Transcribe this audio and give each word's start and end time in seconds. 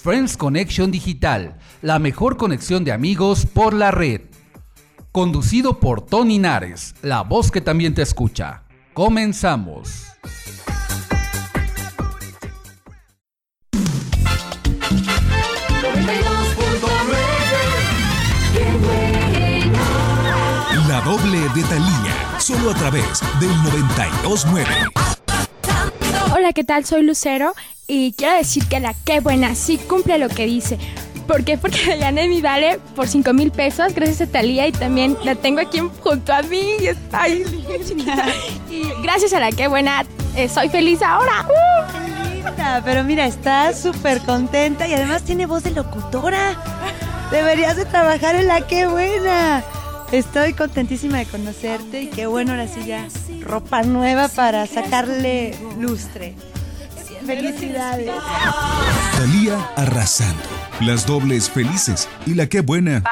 Friends 0.00 0.36
Connection 0.36 0.92
Digital, 0.92 1.58
la 1.82 1.98
mejor 1.98 2.36
conexión 2.36 2.84
de 2.84 2.92
amigos 2.92 3.46
por 3.46 3.74
la 3.74 3.90
red. 3.90 4.20
Conducido 5.10 5.80
por 5.80 6.06
Tony 6.06 6.38
Nares, 6.38 6.94
la 7.02 7.22
voz 7.22 7.50
que 7.50 7.60
también 7.60 7.94
te 7.94 8.02
escucha. 8.02 8.62
Comenzamos. 8.94 10.04
La 20.86 21.00
doble 21.00 21.40
de 21.56 21.62
Talía, 21.64 22.38
solo 22.38 22.70
a 22.70 22.74
través 22.74 23.20
del 23.40 23.50
929. 23.64 24.70
Hola, 26.36 26.52
¿qué 26.52 26.62
tal? 26.62 26.84
Soy 26.84 27.02
Lucero 27.02 27.52
y 27.88 28.12
quiero 28.12 28.36
decir 28.36 28.68
que 28.68 28.78
la 28.80 28.94
qué 29.04 29.20
buena 29.20 29.54
sí 29.54 29.78
cumple 29.78 30.18
lo 30.18 30.28
que 30.28 30.44
dice. 30.46 30.78
¿Por 31.26 31.42
qué? 31.44 31.56
Porque 31.58 31.96
gané 31.96 32.28
mi 32.28 32.40
vale 32.42 32.78
por 32.94 33.08
5 33.08 33.32
mil 33.32 33.50
pesos 33.50 33.94
gracias 33.94 34.28
a 34.28 34.30
Talía 34.30 34.66
y 34.66 34.72
también 34.72 35.16
la 35.24 35.34
tengo 35.34 35.60
aquí 35.60 35.80
junto 36.00 36.32
a 36.32 36.42
mí 36.42 36.76
y 36.80 36.86
está 36.86 37.22
ahí. 37.22 37.42
y 38.70 38.82
gracias 39.02 39.32
a 39.32 39.40
la 39.40 39.50
qué 39.50 39.68
buena 39.68 40.04
eh, 40.36 40.48
soy 40.48 40.68
feliz 40.68 41.00
ahora. 41.02 41.46
Linda, 42.32 42.82
pero 42.84 43.04
mira, 43.04 43.26
está 43.26 43.72
súper 43.72 44.20
contenta 44.20 44.86
y 44.86 44.92
además 44.92 45.22
tiene 45.22 45.46
voz 45.46 45.64
de 45.64 45.70
locutora. 45.70 46.56
Deberías 47.30 47.76
de 47.76 47.86
trabajar 47.86 48.36
en 48.36 48.48
la 48.48 48.66
qué 48.66 48.86
buena. 48.86 49.64
Estoy 50.12 50.52
contentísima 50.52 51.18
de 51.18 51.26
conocerte 51.26 52.02
y 52.02 52.06
qué 52.06 52.26
bueno 52.26 52.52
ahora 52.52 52.68
sí 52.68 52.84
ya 52.86 53.08
ropa 53.40 53.82
nueva 53.82 54.28
para 54.28 54.66
sacarle 54.66 55.54
lustre. 55.78 56.34
Felicidades. 57.28 58.10
Talía 59.14 59.62
arrasando. 59.76 60.42
Las 60.80 61.06
dobles 61.06 61.50
felices 61.50 62.08
y 62.24 62.32
la 62.32 62.46
que 62.48 62.62
buena. 62.62 63.04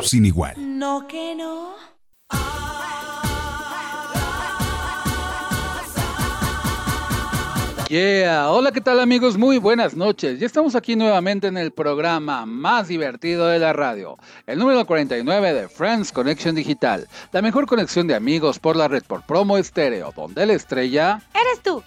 Sin 0.00 0.24
igual. 0.24 0.54
No 0.56 1.06
que 1.06 1.34
no. 1.34 1.74
Yeah, 7.90 8.50
hola, 8.50 8.72
¿qué 8.72 8.80
tal 8.80 8.98
amigos? 8.98 9.36
Muy 9.36 9.58
buenas 9.58 9.94
noches. 9.94 10.40
Ya 10.40 10.46
estamos 10.46 10.74
aquí 10.74 10.96
nuevamente 10.96 11.48
en 11.48 11.58
el 11.58 11.70
programa 11.70 12.46
más 12.46 12.88
divertido 12.88 13.46
de 13.48 13.58
la 13.58 13.74
radio, 13.74 14.16
el 14.46 14.58
número 14.58 14.86
49 14.86 15.52
de 15.52 15.68
Friends 15.68 16.10
Connection 16.12 16.54
Digital, 16.54 17.06
la 17.30 17.42
mejor 17.42 17.66
conexión 17.66 18.06
de 18.06 18.14
amigos 18.14 18.58
por 18.58 18.74
la 18.74 18.88
red 18.88 19.02
por 19.06 19.20
promo 19.26 19.58
estéreo, 19.58 20.14
donde 20.16 20.46
la 20.46 20.54
estrella 20.54 21.20
Eres 21.34 21.62
tú. 21.62 21.82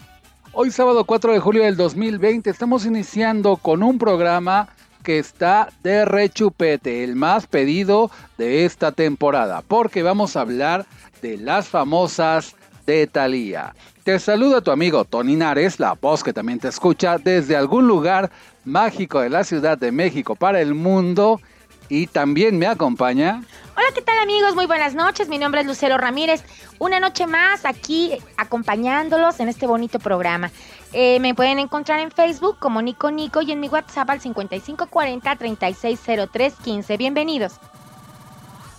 Hoy 0.60 0.72
sábado 0.72 1.06
4 1.06 1.34
de 1.34 1.40
julio 1.40 1.64
del 1.66 1.78
2020 1.78 2.50
estamos 2.50 2.84
iniciando 2.88 3.58
con 3.58 3.84
un 3.84 4.00
programa 4.00 4.70
que 5.04 5.20
está 5.20 5.70
de 5.84 6.04
rechupete, 6.04 7.04
el 7.04 7.16
más 7.16 7.46
pedido 7.46 8.10
de 8.40 8.66
esta 8.66 8.92
temporada, 8.92 9.62
porque 9.62 10.02
vamos 10.02 10.36
a 10.36 10.42
hablar 10.42 10.88
de 11.22 11.38
las 11.38 11.68
famosas 11.68 12.56
de 12.88 13.06
Thalía. 13.06 13.76
Te 14.04 14.18
saluda 14.18 14.62
tu 14.62 14.72
amigo 14.72 15.06
Tony 15.06 15.36
Nares, 15.36 15.80
la 15.80 15.94
voz 15.94 16.24
que 16.24 16.34
también 16.34 16.58
te 16.58 16.70
escucha 16.70 17.20
desde 17.20 17.56
algún 17.56 17.88
lugar 17.88 18.32
mágico 18.66 19.20
de 19.20 19.30
la 19.30 19.44
Ciudad 19.44 19.78
de 19.78 19.92
México 19.92 20.36
para 20.36 20.60
el 20.60 20.74
mundo 20.74 21.40
y 21.90 22.08
también 22.08 22.58
me 22.58 22.68
acompaña 22.68 23.42
Hola, 23.78 23.88
¿qué 23.94 24.02
tal 24.02 24.18
amigos? 24.18 24.56
Muy 24.56 24.66
buenas 24.66 24.96
noches. 24.96 25.30
Mi 25.30 25.38
nombre 25.38 25.62
es 25.62 25.68
Lucero 25.68 26.00
Ramírez. 26.00 26.44
Una 26.80 27.00
noche 27.00 27.28
más 27.28 27.64
aquí 27.64 28.18
acompañándolos 28.36 29.40
en 29.40 29.50
este 29.50 29.68
bonito 29.68 30.00
programa. 30.00 30.50
Eh, 30.94 31.20
me 31.20 31.36
pueden 31.36 31.60
encontrar 31.60 32.00
en 32.00 32.10
Facebook 32.10 32.58
como 32.58 32.82
Nico 32.82 33.12
Nico 33.12 33.44
y 33.44 33.52
en 33.52 33.60
mi 33.60 33.70
WhatsApp 33.70 34.10
al 34.10 34.20
5540-360315. 34.20 36.98
Bienvenidos. 36.98 37.60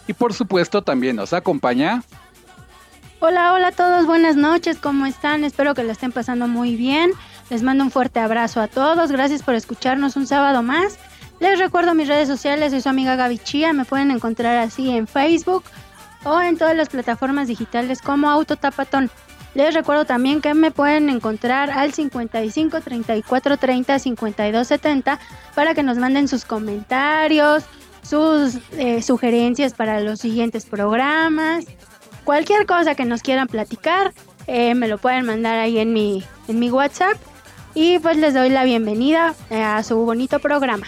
Y 0.09 0.15
por 0.15 0.35
supuesto 0.35 0.83
también 0.83 1.15
nos 1.15 1.33
acompaña... 1.33 2.03
Hola, 3.21 3.53
hola 3.53 3.69
a 3.69 3.73
todos, 3.73 4.05
buenas 4.05 4.35
noches, 4.35 4.79
¿cómo 4.79 5.07
están? 5.07 5.45
Espero 5.45 5.75
que 5.75 5.85
lo 5.85 5.93
estén 5.93 6.11
pasando 6.11 6.49
muy 6.49 6.75
bien. 6.75 7.13
Les 7.51 7.63
mando 7.63 7.85
un 7.85 7.93
fuerte 7.93 8.19
abrazo 8.19 8.61
a 8.61 8.67
todos. 8.67 9.13
Gracias 9.13 9.45
por 9.45 9.55
escucharnos 9.55 10.17
un 10.17 10.27
sábado 10.27 10.65
más. 10.65 10.99
Les 11.41 11.59
recuerdo 11.59 11.95
mis 11.95 12.09
redes 12.09 12.29
sociales, 12.29 12.73
soy 12.73 12.81
su 12.81 12.89
amiga 12.89 13.15
Gaby 13.15 13.41
me 13.73 13.85
pueden 13.85 14.11
encontrar 14.11 14.57
así 14.57 14.91
en 14.91 15.07
Facebook 15.07 15.63
o 16.25 16.41
en 16.41 16.59
todas 16.59 16.77
las 16.77 16.89
plataformas 16.89 17.47
digitales 17.47 18.03
como 18.03 18.29
Autotapatón. 18.29 19.09
Les 19.55 19.73
recuerdo 19.73 20.05
también 20.05 20.41
que 20.41 20.53
me 20.55 20.73
pueden 20.73 21.09
encontrar 21.09 21.71
al 21.71 21.93
55 21.93 22.81
34 22.81 23.57
30 23.57 23.99
52 23.99 24.67
70 24.67 25.19
para 25.55 25.75
que 25.75 25.83
nos 25.83 25.97
manden 25.99 26.27
sus 26.27 26.45
comentarios, 26.45 27.65
sus 28.03 28.59
eh, 28.73 29.01
sugerencias 29.01 29.75
para 29.75 30.01
los 30.01 30.19
siguientes 30.19 30.67
programas, 30.67 31.67
cualquier 32.25 32.67
cosa 32.67 32.97
que 32.97 33.05
nos 33.05 33.23
quieran 33.23 33.47
platicar, 33.47 34.13
eh, 34.49 34.75
me 34.75 34.89
lo 34.89 34.99
pueden 34.99 35.25
mandar 35.25 35.59
ahí 35.59 35.79
en 35.79 35.93
mi, 35.93 36.25
en 36.49 36.59
mi 36.59 36.71
WhatsApp 36.71 37.17
y 37.75 38.01
pues 38.01 38.17
les 38.17 38.35
doy 38.35 38.51
la 38.51 38.65
bienvenida 38.65 39.35
eh, 39.51 39.63
a 39.63 39.83
su 39.85 39.97
bonito 39.99 40.41
programa. 40.41 40.87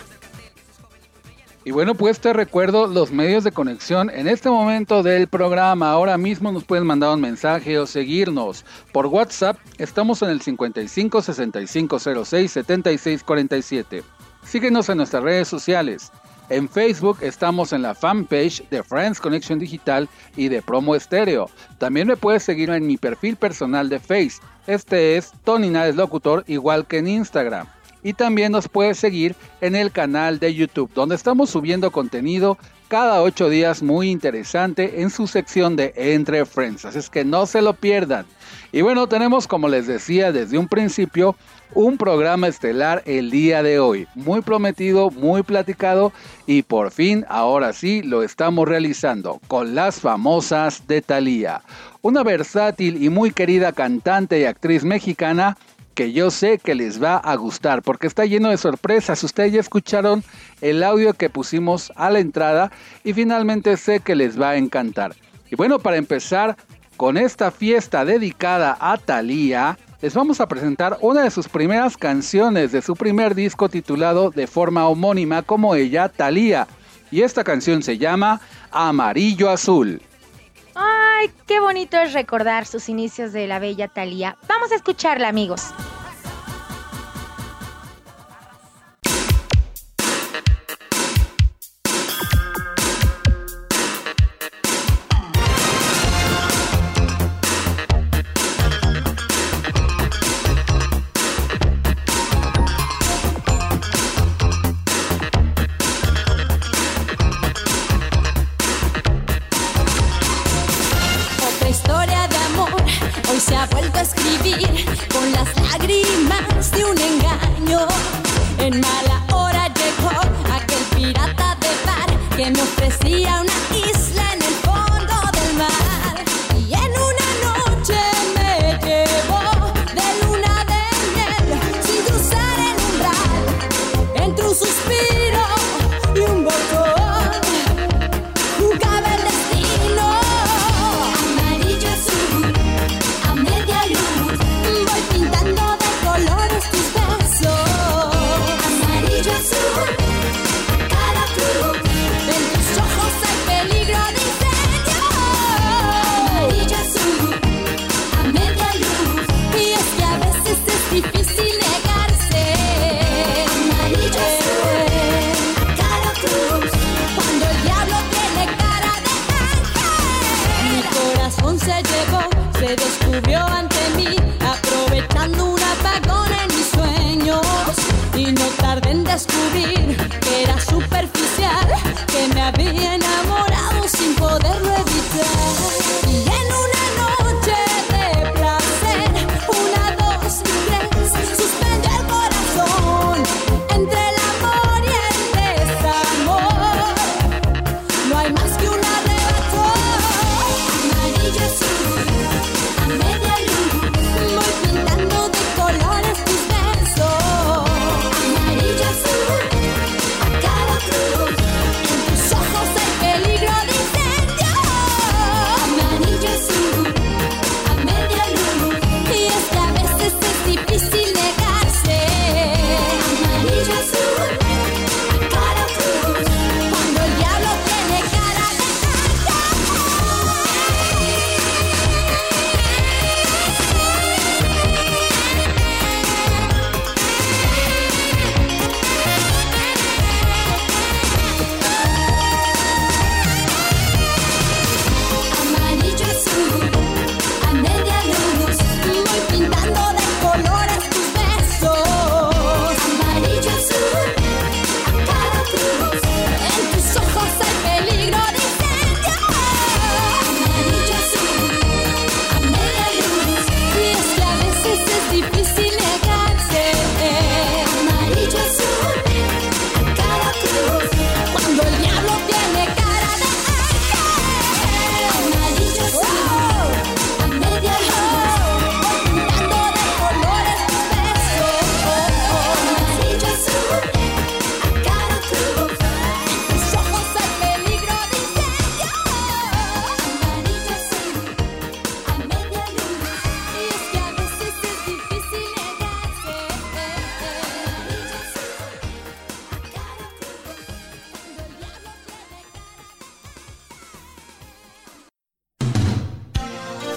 Y 1.63 1.73
bueno, 1.73 1.95
pues 1.95 2.21
te 2.21 2.33
recuerdo 2.33 2.87
los 2.87 3.13
medios 3.13 3.45
de 3.45 3.53
conexión 3.53 4.09
en 4.09 4.29
este 4.29 4.49
momento 4.49 5.03
del 5.03 5.29
programa. 5.29 5.91
Ahora 5.91 6.17
mismo 6.17 6.51
nos 6.53 6.65
pueden 6.65 6.87
mandar 6.87 7.15
un 7.15 7.21
mensaje 7.21 7.79
o 7.79 7.87
seguirnos. 7.87 8.65
Por 8.93 9.07
WhatsApp 9.07 9.59
estamos 9.77 10.23
en 10.23 10.31
el 10.31 10.41
55 10.41 11.21
65 11.21 11.99
06 12.25 12.51
76 12.51 13.23
47. 13.23 14.03
Síguenos 14.43 14.89
en 14.89 14.97
nuestras 14.97 15.23
redes 15.23 15.49
sociales. 15.49 16.11
En 16.49 16.67
Facebook 16.67 17.19
estamos 17.21 17.75
en 17.75 17.83
la 17.83 17.95
fanpage 17.95 18.67
de 18.71 18.83
Friends 18.83 19.21
Connection 19.21 19.59
Digital 19.59 20.09
y 20.37 20.49
de 20.49 20.63
Promo 20.63 20.97
Estéreo. 20.97 21.51
También 21.77 22.09
me 22.09 22.17
puedes 22.17 22.43
seguir 22.43 22.71
en 22.71 22.87
mi 22.87 22.97
perfil 22.97 23.37
personal 23.37 23.91
de 23.91 24.01
Face. 24.01 24.41
Este 24.67 25.19
es 25.19 25.31
Tony 25.45 25.69
Nades 25.69 25.95
Locutor, 25.95 26.43
igual 26.47 26.87
que 26.87 26.99
en 26.99 27.07
Instagram 27.07 27.67
y 28.03 28.13
también 28.13 28.53
nos 28.53 28.69
puedes 28.69 28.99
seguir 28.99 29.35
en 29.61 29.77
el 29.77 29.93
canal 29.93 30.39
de 30.39 30.55
YouTube, 30.55 30.91
donde 30.95 31.15
estamos 31.15 31.51
subiendo 31.51 31.91
contenido 31.91 32.59
cada 32.89 33.23
ocho 33.23 33.49
días 33.49 33.83
muy 33.83 34.11
interesante 34.11 35.01
en 35.01 35.11
su 35.11 35.29
sección 35.29 35.77
de 35.77 35.93
Entre 35.97 36.45
Friends. 36.45 36.85
Así 36.85 36.99
es 36.99 37.09
que 37.09 37.25
no 37.25 37.47
se 37.47 37.63
lo 37.63 37.75
pierdan. 37.75 38.27
Y 38.73 38.83
bueno, 38.83 39.07
tenemos, 39.07 39.47
como 39.47 39.69
les 39.69 39.87
decía 39.87 40.33
desde 40.33 40.59
un 40.59 40.67
principio, 40.67 41.37
un 41.75 41.97
programa 41.97 42.49
estelar 42.49 43.03
el 43.07 43.31
día 43.31 43.63
de 43.63 43.79
hoy. 43.79 44.09
Muy 44.17 44.41
prometido, 44.41 45.11
muy 45.11 45.45
platicado 45.45 46.13
y 46.47 46.63
por 46.63 46.91
fin, 46.91 47.25
ahora 47.29 47.73
sí, 47.73 48.03
lo 48.03 48.25
estamos 48.25 48.69
realizando 48.69 49.41
con 49.47 49.77
las 49.77 50.01
famosas 50.01 50.87
de 50.89 51.01
Thalía. 51.01 51.63
Una 52.03 52.25
versátil 52.25 53.03
y 53.03 53.09
muy 53.09 53.31
querida 53.31 53.73
cantante 53.73 54.41
y 54.41 54.45
actriz 54.45 54.83
mexicana 54.83 55.57
que 56.01 56.13
yo 56.13 56.31
sé 56.31 56.57
que 56.57 56.75
les 56.75 57.03
va 57.03 57.19
a 57.19 57.37
gustar 57.37 57.83
porque 57.83 58.07
está 58.07 58.25
lleno 58.25 58.49
de 58.49 58.57
sorpresas. 58.57 59.23
Ustedes 59.23 59.53
ya 59.53 59.61
escucharon 59.61 60.25
el 60.63 60.83
audio 60.83 61.13
que 61.13 61.29
pusimos 61.29 61.93
a 61.95 62.09
la 62.09 62.21
entrada 62.21 62.73
y 63.05 63.13
finalmente 63.13 63.77
sé 63.77 64.01
que 64.01 64.17
les 64.17 64.41
va 64.41 64.49
a 64.49 64.57
encantar. 64.57 65.15
Y 65.51 65.57
bueno, 65.57 65.79
para 65.79 65.99
empezar 65.99 66.57
con 66.97 67.19
esta 67.19 67.51
fiesta 67.51 68.07
dedicada 68.07 68.79
a 68.81 68.97
Thalía, 68.97 69.77
les 70.01 70.15
vamos 70.15 70.41
a 70.41 70.49
presentar 70.49 70.97
una 71.03 71.23
de 71.23 71.31
sus 71.31 71.51
primeras 71.51 71.99
canciones 71.99 72.73
de 72.73 72.81
su 72.81 72.97
primer 72.97 73.35
disco 73.35 73.69
titulado 73.69 74.31
de 74.31 74.47
forma 74.47 74.89
homónima 74.89 75.43
como 75.43 75.75
ella, 75.75 76.09
Thalía. 76.09 76.67
Y 77.11 77.21
esta 77.21 77.45
canción 77.45 77.83
se 77.83 77.99
llama 77.99 78.41
Amarillo 78.71 79.51
Azul. 79.51 80.01
Ay, 80.75 81.31
qué 81.47 81.61
bonito 81.61 81.99
es 81.99 82.15
recordar 82.15 82.65
sus 82.65 82.89
inicios 82.89 83.35
de 83.35 83.47
la 83.47 83.59
bella 83.59 83.89
Thalía. 83.89 84.39
Vamos 84.49 84.73
a 84.73 84.77
escucharla, 84.77 85.29
amigos. 85.29 85.75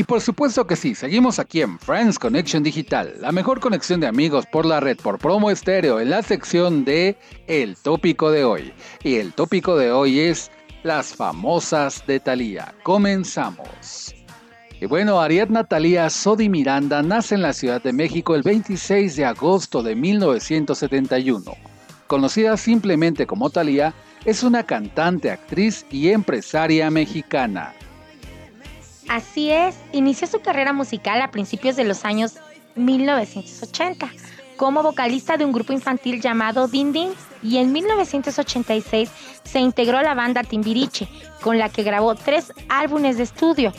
Y 0.00 0.04
por 0.04 0.22
supuesto 0.22 0.66
que 0.66 0.76
sí, 0.76 0.94
seguimos 0.94 1.38
aquí 1.38 1.60
en 1.60 1.78
Friends 1.78 2.18
Connection 2.18 2.62
Digital, 2.62 3.16
la 3.20 3.32
mejor 3.32 3.60
conexión 3.60 4.00
de 4.00 4.06
amigos 4.06 4.46
por 4.46 4.64
la 4.64 4.80
red 4.80 4.96
por 4.96 5.18
promo 5.18 5.50
estéreo 5.50 6.00
en 6.00 6.08
la 6.08 6.22
sección 6.22 6.86
de 6.86 7.18
El 7.46 7.76
tópico 7.76 8.30
de 8.30 8.42
hoy. 8.42 8.72
Y 9.04 9.16
el 9.16 9.34
tópico 9.34 9.76
de 9.76 9.92
hoy 9.92 10.20
es 10.20 10.50
las 10.84 11.14
famosas 11.14 12.02
de 12.06 12.18
Thalía. 12.18 12.74
Comenzamos. 12.82 14.14
Y 14.80 14.86
bueno, 14.86 15.20
Ariadna 15.20 15.64
Thalía 15.64 16.08
Sodi 16.08 16.48
Miranda 16.48 17.02
nace 17.02 17.34
en 17.34 17.42
la 17.42 17.52
Ciudad 17.52 17.82
de 17.82 17.92
México 17.92 18.34
el 18.34 18.42
26 18.42 19.16
de 19.16 19.26
agosto 19.26 19.82
de 19.82 19.96
1971. 19.96 21.44
Conocida 22.06 22.56
simplemente 22.56 23.26
como 23.26 23.50
Thalía, 23.50 23.92
es 24.24 24.44
una 24.44 24.62
cantante, 24.62 25.30
actriz 25.30 25.84
y 25.90 26.08
empresaria 26.08 26.90
mexicana. 26.90 27.74
Así 29.08 29.50
es, 29.50 29.76
inició 29.92 30.26
su 30.26 30.40
carrera 30.40 30.72
musical 30.72 31.20
a 31.22 31.30
principios 31.30 31.76
de 31.76 31.84
los 31.84 32.04
años 32.04 32.34
1980 32.76 34.10
como 34.60 34.82
vocalista 34.82 35.38
de 35.38 35.46
un 35.46 35.52
grupo 35.52 35.72
infantil 35.72 36.20
llamado 36.20 36.68
Din 36.68 36.92
Din 36.92 37.12
y 37.42 37.56
en 37.56 37.72
1986 37.72 39.10
se 39.42 39.58
integró 39.58 39.96
a 39.96 40.02
la 40.02 40.12
banda 40.12 40.42
Timbiriche, 40.42 41.08
con 41.40 41.58
la 41.58 41.70
que 41.70 41.82
grabó 41.82 42.14
tres 42.14 42.52
álbumes 42.68 43.16
de 43.16 43.22
estudio 43.22 43.72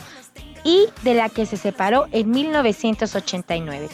y 0.64 0.86
de 1.02 1.14
la 1.14 1.28
que 1.28 1.46
se 1.46 1.56
separó 1.56 2.08
en 2.10 2.32
1989. 2.32 3.88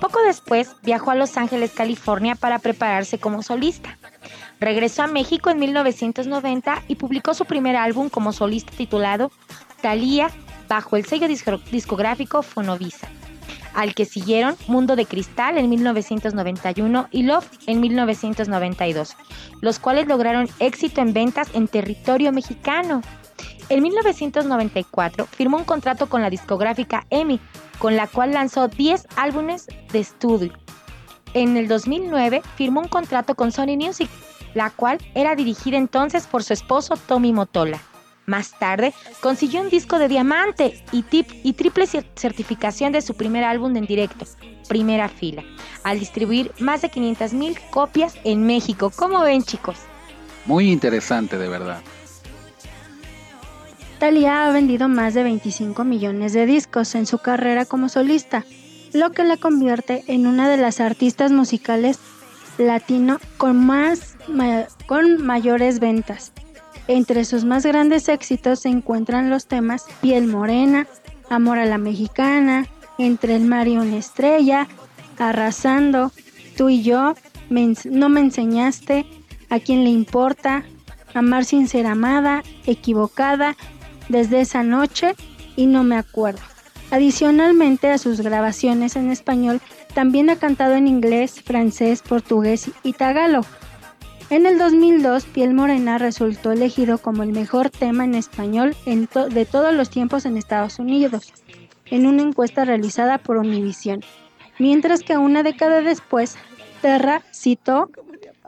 Poco 0.00 0.22
después 0.22 0.76
viajó 0.84 1.10
a 1.10 1.16
Los 1.16 1.36
Ángeles, 1.36 1.72
California 1.72 2.36
para 2.36 2.60
prepararse 2.60 3.18
como 3.18 3.42
solista. 3.42 3.98
Regresó 4.60 5.02
a 5.02 5.08
México 5.08 5.50
en 5.50 5.58
1990 5.58 6.84
y 6.86 6.94
publicó 6.94 7.34
su 7.34 7.46
primer 7.46 7.74
álbum 7.74 8.08
como 8.08 8.32
solista 8.32 8.72
titulado 8.76 9.32
Thalía 9.80 10.30
bajo 10.72 10.96
el 10.96 11.04
sello 11.04 11.28
discográfico 11.28 12.42
Fonovisa, 12.42 13.06
al 13.74 13.94
que 13.94 14.06
siguieron 14.06 14.56
Mundo 14.68 14.96
de 14.96 15.04
Cristal 15.04 15.58
en 15.58 15.68
1991 15.68 17.08
y 17.10 17.24
Love 17.24 17.46
en 17.66 17.78
1992, 17.78 19.14
los 19.60 19.78
cuales 19.78 20.06
lograron 20.06 20.48
éxito 20.60 21.02
en 21.02 21.12
ventas 21.12 21.50
en 21.52 21.68
territorio 21.68 22.32
mexicano. 22.32 23.02
En 23.68 23.82
1994 23.82 25.26
firmó 25.26 25.58
un 25.58 25.64
contrato 25.64 26.08
con 26.08 26.22
la 26.22 26.30
discográfica 26.30 27.04
EMI, 27.10 27.38
con 27.78 27.94
la 27.94 28.06
cual 28.06 28.32
lanzó 28.32 28.68
10 28.68 29.08
álbumes 29.16 29.66
de 29.92 29.98
estudio. 29.98 30.54
En 31.34 31.58
el 31.58 31.68
2009 31.68 32.40
firmó 32.56 32.80
un 32.80 32.88
contrato 32.88 33.34
con 33.34 33.52
Sony 33.52 33.76
Music, 33.76 34.08
la 34.54 34.70
cual 34.70 34.96
era 35.14 35.34
dirigida 35.34 35.76
entonces 35.76 36.26
por 36.26 36.42
su 36.42 36.54
esposo 36.54 36.94
Tommy 36.96 37.34
Motola. 37.34 37.78
Más 38.26 38.56
tarde 38.58 38.94
consiguió 39.20 39.60
un 39.60 39.68
disco 39.68 39.98
de 39.98 40.08
diamante 40.08 40.82
y, 40.92 41.04
y 41.42 41.52
triple 41.54 41.86
certificación 41.86 42.92
de 42.92 43.02
su 43.02 43.14
primer 43.14 43.44
álbum 43.44 43.76
en 43.76 43.86
directo, 43.86 44.26
Primera 44.68 45.08
Fila, 45.08 45.42
al 45.82 45.98
distribuir 45.98 46.52
más 46.60 46.82
de 46.82 46.90
500 46.90 47.32
mil 47.32 47.58
copias 47.70 48.14
en 48.24 48.46
México. 48.46 48.92
¿Cómo 48.94 49.20
ven 49.22 49.42
chicos? 49.42 49.76
Muy 50.46 50.70
interesante 50.70 51.36
de 51.36 51.48
verdad. 51.48 51.82
Thalía 53.98 54.46
ha 54.46 54.52
vendido 54.52 54.88
más 54.88 55.14
de 55.14 55.22
25 55.22 55.84
millones 55.84 56.32
de 56.32 56.46
discos 56.46 56.94
en 56.94 57.06
su 57.06 57.18
carrera 57.18 57.64
como 57.64 57.88
solista, 57.88 58.44
lo 58.92 59.12
que 59.12 59.22
la 59.22 59.36
convierte 59.36 60.02
en 60.08 60.26
una 60.26 60.48
de 60.48 60.56
las 60.56 60.80
artistas 60.80 61.30
musicales 61.30 61.98
latino 62.58 63.18
con 63.36 63.64
más 63.64 64.16
con 64.86 65.24
mayores 65.24 65.78
ventas. 65.78 66.32
Entre 66.92 67.24
sus 67.24 67.46
más 67.46 67.64
grandes 67.64 68.10
éxitos 68.10 68.60
se 68.60 68.68
encuentran 68.68 69.30
los 69.30 69.46
temas 69.46 69.86
Piel 70.02 70.26
Morena, 70.26 70.86
Amor 71.30 71.58
a 71.58 71.64
la 71.64 71.78
Mexicana, 71.78 72.66
Entre 72.98 73.34
el 73.34 73.44
mar 73.46 73.66
y 73.66 73.78
una 73.78 73.96
estrella, 73.96 74.68
Arrasando, 75.18 76.12
Tú 76.54 76.68
y 76.68 76.82
yo, 76.82 77.14
No 77.48 78.10
me 78.10 78.20
enseñaste, 78.20 79.06
A 79.48 79.58
quién 79.58 79.84
le 79.84 79.90
importa, 79.90 80.64
Amar 81.14 81.46
sin 81.46 81.66
ser 81.66 81.86
amada, 81.86 82.42
Equivocada, 82.66 83.56
Desde 84.10 84.42
esa 84.42 84.62
noche 84.62 85.14
y 85.56 85.64
No 85.64 85.84
me 85.84 85.96
acuerdo. 85.96 86.42
Adicionalmente 86.90 87.90
a 87.90 87.96
sus 87.96 88.20
grabaciones 88.20 88.96
en 88.96 89.10
español, 89.10 89.62
también 89.94 90.28
ha 90.28 90.36
cantado 90.36 90.74
en 90.74 90.86
inglés, 90.86 91.40
francés, 91.40 92.02
portugués 92.02 92.70
y 92.82 92.92
tagalo. 92.92 93.46
En 94.32 94.46
el 94.46 94.56
2002, 94.56 95.26
Piel 95.26 95.52
Morena 95.52 95.98
resultó 95.98 96.52
elegido 96.52 96.96
como 96.96 97.22
el 97.22 97.32
mejor 97.32 97.68
tema 97.68 98.04
en 98.04 98.14
español 98.14 98.74
de 98.86 99.44
todos 99.44 99.74
los 99.74 99.90
tiempos 99.90 100.24
en 100.24 100.38
Estados 100.38 100.78
Unidos, 100.78 101.34
en 101.84 102.06
una 102.06 102.22
encuesta 102.22 102.64
realizada 102.64 103.18
por 103.18 103.36
Univision. 103.36 104.00
Mientras 104.58 105.02
que 105.02 105.18
una 105.18 105.42
década 105.42 105.82
después, 105.82 106.36
Terra 106.80 107.20
citó, 107.30 107.90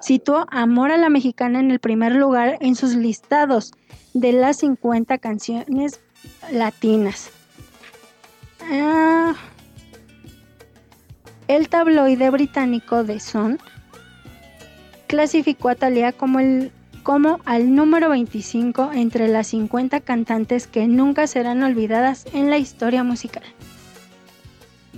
situó 0.00 0.46
Amor 0.50 0.90
a 0.90 0.96
la 0.96 1.10
Mexicana 1.10 1.60
en 1.60 1.70
el 1.70 1.80
primer 1.80 2.14
lugar 2.14 2.56
en 2.62 2.76
sus 2.76 2.94
listados 2.94 3.72
de 4.14 4.32
las 4.32 4.56
50 4.60 5.18
canciones 5.18 6.00
latinas. 6.50 7.30
Ah, 8.72 9.34
el 11.46 11.68
tabloide 11.68 12.30
británico 12.30 13.04
The 13.04 13.20
Sun 13.20 13.58
clasificó 15.14 15.68
a 15.68 15.76
Thalía 15.76 16.10
como, 16.10 16.40
el, 16.40 16.72
como 17.04 17.38
al 17.44 17.72
número 17.72 18.08
25 18.08 18.90
entre 18.94 19.28
las 19.28 19.46
50 19.46 20.00
cantantes 20.00 20.66
que 20.66 20.88
nunca 20.88 21.28
serán 21.28 21.62
olvidadas 21.62 22.26
en 22.32 22.50
la 22.50 22.58
historia 22.58 23.04
musical. 23.04 23.44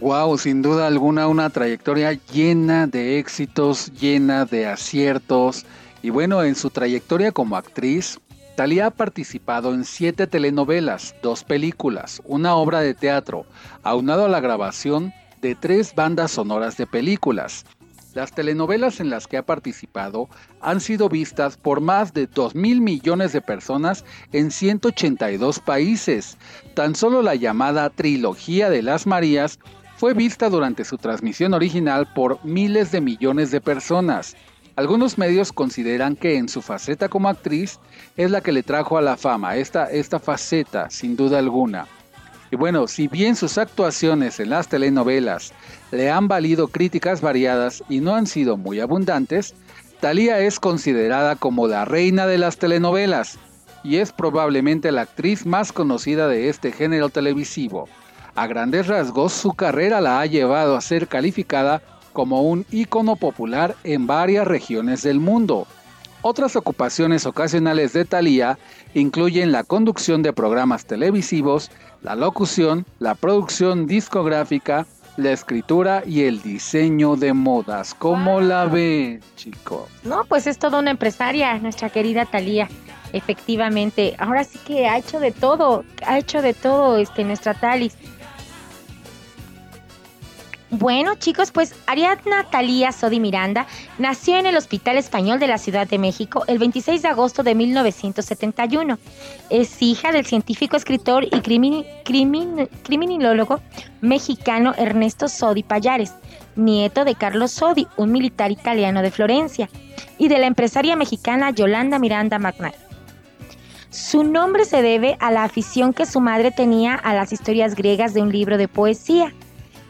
Wow, 0.00 0.38
sin 0.38 0.62
duda 0.62 0.86
alguna 0.86 1.28
una 1.28 1.50
trayectoria 1.50 2.18
llena 2.32 2.86
de 2.86 3.18
éxitos, 3.18 3.92
llena 3.92 4.46
de 4.46 4.66
aciertos. 4.66 5.66
Y 6.02 6.08
bueno, 6.08 6.42
en 6.42 6.54
su 6.54 6.70
trayectoria 6.70 7.30
como 7.30 7.58
actriz, 7.58 8.18
Thalía 8.56 8.86
ha 8.86 8.90
participado 8.92 9.74
en 9.74 9.84
siete 9.84 10.26
telenovelas, 10.26 11.14
dos 11.22 11.44
películas, 11.44 12.22
una 12.24 12.54
obra 12.56 12.80
de 12.80 12.94
teatro, 12.94 13.44
aunado 13.82 14.24
a 14.24 14.28
la 14.30 14.40
grabación 14.40 15.12
de 15.42 15.54
tres 15.54 15.94
bandas 15.94 16.30
sonoras 16.30 16.78
de 16.78 16.86
películas. 16.86 17.66
Las 18.16 18.32
telenovelas 18.32 19.00
en 19.00 19.10
las 19.10 19.26
que 19.26 19.36
ha 19.36 19.44
participado 19.44 20.30
han 20.62 20.80
sido 20.80 21.10
vistas 21.10 21.58
por 21.58 21.82
más 21.82 22.14
de 22.14 22.26
2 22.26 22.54
mil 22.54 22.80
millones 22.80 23.34
de 23.34 23.42
personas 23.42 24.06
en 24.32 24.50
182 24.50 25.60
países. 25.60 26.38
Tan 26.72 26.94
solo 26.94 27.20
la 27.20 27.34
llamada 27.34 27.90
Trilogía 27.90 28.70
de 28.70 28.80
las 28.80 29.06
Marías 29.06 29.58
fue 29.98 30.14
vista 30.14 30.48
durante 30.48 30.86
su 30.86 30.96
transmisión 30.96 31.52
original 31.52 32.10
por 32.14 32.42
miles 32.42 32.90
de 32.90 33.02
millones 33.02 33.50
de 33.50 33.60
personas. 33.60 34.34
Algunos 34.76 35.18
medios 35.18 35.52
consideran 35.52 36.16
que 36.16 36.38
en 36.38 36.48
su 36.48 36.62
faceta 36.62 37.10
como 37.10 37.28
actriz 37.28 37.80
es 38.16 38.30
la 38.30 38.40
que 38.40 38.52
le 38.52 38.62
trajo 38.62 38.96
a 38.96 39.02
la 39.02 39.18
fama 39.18 39.56
esta, 39.56 39.90
esta 39.90 40.18
faceta, 40.18 40.88
sin 40.88 41.16
duda 41.16 41.38
alguna. 41.38 41.86
Y 42.50 42.56
bueno, 42.56 42.86
si 42.86 43.08
bien 43.08 43.34
sus 43.36 43.58
actuaciones 43.58 44.38
en 44.38 44.50
las 44.50 44.68
telenovelas 44.68 45.52
le 45.90 46.10
han 46.10 46.28
valido 46.28 46.68
críticas 46.68 47.20
variadas 47.20 47.82
y 47.88 48.00
no 48.00 48.14
han 48.14 48.26
sido 48.26 48.56
muy 48.56 48.80
abundantes, 48.80 49.54
Thalía 50.00 50.40
es 50.40 50.60
considerada 50.60 51.36
como 51.36 51.68
la 51.68 51.84
reina 51.84 52.26
de 52.26 52.38
las 52.38 52.58
telenovelas 52.58 53.38
y 53.82 53.96
es 53.96 54.12
probablemente 54.12 54.92
la 54.92 55.02
actriz 55.02 55.46
más 55.46 55.72
conocida 55.72 56.28
de 56.28 56.48
este 56.48 56.72
género 56.72 57.08
televisivo. 57.08 57.88
A 58.34 58.46
grandes 58.46 58.88
rasgos, 58.88 59.32
su 59.32 59.54
carrera 59.54 60.00
la 60.00 60.20
ha 60.20 60.26
llevado 60.26 60.76
a 60.76 60.80
ser 60.80 61.08
calificada 61.08 61.80
como 62.12 62.42
un 62.42 62.66
ícono 62.70 63.16
popular 63.16 63.76
en 63.84 64.06
varias 64.06 64.46
regiones 64.46 65.02
del 65.02 65.20
mundo. 65.20 65.66
Otras 66.20 66.56
ocupaciones 66.56 67.24
ocasionales 67.24 67.92
de 67.92 68.04
Thalía 68.04 68.58
incluyen 68.94 69.52
la 69.52 69.64
conducción 69.64 70.22
de 70.22 70.32
programas 70.32 70.84
televisivos, 70.84 71.70
la 72.02 72.16
locución, 72.16 72.84
la 72.98 73.14
producción 73.14 73.86
discográfica, 73.86 74.86
la 75.16 75.32
escritura 75.32 76.02
y 76.06 76.24
el 76.24 76.42
diseño 76.42 77.16
de 77.16 77.32
modas. 77.32 77.94
¿Cómo 77.94 78.40
la 78.40 78.66
ve, 78.66 79.20
chico? 79.36 79.88
No, 80.04 80.24
pues 80.24 80.46
es 80.46 80.58
toda 80.58 80.78
una 80.78 80.90
empresaria, 80.90 81.58
nuestra 81.58 81.90
querida 81.90 82.26
Talía. 82.26 82.68
Efectivamente, 83.12 84.14
ahora 84.18 84.44
sí 84.44 84.58
que 84.66 84.86
ha 84.86 84.98
hecho 84.98 85.20
de 85.20 85.32
todo, 85.32 85.84
ha 86.06 86.18
hecho 86.18 86.42
de 86.42 86.54
todo 86.54 86.98
este 86.98 87.24
nuestra 87.24 87.54
Talis. 87.54 87.96
Bueno, 90.70 91.14
chicos, 91.14 91.52
pues 91.52 91.76
Ariadna 91.86 92.42
Talía 92.50 92.90
Sodi 92.90 93.20
Miranda 93.20 93.68
nació 93.98 94.36
en 94.36 94.46
el 94.46 94.56
Hospital 94.56 94.96
Español 94.96 95.38
de 95.38 95.46
la 95.46 95.58
Ciudad 95.58 95.86
de 95.86 95.96
México 95.96 96.42
el 96.48 96.58
26 96.58 97.02
de 97.02 97.08
agosto 97.08 97.44
de 97.44 97.54
1971. 97.54 98.98
Es 99.48 99.80
hija 99.80 100.10
del 100.10 100.26
científico, 100.26 100.76
escritor 100.76 101.22
y 101.22 101.40
criminólogo 102.82 103.60
mexicano 104.00 104.74
Ernesto 104.76 105.28
Sodi 105.28 105.62
Payares, 105.62 106.14
nieto 106.56 107.04
de 107.04 107.14
Carlos 107.14 107.52
Sodi, 107.52 107.86
un 107.96 108.10
militar 108.10 108.50
italiano 108.50 109.02
de 109.02 109.12
Florencia, 109.12 109.70
y 110.18 110.26
de 110.26 110.38
la 110.38 110.46
empresaria 110.46 110.96
mexicana 110.96 111.50
Yolanda 111.50 112.00
Miranda 112.00 112.40
Magnar. 112.40 112.74
Su 113.90 114.24
nombre 114.24 114.64
se 114.64 114.82
debe 114.82 115.16
a 115.20 115.30
la 115.30 115.44
afición 115.44 115.94
que 115.94 116.06
su 116.06 116.20
madre 116.20 116.50
tenía 116.50 116.96
a 116.96 117.14
las 117.14 117.32
historias 117.32 117.76
griegas 117.76 118.14
de 118.14 118.22
un 118.22 118.32
libro 118.32 118.58
de 118.58 118.66
poesía 118.66 119.32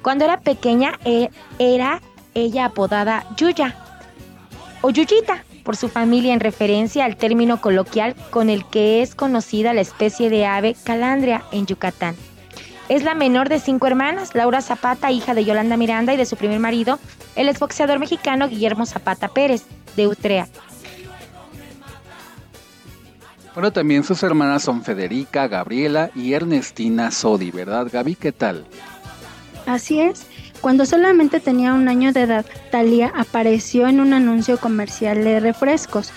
cuando 0.03 0.25
era 0.25 0.41
pequeña 0.41 0.99
e, 1.05 1.31
era 1.59 2.00
ella 2.35 2.67
apodada 2.67 3.25
Yuya 3.37 3.75
o 4.83 4.91
Yuyita 4.91 5.45
por 5.65 5.76
su 5.76 5.88
familia 5.88 6.33
en 6.33 6.41
referencia 6.41 7.05
al 7.05 7.17
término 7.17 7.61
coloquial 7.61 8.15
con 8.31 8.50
el 8.50 8.65
que 8.67 9.03
es 9.03 9.15
conocida 9.15 9.75
la 9.75 9.81
especie 9.81 10.31
de 10.31 10.47
ave 10.47 10.76
calandria 10.85 11.43
en 11.50 11.67
Yucatán. 11.67 12.15
Es 12.88 13.03
la 13.03 13.17
menor 13.17 13.49
de 13.49 13.59
cinco 13.59 13.88
hermanas, 13.88 14.37
Laura 14.37 14.62
Zapata, 14.62 15.11
hija 15.11 15.35
de 15.35 15.45
Yolanda 15.45 15.76
Miranda 15.76 16.15
y 16.15 16.17
de 16.17 16.25
su 16.25 16.37
primer 16.37 16.61
marido, 16.61 17.00
el 17.35 17.49
exboxeador 17.49 17.99
mexicano 17.99 18.49
Guillermo 18.49 18.87
Zapata 18.87 19.26
Pérez, 19.26 19.65
de 19.97 20.07
Utrea. 20.07 20.47
Bueno, 23.55 23.73
también 23.73 24.05
sus 24.05 24.23
hermanas 24.23 24.62
son 24.62 24.85
Federica, 24.85 25.49
Gabriela 25.49 26.11
y 26.15 26.35
Ernestina 26.35 27.11
Sodi, 27.11 27.50
¿verdad, 27.50 27.88
Gaby? 27.91 28.15
¿Qué 28.15 28.31
tal? 28.31 28.67
Así 29.66 30.00
es, 30.00 30.26
cuando 30.61 30.87
solamente 30.87 31.40
tenía 31.40 31.75
un 31.75 31.88
año 31.88 32.12
de 32.12 32.23
edad, 32.23 32.46
Thalía 32.70 33.12
apareció 33.14 33.88
en 33.88 34.00
un 34.00 34.12
anuncio 34.12 34.58
comercial 34.58 35.23
de 35.25 35.40
refrescos, 35.40 36.12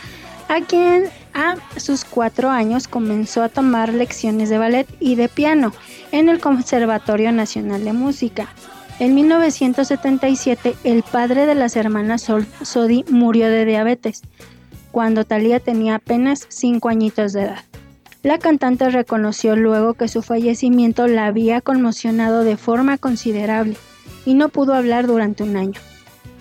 a 0.47 0.61
quien 0.61 1.05
a 1.33 1.55
sus 1.77 2.05
cuatro 2.05 2.49
años 2.49 2.87
comenzó 2.87 3.43
a 3.43 3.49
tomar 3.49 3.93
lecciones 3.93 4.49
de 4.49 4.57
ballet 4.57 4.87
y 4.99 5.15
de 5.15 5.29
piano 5.29 5.73
en 6.11 6.29
el 6.29 6.39
Conservatorio 6.39 7.31
Nacional 7.31 7.83
de 7.83 7.93
Música. 7.93 8.49
En 8.99 9.15
1977, 9.15 10.75
el 10.83 11.03
padre 11.03 11.45
de 11.45 11.55
las 11.55 11.75
hermanas 11.75 12.27
Sodi 12.61 13.05
murió 13.09 13.47
de 13.47 13.65
diabetes, 13.65 14.21
cuando 14.91 15.23
Thalía 15.23 15.59
tenía 15.59 15.95
apenas 15.95 16.45
cinco 16.49 16.89
añitos 16.89 17.33
de 17.33 17.43
edad. 17.43 17.68
La 18.21 18.37
cantante 18.37 18.89
reconoció 18.89 19.55
luego 19.55 19.93
que 19.93 20.09
su 20.09 20.21
fallecimiento 20.21 21.07
la 21.07 21.25
había 21.25 21.61
conmocionado 21.61 22.43
de 22.43 22.57
forma 22.57 22.97
considerable 22.97 23.77
y 24.25 24.33
no 24.33 24.49
pudo 24.49 24.73
hablar 24.73 25.07
durante 25.07 25.43
un 25.43 25.55
año, 25.55 25.79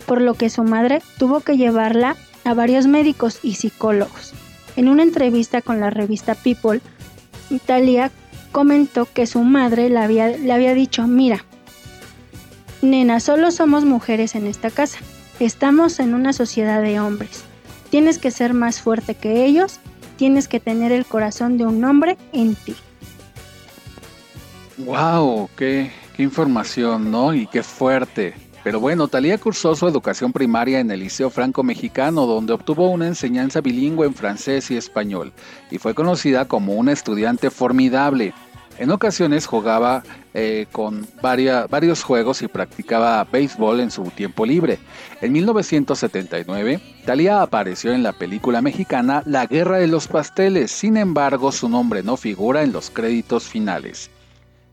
por 0.04 0.20
lo 0.20 0.35
que 0.35 0.50
su 0.50 0.64
madre 0.64 1.00
tuvo 1.18 1.40
que 1.40 1.56
llevarla 1.56 2.16
a 2.44 2.52
varios 2.52 2.88
médicos 2.88 3.38
y 3.44 3.54
psicólogos. 3.54 4.32
En 4.75 4.88
una 4.88 5.04
entrevista 5.04 5.62
con 5.62 5.78
la 5.78 5.90
revista 5.90 6.35
People, 6.35 6.80
Italia 7.49 8.11
comentó 8.50 9.06
que 9.06 9.26
su 9.26 9.44
madre 9.44 9.88
le 9.88 9.99
había, 9.99 10.28
le 10.28 10.52
había 10.52 10.75
dicho, 10.75 11.06
mira, 11.06 11.44
nena, 12.82 13.20
solo 13.20 13.52
somos 13.52 13.85
mujeres 13.85 14.35
en 14.35 14.49
esta 14.49 14.70
casa, 14.70 14.99
estamos 15.38 16.00
en 16.00 16.14
una 16.14 16.32
sociedad 16.32 16.82
de 16.82 16.99
hombres. 16.99 17.44
Tienes 17.90 18.18
que 18.18 18.32
ser 18.32 18.52
más 18.52 18.80
fuerte 18.80 19.14
que 19.14 19.44
ellos, 19.44 19.78
tienes 20.18 20.48
que 20.48 20.60
tener 20.60 20.92
el 20.92 21.06
corazón 21.06 21.56
de 21.56 21.64
un 21.64 21.82
hombre 21.84 22.18
en 22.32 22.56
ti. 22.56 22.75
¡Wow! 24.78 25.48
Qué, 25.56 25.90
información, 26.18 27.10
¿no? 27.12 27.32
Y 27.32 27.46
qué 27.46 27.62
fuerte. 27.62 28.34
Pero 28.64 28.80
bueno, 28.80 29.06
Talía 29.06 29.38
cursó 29.38 29.76
su 29.76 29.87
educación 29.87 30.32
primaria 30.32 30.80
en 30.80 30.90
el 30.90 31.00
Liceo 31.00 31.30
Franco 31.30 31.62
Mexicano, 31.62 32.26
donde 32.26 32.52
obtuvo 32.52 32.90
una 32.90 33.06
enseñanza 33.06 33.60
bilingüe 33.60 34.06
en 34.08 34.14
francés 34.14 34.70
y 34.72 34.76
español, 34.76 35.32
y 35.70 35.78
fue 35.78 35.94
conocida 35.94 36.46
como 36.46 36.75
una 36.75 36.92
estudiante 36.92 37.50
formidable. 37.50 38.34
En 38.78 38.90
ocasiones 38.90 39.46
jugaba 39.46 40.02
eh, 40.40 40.68
con 40.71 41.04
varios 41.21 42.04
juegos 42.04 42.42
y 42.42 42.47
practicaba 42.47 43.25
béisbol 43.25 43.80
en 43.80 43.90
su 43.90 44.04
tiempo 44.04 44.47
libre. 44.47 44.78
En 45.21 45.33
1979, 45.33 46.80
Talía 47.04 47.42
apareció 47.42 47.92
en 47.92 48.04
la 48.04 48.12
película 48.12 48.62
mexicana 48.62 49.25
La 49.26 49.47
Guerra 49.47 49.78
de 49.78 49.88
los 49.88 50.07
Pasteles, 50.07 50.71
sin 50.71 50.97
embargo 50.97 51.50
su 51.50 51.68
nombre 51.68 52.04
no 52.04 52.16
figura 52.16 52.62
en 52.62 52.73
los 52.73 52.88
créditos 52.88 53.49
finales. 53.49 54.12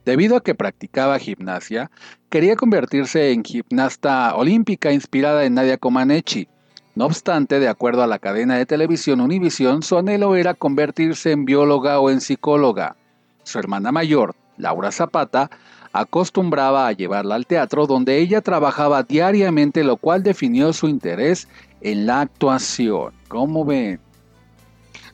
Debido 0.05 0.35
a 0.35 0.43
que 0.43 0.53
practicaba 0.53 1.17
gimnasia, 1.17 1.89
quería 2.29 2.55
convertirse 2.55 3.31
en 3.31 3.43
gimnasta 3.43 4.35
olímpica 4.35 4.91
inspirada 4.91 5.45
en 5.45 5.55
Nadia 5.55 5.79
Comaneci. 5.79 6.47
No 6.93 7.07
obstante, 7.07 7.59
de 7.59 7.69
acuerdo 7.69 8.03
a 8.03 8.07
la 8.07 8.19
cadena 8.19 8.55
de 8.55 8.67
televisión 8.67 9.19
Univision, 9.19 9.81
su 9.81 9.97
anhelo 9.97 10.35
era 10.35 10.53
convertirse 10.53 11.31
en 11.31 11.43
bióloga 11.43 11.99
o 11.99 12.11
en 12.11 12.21
psicóloga. 12.21 12.95
Su 13.41 13.57
hermana 13.57 13.91
mayor, 13.91 14.35
Laura 14.57 14.91
Zapata, 14.91 15.49
acostumbraba 15.93 16.87
a 16.87 16.91
llevarla 16.91 17.35
al 17.35 17.45
teatro 17.45 17.87
donde 17.87 18.17
ella 18.17 18.41
trabajaba 18.41 19.03
diariamente, 19.03 19.83
lo 19.83 19.97
cual 19.97 20.23
definió 20.23 20.73
su 20.73 20.87
interés 20.87 21.47
en 21.81 22.05
la 22.05 22.21
actuación. 22.21 23.13
¿Cómo 23.27 23.63
ven? 23.63 23.99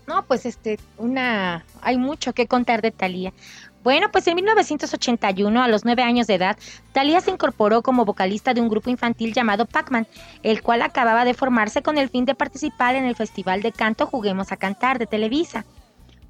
No, 0.08 0.24
pues 0.26 0.46
este, 0.46 0.80
una, 0.98 1.64
hay 1.82 1.98
mucho 1.98 2.34
que 2.34 2.48
contar 2.48 2.82
de 2.82 2.92
Talía. 2.92 3.32
Bueno, 3.84 4.12
pues 4.12 4.28
en 4.28 4.36
1981, 4.36 5.64
a 5.64 5.68
los 5.68 5.86
nueve 5.86 6.04
años 6.04 6.28
de 6.28 6.36
edad, 6.36 6.56
Thalía 6.92 7.20
se 7.20 7.32
incorporó 7.32 7.82
como 7.82 8.06
vocalista 8.06 8.54
de 8.54 8.62
un 8.62 8.70
grupo 8.70 8.92
infantil 8.92 9.34
llamado 9.34 9.66
Pac-Man, 9.66 10.06
el 10.44 10.62
cual 10.62 10.84
acababa 10.84 11.26
de 11.26 11.34
formarse 11.34 11.82
con 11.82 11.98
el 11.98 12.10
fin 12.10 12.26
de 12.26 12.36
participar 12.36 12.96
en 12.96 13.06
el 13.06 13.16
Festival 13.16 13.64
de 13.64 13.72
Canto 13.72 14.06
Juguemos 14.06 14.52
a 14.52 14.58
Cantar 14.58 15.00
de 15.00 15.08
Televisa. 15.08 15.66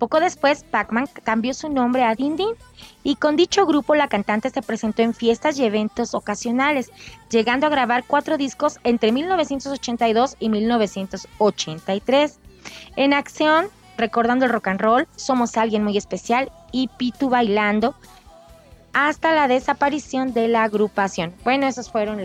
Poco 0.01 0.19
después, 0.19 0.63
Pac-Man 0.63 1.05
cambió 1.21 1.53
su 1.53 1.69
nombre 1.69 2.03
a 2.03 2.15
Din 2.15 2.35
y 3.03 3.17
con 3.17 3.35
dicho 3.35 3.67
grupo 3.67 3.93
la 3.93 4.07
cantante 4.07 4.49
se 4.49 4.63
presentó 4.63 5.03
en 5.03 5.13
fiestas 5.13 5.59
y 5.59 5.63
eventos 5.63 6.15
ocasionales, 6.15 6.89
llegando 7.29 7.67
a 7.67 7.69
grabar 7.69 8.03
cuatro 8.07 8.39
discos 8.39 8.79
entre 8.83 9.11
1982 9.11 10.37
y 10.39 10.49
1983. 10.49 12.39
En 12.95 13.13
acción, 13.13 13.67
recordando 13.95 14.45
el 14.45 14.51
rock 14.51 14.69
and 14.69 14.81
roll, 14.81 15.07
Somos 15.17 15.55
alguien 15.55 15.83
muy 15.83 15.95
especial 15.97 16.51
y 16.71 16.87
Pitu 16.87 17.29
bailando 17.29 17.93
hasta 18.93 19.35
la 19.35 19.47
desaparición 19.47 20.33
de 20.33 20.47
la 20.47 20.63
agrupación. 20.63 21.31
Bueno, 21.43 21.67
esos 21.67 21.91
fueron 21.91 22.23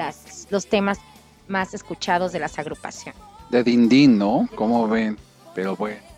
los 0.49 0.67
temas 0.67 0.99
más 1.47 1.75
escuchados 1.75 2.33
de 2.33 2.39
las 2.39 2.59
agrupaciones. 2.59 3.21
De 3.51 3.63
Dindin, 3.63 4.17
¿no? 4.17 4.49
Como 4.55 4.89
ven? 4.89 5.19
Pero 5.55 5.77
bueno. 5.77 6.16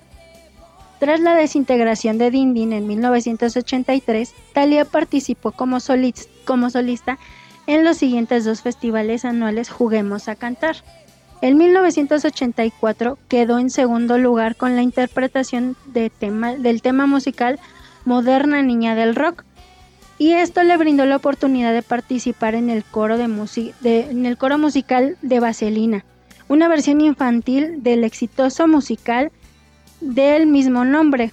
Tras 0.99 1.21
la 1.21 1.35
desintegración 1.35 2.19
de 2.19 2.31
Dindin 2.31 2.73
en 2.73 2.87
1983, 2.87 4.35
Thalia 4.53 4.85
participó 4.85 5.53
como, 5.53 5.79
solista 5.81 7.19
en 7.67 7.85
los 7.85 7.99
siguientes 7.99 8.45
dos 8.45 8.63
festivales 8.63 9.25
anuales 9.25 9.71
Juguemos 9.71 10.29
a 10.29 10.35
Cantar. 10.35 10.77
En 11.41 11.57
1984 11.57 13.17
quedó 13.29 13.61
en 13.61 13.71
segundo 13.71 14.19
lugar 14.19 14.57
con 14.57 14.75
la 14.75 14.83
interpretación 14.83 15.77
del 15.87 16.11
tema 16.83 17.07
musical 17.07 17.61
Moderna 18.05 18.63
Niña 18.63 18.97
del 18.97 19.15
Rock, 19.15 19.45
y 20.19 20.33
esto 20.33 20.65
le 20.65 20.77
brindó 20.77 21.07
la 21.07 21.15
oportunidad 21.15 21.73
de 21.73 21.83
participar 21.83 22.57
en 22.57 22.71
el 22.71 22.83
coro, 22.83 23.15
en 23.15 24.27
el 24.27 24.37
coro 24.37 24.59
musical 24.59 25.17
de 25.23 25.39
Vaselina, 25.39 26.05
una 26.49 26.67
versión 26.67 27.01
infantil 27.01 27.85
del 27.85 28.03
exitoso 28.03 28.67
musical 28.67 29.31
del 30.01 30.47
mismo 30.47 30.85
nombre, 30.85 31.33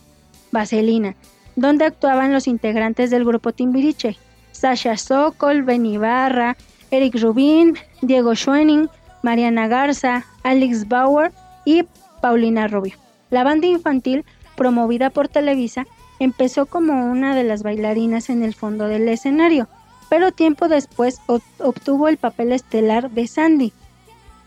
Vaselina, 0.51 1.15
donde 1.56 1.86
actuaban 1.86 2.34
los 2.34 2.47
integrantes 2.47 3.10
del 3.12 3.25
grupo 3.25 3.51
Timbiriche, 3.51 4.17
Sasha 4.51 4.97
Sokol, 4.97 5.63
Benny 5.63 5.97
Barra, 5.97 6.58
Eric 6.91 7.15
Rubin, 7.21 7.78
Diego 8.01 8.36
Schwenning, 8.36 8.89
Mariana 9.21 9.67
Garza, 9.67 10.25
Alex 10.43 10.88
Bauer 10.88 11.32
y 11.65 11.84
Paulina 12.21 12.67
Rubio. 12.67 12.95
La 13.30 13.43
banda 13.43 13.67
infantil, 13.67 14.23
promovida 14.56 15.10
por 15.10 15.28
Televisa, 15.28 15.86
empezó 16.19 16.65
como 16.65 17.12
una 17.12 17.36
de 17.36 17.43
las 17.43 17.63
bailarinas 17.63 18.30
en 18.30 18.43
el 18.43 18.54
fondo 18.54 18.88
del 18.88 19.08
escenario, 19.10 19.67
pero 20.10 20.32
tiempo 20.32 20.67
después 20.67 21.19
obtuvo 21.60 22.08
el 22.08 22.17
papel 22.17 22.51
estelar 22.51 23.10
de 23.12 23.28
Sandy 23.28 23.73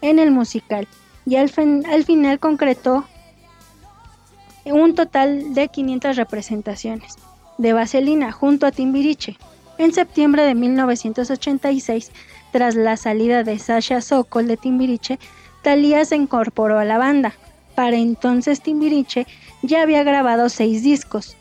en 0.01 0.19
el 0.19 0.31
musical 0.31 0.87
y 1.27 1.37
al 1.37 1.51
final 1.51 2.39
concretó 2.39 3.05
un 4.73 4.95
total 4.95 5.55
de 5.55 5.69
500 5.69 6.17
representaciones 6.17 7.17
de 7.59 7.73
Vaselina 7.73 8.33
junto 8.33 8.67
a 8.67 8.73
Timbiriche. 8.73 9.37
En 9.79 9.93
septiembre 9.93 10.43
de 10.43 10.55
1986 10.55 12.11
tras 12.53 12.75
la 12.75 12.97
salida 12.97 13.45
de 13.45 13.59
Sasha 13.59 14.01
Sokol 14.01 14.47
de 14.49 14.57
Timbiriche, 14.57 15.19
Thalía 15.63 16.05
se 16.05 16.17
incorporó 16.17 16.79
a 16.79 16.85
la 16.85 16.99
banda. 16.99 17.35
Para 17.75 17.97
entonces 17.97 18.61
Timbiriche 18.61 19.27
ya 19.63 19.83
había 19.83 20.03
grabado 20.03 20.49
seis 20.49 20.83
discos. 20.83 21.37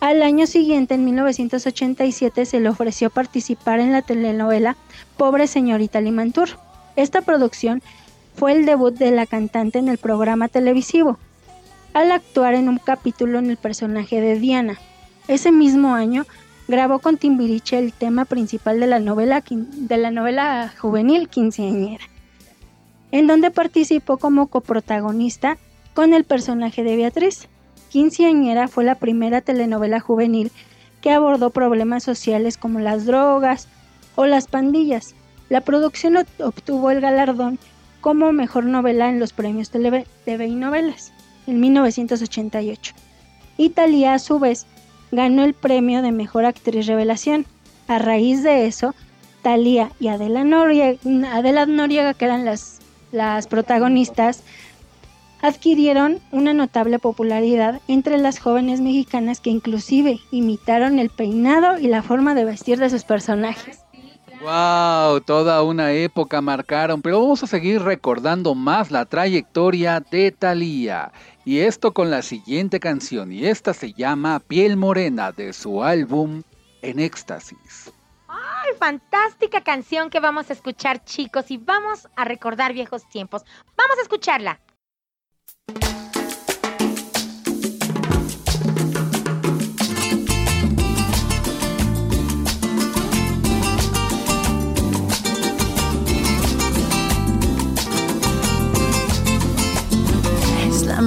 Al 0.00 0.22
año 0.22 0.48
siguiente, 0.48 0.94
en 0.94 1.04
1987, 1.04 2.44
se 2.44 2.58
le 2.58 2.68
ofreció 2.68 3.08
participar 3.08 3.78
en 3.78 3.92
la 3.92 4.02
telenovela 4.02 4.76
Pobre 5.16 5.46
Señorita 5.46 6.00
Limantur. 6.00 6.48
Esta 6.96 7.22
producción 7.22 7.82
fue 8.34 8.52
el 8.52 8.66
debut 8.66 8.94
de 8.94 9.12
la 9.12 9.26
cantante 9.26 9.78
en 9.78 9.88
el 9.88 9.98
programa 9.98 10.48
televisivo, 10.48 11.18
al 11.92 12.10
actuar 12.12 12.54
en 12.54 12.68
un 12.68 12.78
capítulo 12.78 13.38
en 13.38 13.50
el 13.50 13.56
personaje 13.56 14.20
de 14.20 14.38
Diana. 14.38 14.78
Ese 15.28 15.52
mismo 15.52 15.94
año 15.94 16.24
grabó 16.68 17.00
con 17.00 17.16
Timbiriche 17.16 17.78
el 17.78 17.92
tema 17.92 18.24
principal 18.24 18.80
de 18.80 18.86
la 18.86 18.98
novela, 18.98 19.42
de 19.50 19.96
la 19.96 20.10
novela 20.10 20.72
juvenil 20.78 21.28
Quinceañera, 21.28 22.04
en 23.10 23.26
donde 23.26 23.50
participó 23.50 24.16
como 24.16 24.46
coprotagonista 24.46 25.58
con 25.94 26.14
el 26.14 26.24
personaje 26.24 26.82
de 26.82 26.96
Beatriz. 26.96 27.48
Quinceañera 27.90 28.68
fue 28.68 28.84
la 28.84 28.94
primera 28.94 29.42
telenovela 29.42 30.00
juvenil 30.00 30.50
que 31.02 31.10
abordó 31.10 31.50
problemas 31.50 32.04
sociales 32.04 32.56
como 32.56 32.80
las 32.80 33.04
drogas 33.04 33.68
o 34.14 34.26
las 34.26 34.46
pandillas. 34.46 35.14
La 35.50 35.60
producción 35.60 36.16
obtuvo 36.38 36.90
el 36.90 37.00
galardón 37.00 37.58
como 38.00 38.32
mejor 38.32 38.64
novela 38.64 39.10
en 39.10 39.20
los 39.20 39.32
premios 39.32 39.70
TV, 39.70 40.06
y 40.26 40.54
Novelas 40.54 41.12
en 41.46 41.60
1988. 41.60 42.94
Italia, 43.58 44.14
a 44.14 44.18
su 44.18 44.38
vez, 44.38 44.66
ganó 45.10 45.44
el 45.44 45.54
premio 45.54 46.02
de 46.02 46.12
Mejor 46.12 46.44
Actriz 46.44 46.86
Revelación. 46.86 47.46
A 47.88 47.98
raíz 47.98 48.42
de 48.42 48.66
eso, 48.66 48.94
Thalía 49.42 49.90
y 50.00 50.08
Adela 50.08 50.44
Noriega, 50.44 50.98
Adela 51.32 51.66
Noriega 51.66 52.14
que 52.14 52.24
eran 52.24 52.44
las, 52.44 52.80
las 53.10 53.46
protagonistas, 53.46 54.42
adquirieron 55.42 56.20
una 56.30 56.54
notable 56.54 56.98
popularidad 56.98 57.80
entre 57.88 58.16
las 58.16 58.38
jóvenes 58.38 58.80
mexicanas 58.80 59.40
que 59.40 59.50
inclusive 59.50 60.20
imitaron 60.30 60.98
el 60.98 61.10
peinado 61.10 61.78
y 61.78 61.88
la 61.88 62.02
forma 62.02 62.34
de 62.34 62.44
vestir 62.44 62.78
de 62.78 62.88
sus 62.88 63.04
personajes. 63.04 63.80
¡Wow! 64.42 65.20
Toda 65.20 65.62
una 65.62 65.92
época 65.92 66.40
marcaron, 66.40 67.00
pero 67.00 67.20
vamos 67.20 67.44
a 67.44 67.46
seguir 67.46 67.80
recordando 67.80 68.56
más 68.56 68.90
la 68.90 69.04
trayectoria 69.04 70.00
de 70.00 70.32
Thalía. 70.32 71.12
Y 71.44 71.60
esto 71.60 71.92
con 71.92 72.10
la 72.10 72.22
siguiente 72.22 72.80
canción, 72.80 73.30
y 73.30 73.46
esta 73.46 73.72
se 73.72 73.92
llama 73.92 74.40
Piel 74.40 74.76
Morena 74.76 75.30
de 75.30 75.52
su 75.52 75.84
álbum 75.84 76.42
En 76.82 76.98
Éxtasis. 76.98 77.92
¡Ay, 78.26 78.72
fantástica 78.80 79.62
canción 79.62 80.10
que 80.10 80.18
vamos 80.18 80.50
a 80.50 80.54
escuchar 80.54 81.04
chicos! 81.04 81.52
Y 81.52 81.58
vamos 81.58 82.08
a 82.16 82.24
recordar 82.24 82.72
viejos 82.72 83.08
tiempos. 83.08 83.44
Vamos 83.76 83.96
a 83.98 84.02
escucharla. 84.02 84.58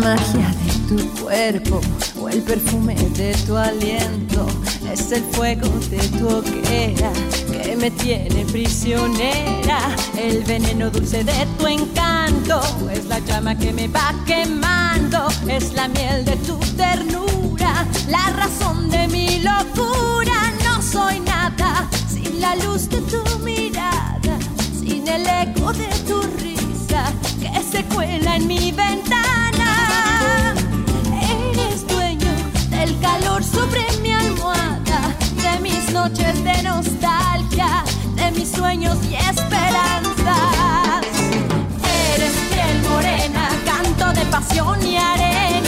magia 0.06 0.54
de 0.62 0.72
tu 0.88 1.24
cuerpo 1.24 1.82
o 2.22 2.30
el 2.30 2.44
perfume 2.44 2.94
de 2.94 3.34
tu 3.48 3.58
aliento. 3.58 4.46
Es 4.94 5.12
el 5.12 5.24
fuego 5.32 5.68
de 5.89 5.98
tu 6.18 6.28
hoguera 6.28 7.12
que 7.52 7.76
me 7.76 7.89
tiene 7.89 8.46
prisionera. 8.46 9.80
El 10.15 10.44
veneno 10.44 10.91
dulce 10.91 11.24
de 11.24 11.48
tu 11.58 11.65
encanto 11.65 12.62
es 12.91 13.06
la 13.06 13.18
llama 13.18 13.58
que 13.58 13.74
me 13.74 13.88
va 13.88 14.13
quemando. 14.28 15.28
Es 15.48 15.74
la 15.74 15.88
miel 15.88 16.24
de 16.24 16.36
tu 16.48 16.58
ternura, 16.78 17.88
la 18.08 18.30
razón 18.41 18.91
de 18.91 19.08
mi 19.08 19.39
locura. 19.39 20.38
No 20.63 20.84
soy 20.84 21.20
nada 21.22 21.89
sin 22.08 22.39
la 22.39 22.56
luz 22.58 22.89
de 22.89 23.02
tu 23.02 23.24
mirada, 23.39 24.38
sin 24.80 25.08
el 25.08 25.26
eco 25.26 25.74
de 25.74 25.89
tu 26.08 26.22
risa 26.44 27.12
que 27.39 27.50
se 27.72 27.84
cuela 27.86 28.36
en 28.36 28.46
mi 28.46 28.72
ventana. 28.72 29.44
el 32.86 33.00
calor 33.00 33.43
sobre 33.43 33.82
mi 34.02 34.12
almohada, 34.12 35.02
de 35.41 35.60
mis 35.60 35.91
noches 35.91 36.43
de 36.43 36.62
nostalgia, 36.62 37.84
de 38.15 38.32
mis 38.32 38.50
sueños 38.52 38.98
y 39.10 39.15
esperanzas. 39.15 41.02
Eres 42.13 42.36
piel 42.52 42.89
morena, 42.89 43.50
canto 43.65 44.13
de 44.19 44.26
pasión 44.28 44.86
y 44.86 44.98
arena 44.98 45.64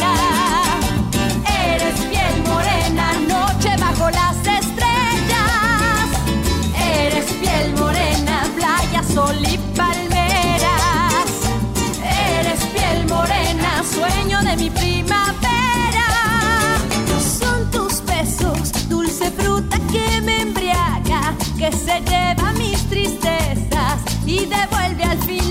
que 21.58 21.72
se 21.72 22.00
lleva 22.02 22.54
mis 22.54 22.88
tristezas 22.88 24.00
y 24.26 24.46
devuelve 24.46 25.04
al 25.04 25.17
fin. 25.24 25.46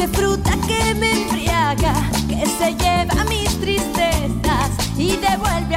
dulce 0.00 0.08
fruta 0.08 0.50
que 0.66 0.94
me 0.94 1.12
embriaga, 1.12 1.92
que 2.28 2.46
se 2.46 2.74
lleva 2.74 3.24
mis 3.24 3.60
tristezas 3.60 4.70
y 4.96 5.16
devuelve 5.16 5.69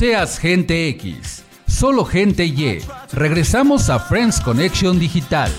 seas 0.00 0.38
gente 0.38 0.88
X, 0.88 1.44
solo 1.68 2.06
gente 2.06 2.46
Y. 2.46 2.80
Regresamos 3.12 3.90
a 3.90 3.98
Friends 3.98 4.40
Connection 4.40 4.98
Digital. 4.98 5.52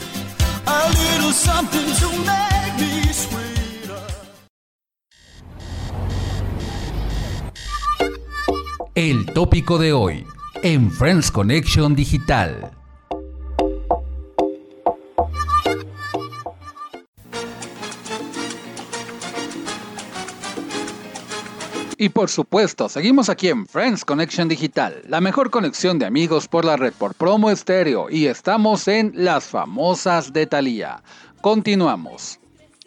El 8.95 9.27
tópico 9.27 9.77
de 9.77 9.93
hoy 9.93 10.25
en 10.63 10.89
Friends 10.89 11.30
Connection 11.30 11.93
Digital. 11.93 12.81
Y 22.01 22.09
por 22.09 22.31
supuesto, 22.31 22.89
seguimos 22.89 23.29
aquí 23.29 23.49
en 23.49 23.67
Friends 23.67 24.03
Connection 24.03 24.47
Digital, 24.47 25.03
la 25.07 25.21
mejor 25.21 25.51
conexión 25.51 25.99
de 25.99 26.07
amigos 26.07 26.47
por 26.47 26.65
la 26.65 26.75
red 26.75 26.93
por 26.93 27.13
promo 27.13 27.51
estéreo 27.51 28.09
y 28.09 28.25
estamos 28.25 28.87
en 28.87 29.11
las 29.13 29.43
famosas 29.43 30.33
de 30.33 30.47
Thalía. 30.47 31.03
Continuamos. 31.41 32.39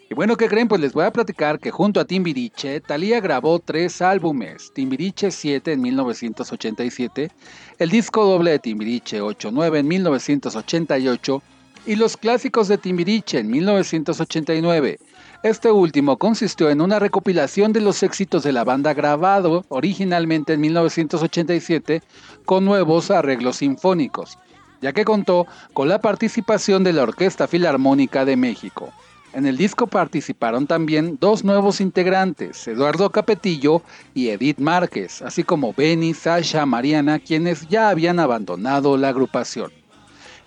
Y 0.09 0.15
bueno, 0.15 0.35
¿qué 0.35 0.49
creen? 0.49 0.67
Pues 0.67 0.81
les 0.81 0.91
voy 0.91 1.05
a 1.05 1.13
platicar 1.13 1.61
que 1.61 1.71
junto 1.71 2.01
a 2.01 2.03
Timbiriche, 2.03 2.81
Thalía 2.81 3.21
grabó 3.21 3.59
tres 3.59 4.01
álbumes, 4.01 4.73
Timbiriche 4.73 5.31
7 5.31 5.71
en 5.71 5.81
1987, 5.81 7.31
el 7.79 7.89
disco 7.89 8.25
doble 8.25 8.51
de 8.51 8.59
Timbiriche 8.59 9.21
8-9 9.21 9.77
en 9.77 9.87
1988 9.87 11.41
y 11.85 11.95
los 11.95 12.17
clásicos 12.17 12.67
de 12.67 12.77
Timbiriche 12.77 13.39
en 13.39 13.49
1989. 13.49 14.99
Este 15.45 15.71
último 15.71 16.17
consistió 16.17 16.71
en 16.71 16.81
una 16.81 16.97
recopilación 16.97 17.71
de 17.71 17.79
los 17.79 18.01
éxitos 18.01 18.41
de 18.41 18.51
la 18.51 18.63
banda 18.63 18.95
grabado 18.95 19.63
originalmente 19.69 20.53
en 20.53 20.61
1987 20.61 22.01
con 22.45 22.65
nuevos 22.65 23.11
arreglos 23.11 23.57
sinfónicos, 23.57 24.39
ya 24.81 24.91
que 24.91 25.05
contó 25.05 25.45
con 25.73 25.87
la 25.87 26.01
participación 26.01 26.83
de 26.83 26.93
la 26.93 27.03
Orquesta 27.03 27.47
Filarmónica 27.47 28.25
de 28.25 28.35
México. 28.35 28.91
En 29.33 29.45
el 29.45 29.55
disco 29.55 29.85
participaron 29.85 30.65
también 30.65 31.19
dos 31.21 31.43
nuevos 31.43 31.79
integrantes, 31.79 32.67
Eduardo 32.67 33.11
Capetillo 33.11 33.83
y 34.15 34.29
Edith 34.29 34.57
Márquez, 34.57 35.21
así 35.21 35.43
como 35.43 35.73
Benny, 35.73 36.15
Sasha, 36.15 36.65
Mariana, 36.65 37.19
quienes 37.19 37.67
ya 37.67 37.89
habían 37.89 38.19
abandonado 38.19 38.97
la 38.97 39.09
agrupación. 39.09 39.84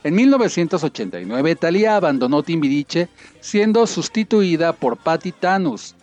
En 0.04 0.14
1989, 0.14 1.56
Thalía 1.56 1.96
abandonó 1.96 2.44
Timbiriche, 2.44 3.08
siendo 3.40 3.86
sustituida 3.86 4.72
por 4.72 4.96
Patti 4.96 5.32
Tanus. 5.32 5.96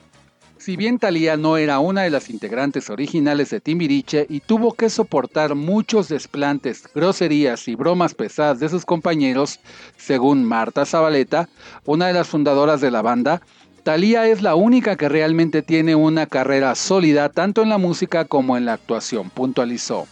Si 0.58 0.76
bien 0.76 1.00
Thalía 1.00 1.38
no 1.38 1.58
era 1.58 1.80
una 1.80 2.02
de 2.02 2.10
las 2.10 2.30
integrantes 2.30 2.90
originales 2.90 3.52
de 3.52 3.62
Timbiriche 3.62 4.26
y 4.30 4.42
tuvo 4.42 4.74
que 4.74 4.90
soportar 4.90 5.56
muchos 5.56 6.10
desplantes, 6.10 6.90
groserías 6.94 7.68
y 7.68 7.76
bromas 7.76 8.16
pesadas 8.16 8.60
de 8.60 8.68
sus 8.68 8.84
compañeros, 8.84 9.60
según 9.96 10.44
Marta 10.44 10.86
Zabaleta, 10.86 11.48
una 11.86 12.08
de 12.08 12.14
las 12.14 12.28
fundadoras 12.28 12.82
de 12.82 12.92
la 12.92 13.02
banda, 13.02 13.42
Thalía 13.84 14.28
es 14.28 14.42
la 14.42 14.56
única 14.56 14.96
que 14.98 15.08
realmente 15.08 15.62
tiene 15.62 15.94
una 15.94 16.26
carrera 16.26 16.74
sólida 16.74 17.30
tanto 17.30 17.62
en 17.62 17.70
la 17.70 17.78
música 17.78 18.26
como 18.26 18.58
en 18.58 18.66
la 18.66 18.74
actuación, 18.74 19.30
puntualizó. 19.30 20.08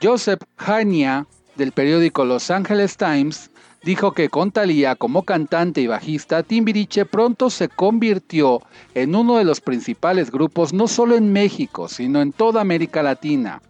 Joseph 0.00 0.42
Hania, 0.56 1.26
del 1.58 1.72
periódico 1.72 2.24
Los 2.24 2.50
Angeles 2.50 2.96
Times 2.96 3.50
dijo 3.82 4.12
que 4.12 4.28
con 4.28 4.52
Thalía 4.52 4.94
como 4.94 5.24
cantante 5.24 5.80
y 5.80 5.88
bajista, 5.88 6.44
Timbiriche 6.44 7.04
pronto 7.04 7.50
se 7.50 7.68
convirtió 7.68 8.62
en 8.94 9.14
uno 9.14 9.36
de 9.36 9.44
los 9.44 9.60
principales 9.60 10.30
grupos 10.30 10.72
no 10.72 10.86
solo 10.86 11.16
en 11.16 11.32
México, 11.32 11.88
sino 11.88 12.22
en 12.22 12.32
toda 12.32 12.60
América 12.60 13.02
Latina. 13.02 13.60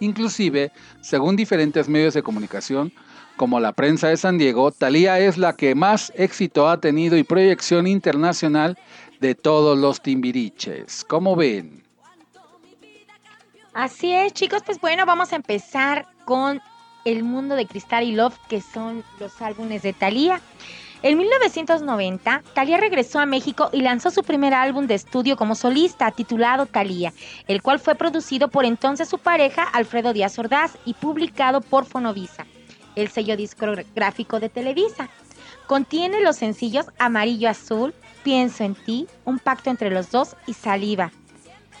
Inclusive, 0.00 0.70
según 1.00 1.34
diferentes 1.34 1.88
medios 1.88 2.12
de 2.12 2.22
comunicación, 2.22 2.92
como 3.36 3.58
la 3.58 3.72
prensa 3.72 4.08
de 4.08 4.18
San 4.18 4.36
Diego, 4.36 4.70
Thalía 4.70 5.18
es 5.18 5.38
la 5.38 5.56
que 5.56 5.74
más 5.74 6.12
éxito 6.16 6.68
ha 6.68 6.78
tenido 6.78 7.16
y 7.16 7.24
proyección 7.24 7.86
internacional 7.86 8.78
de 9.20 9.34
todos 9.34 9.78
los 9.78 10.02
Timbiriches. 10.02 11.04
¿Cómo 11.04 11.34
ven? 11.36 11.82
Así 13.72 14.12
es, 14.12 14.34
chicos, 14.34 14.62
pues 14.64 14.78
bueno, 14.78 15.06
vamos 15.06 15.32
a 15.32 15.36
empezar 15.36 16.06
con 16.26 16.60
el 17.04 17.22
Mundo 17.24 17.54
de 17.54 17.66
Cristal 17.66 18.04
y 18.04 18.12
Love, 18.12 18.38
que 18.48 18.60
son 18.60 19.04
los 19.20 19.40
álbumes 19.42 19.82
de 19.82 19.92
Thalía. 19.92 20.40
En 21.02 21.18
1990, 21.18 22.42
Thalía 22.54 22.78
regresó 22.78 23.18
a 23.18 23.26
México 23.26 23.68
y 23.72 23.82
lanzó 23.82 24.10
su 24.10 24.22
primer 24.22 24.54
álbum 24.54 24.86
de 24.86 24.94
estudio 24.94 25.36
como 25.36 25.54
solista, 25.54 26.10
titulado 26.10 26.64
Thalía, 26.64 27.12
el 27.46 27.60
cual 27.60 27.78
fue 27.78 27.94
producido 27.94 28.48
por 28.48 28.64
entonces 28.64 29.08
su 29.08 29.18
pareja 29.18 29.64
Alfredo 29.64 30.14
Díaz 30.14 30.38
Ordaz 30.38 30.78
y 30.86 30.94
publicado 30.94 31.60
por 31.60 31.84
Fonovisa, 31.84 32.46
el 32.96 33.08
sello 33.08 33.36
discográfico 33.36 34.40
de 34.40 34.48
Televisa. 34.48 35.10
Contiene 35.66 36.22
los 36.22 36.36
sencillos 36.36 36.86
Amarillo 36.98 37.50
Azul, 37.50 37.94
Pienso 38.22 38.64
en 38.64 38.74
ti, 38.74 39.06
Un 39.26 39.38
pacto 39.38 39.68
entre 39.68 39.90
los 39.90 40.10
dos 40.10 40.34
y 40.46 40.54
Saliva, 40.54 41.12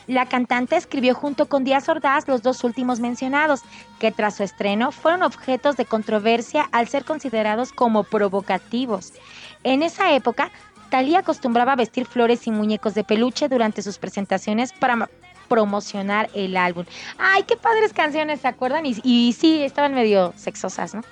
la 0.06 0.26
cantante 0.26 0.76
escribió 0.76 1.14
junto 1.14 1.46
con 1.46 1.64
Díaz 1.64 1.88
Ordaz 1.88 2.28
los 2.28 2.42
dos 2.42 2.64
últimos 2.64 3.00
mencionados, 3.00 3.62
que 3.98 4.12
tras 4.12 4.36
su 4.36 4.42
estreno 4.42 4.92
fueron 4.92 5.22
objetos 5.22 5.76
de 5.76 5.84
controversia 5.84 6.68
al 6.72 6.88
ser 6.88 7.04
considerados 7.04 7.72
como 7.72 8.04
provocativos. 8.04 9.12
En 9.62 9.82
esa 9.82 10.14
época, 10.14 10.50
Talía 10.90 11.20
acostumbraba 11.20 11.74
vestir 11.74 12.06
flores 12.06 12.46
y 12.46 12.50
muñecos 12.50 12.94
de 12.94 13.02
peluche 13.02 13.48
durante 13.48 13.82
sus 13.82 13.98
presentaciones 13.98 14.72
para 14.72 15.08
promocionar 15.48 16.30
el 16.34 16.56
álbum. 16.56 16.84
¡Ay, 17.18 17.42
qué 17.44 17.56
padres 17.56 17.92
canciones! 17.92 18.40
¿Se 18.40 18.48
acuerdan? 18.48 18.86
Y, 18.86 18.96
y 19.02 19.32
sí, 19.32 19.62
estaban 19.62 19.94
medio 19.94 20.32
sexosas, 20.36 20.94
¿no? 20.94 21.02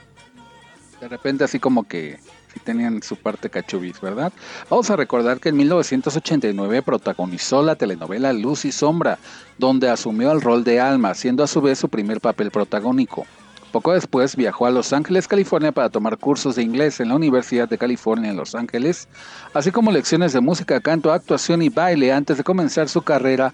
De 1.00 1.08
repente 1.08 1.42
así 1.42 1.58
como 1.58 1.82
que 1.82 2.20
sí 2.52 2.60
tenían 2.60 3.02
su 3.02 3.16
parte 3.16 3.48
cachubis, 3.48 4.00
¿verdad? 4.00 4.32
Vamos 4.68 4.90
a 4.90 4.96
recordar 4.96 5.40
que 5.40 5.48
en 5.48 5.56
1989 5.56 6.82
protagonizó 6.82 7.62
la 7.62 7.76
telenovela 7.76 8.32
Luz 8.32 8.64
y 8.64 8.72
Sombra, 8.72 9.18
donde 9.58 9.88
asumió 9.88 10.32
el 10.32 10.40
rol 10.40 10.64
de 10.64 10.80
Alma, 10.80 11.14
siendo 11.14 11.42
a 11.42 11.46
su 11.46 11.60
vez 11.60 11.78
su 11.78 11.88
primer 11.88 12.20
papel 12.20 12.50
protagónico. 12.50 13.26
Poco 13.72 13.94
después 13.94 14.36
viajó 14.36 14.66
a 14.66 14.70
Los 14.70 14.92
Ángeles, 14.92 15.26
California 15.26 15.72
para 15.72 15.88
tomar 15.88 16.18
cursos 16.18 16.56
de 16.56 16.62
inglés 16.62 17.00
en 17.00 17.08
la 17.08 17.14
Universidad 17.14 17.68
de 17.68 17.78
California 17.78 18.30
en 18.30 18.36
Los 18.36 18.54
Ángeles, 18.54 19.08
así 19.54 19.70
como 19.70 19.90
lecciones 19.90 20.34
de 20.34 20.42
música, 20.42 20.78
canto, 20.80 21.10
actuación 21.10 21.62
y 21.62 21.70
baile 21.70 22.12
antes 22.12 22.36
de 22.36 22.44
comenzar 22.44 22.90
su 22.90 23.00
carrera 23.00 23.50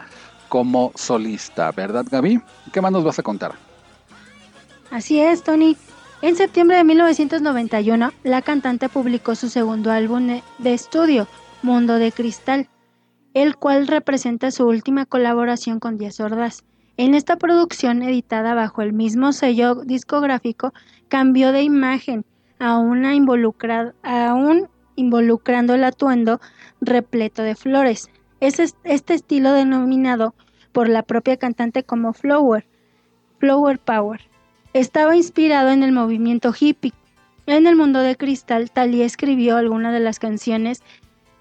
como 0.48 0.90
solista, 0.96 1.70
¿verdad 1.70 2.04
Gaby? 2.11 2.40
¿Qué 2.72 2.80
más 2.80 2.90
nos 2.90 3.04
vas 3.04 3.18
a 3.18 3.22
contar? 3.22 3.52
Así 4.90 5.20
es, 5.20 5.42
Tony. 5.44 5.76
En 6.20 6.35
septiembre 6.35 6.78
de 6.78 6.83
1991, 6.83 8.11
la 8.24 8.42
cantante 8.42 8.88
publicó 8.88 9.37
su 9.37 9.48
segundo 9.48 9.92
álbum 9.92 10.40
de 10.59 10.74
estudio, 10.74 11.28
Mundo 11.62 11.94
de 11.94 12.11
Cristal, 12.11 12.68
el 13.35 13.57
cual 13.57 13.87
representa 13.87 14.50
su 14.50 14.66
última 14.66 15.07
colaboración 15.07 15.78
con 15.78 15.96
Díaz 15.96 16.18
Ordaz. 16.18 16.64
En 16.96 17.14
esta 17.14 17.37
producción, 17.37 18.02
editada 18.02 18.54
bajo 18.54 18.83
el 18.83 18.92
mismo 18.92 19.33
sello 19.33 19.76
discográfico, 19.76 20.72
cambió 21.07 21.52
de 21.52 21.62
imagen, 21.62 22.24
aún, 22.59 23.04
aún 24.02 24.68
involucrando 24.96 25.74
el 25.74 25.85
atuendo 25.85 26.40
repleto 26.81 27.42
de 27.42 27.54
flores. 27.54 28.11
Es 28.40 28.59
este 28.59 29.14
estilo 29.14 29.52
denominado 29.52 30.35
por 30.72 30.88
la 30.88 31.04
propia 31.04 31.37
cantante 31.37 31.85
como 31.85 32.12
Flower, 32.12 32.66
Flower 33.38 33.78
Power. 33.78 34.27
Estaba 34.72 35.16
inspirado 35.16 35.70
en 35.70 35.83
el 35.83 35.92
movimiento 35.92 36.52
hippie. 36.59 36.92
En 37.46 37.66
el 37.66 37.76
mundo 37.76 38.00
de 38.00 38.16
cristal, 38.16 38.70
Thalía 38.70 39.07
escribió 39.07 39.57
algunas 39.57 39.92
de 39.92 40.00
las 40.00 40.18
canciones 40.18 40.83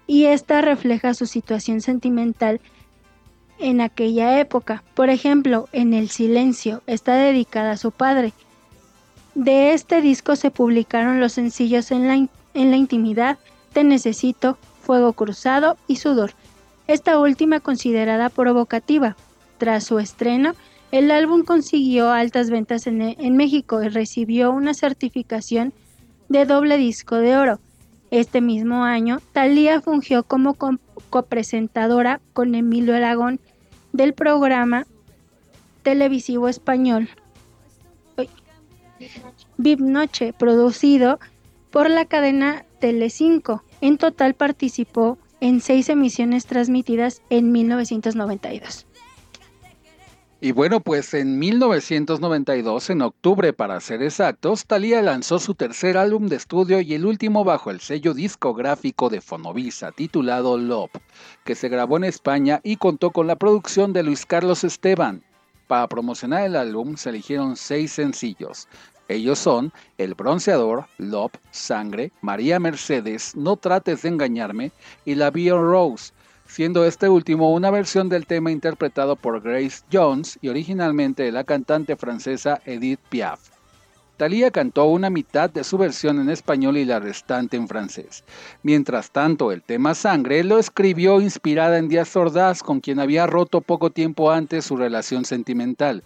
y 0.06 0.24
esta 0.24 0.62
refleja 0.62 1.12
su 1.12 1.26
situación 1.26 1.82
sentimental 1.82 2.60
en 3.58 3.80
aquella 3.80 4.40
época. 4.40 4.82
Por 4.94 5.10
ejemplo, 5.10 5.68
en 5.72 5.92
El 5.92 6.08
Silencio 6.08 6.82
está 6.86 7.14
dedicada 7.14 7.72
a 7.72 7.76
su 7.76 7.90
padre. 7.90 8.32
De 9.34 9.72
este 9.72 10.00
disco 10.00 10.34
se 10.34 10.50
publicaron 10.50 11.20
los 11.20 11.34
sencillos 11.34 11.90
en 11.90 12.08
la, 12.08 12.14
en 12.14 12.70
la 12.70 12.76
intimidad, 12.76 13.38
Te 13.72 13.84
Necesito, 13.84 14.56
Fuego 14.80 15.12
Cruzado 15.12 15.76
y 15.86 15.96
Sudor, 15.96 16.32
esta 16.86 17.18
última 17.18 17.60
considerada 17.60 18.30
provocativa. 18.30 19.16
Tras 19.58 19.84
su 19.84 19.98
estreno, 19.98 20.54
el 20.90 21.10
álbum 21.10 21.44
consiguió 21.44 22.10
altas 22.10 22.50
ventas 22.50 22.86
en, 22.86 23.36
México 23.36 23.82
y 23.82 23.88
recibió 23.88 24.50
una 24.50 24.74
certificación 24.74 25.72
de 26.28 26.46
doble 26.46 26.76
disco 26.76 27.16
de 27.16 27.36
oro. 27.36 27.60
Este 28.10 28.40
mismo 28.40 28.84
año, 28.84 29.20
Thalía 29.32 29.82
fungió 29.82 30.22
como 30.22 30.56
copresentadora 31.10 32.20
con 32.32 32.54
Emilio 32.54 32.96
Aragón 32.96 33.38
del 33.92 34.14
programa 34.14 34.86
televisivo 35.82 36.48
español 36.48 37.08
Viv 39.56 39.80
Noche, 39.80 40.32
producido 40.32 41.20
por 41.70 41.88
la 41.90 42.04
cadena 42.04 42.64
Telecinco. 42.80 43.62
En 43.80 43.98
total 43.98 44.34
participó 44.34 45.18
en 45.40 45.60
seis 45.60 45.88
emisiones 45.88 46.46
transmitidas 46.46 47.22
en 47.30 47.52
1992. 47.52 48.87
Y 50.40 50.52
bueno, 50.52 50.78
pues 50.78 51.14
en 51.14 51.36
1992, 51.40 52.90
en 52.90 53.02
octubre 53.02 53.52
para 53.52 53.80
ser 53.80 54.04
exactos, 54.04 54.66
Thalía 54.66 55.02
lanzó 55.02 55.40
su 55.40 55.56
tercer 55.56 55.98
álbum 55.98 56.28
de 56.28 56.36
estudio 56.36 56.80
y 56.80 56.94
el 56.94 57.06
último 57.06 57.42
bajo 57.42 57.72
el 57.72 57.80
sello 57.80 58.14
discográfico 58.14 59.10
de 59.10 59.20
Fonovisa, 59.20 59.90
titulado 59.90 60.56
Love, 60.56 60.92
que 61.44 61.56
se 61.56 61.68
grabó 61.68 61.96
en 61.96 62.04
España 62.04 62.60
y 62.62 62.76
contó 62.76 63.10
con 63.10 63.26
la 63.26 63.34
producción 63.34 63.92
de 63.92 64.04
Luis 64.04 64.24
Carlos 64.26 64.62
Esteban. 64.62 65.24
Para 65.66 65.88
promocionar 65.88 66.44
el 66.44 66.54
álbum 66.54 66.96
se 66.96 67.10
eligieron 67.10 67.56
seis 67.56 67.90
sencillos. 67.90 68.68
Ellos 69.08 69.40
son 69.40 69.72
El 69.96 70.14
Bronceador, 70.14 70.86
Love, 70.98 71.32
Sangre, 71.50 72.12
María 72.20 72.60
Mercedes, 72.60 73.34
No 73.34 73.56
Trates 73.56 74.02
de 74.02 74.10
Engañarme 74.10 74.70
y 75.04 75.16
La 75.16 75.32
Bio 75.32 75.60
Rose 75.60 76.12
siendo 76.48 76.84
este 76.84 77.08
último 77.08 77.52
una 77.52 77.70
versión 77.70 78.08
del 78.08 78.26
tema 78.26 78.50
interpretado 78.50 79.14
por 79.14 79.40
Grace 79.40 79.84
Jones 79.92 80.38
y 80.40 80.48
originalmente 80.48 81.22
de 81.22 81.32
la 81.32 81.44
cantante 81.44 81.94
francesa 81.94 82.60
Edith 82.64 83.00
Piaf. 83.10 83.38
Thalía 84.16 84.50
cantó 84.50 84.86
una 84.86 85.10
mitad 85.10 85.48
de 85.48 85.62
su 85.62 85.78
versión 85.78 86.18
en 86.20 86.28
español 86.28 86.76
y 86.76 86.84
la 86.84 86.98
restante 86.98 87.56
en 87.56 87.68
francés. 87.68 88.24
Mientras 88.64 89.12
tanto, 89.12 89.52
el 89.52 89.62
tema 89.62 89.94
Sangre 89.94 90.42
lo 90.42 90.58
escribió 90.58 91.20
inspirada 91.20 91.78
en 91.78 91.88
Díaz 91.88 92.16
Ordaz, 92.16 92.64
con 92.64 92.80
quien 92.80 92.98
había 92.98 93.28
roto 93.28 93.60
poco 93.60 93.90
tiempo 93.90 94.32
antes 94.32 94.64
su 94.64 94.76
relación 94.76 95.24
sentimental. 95.24 96.02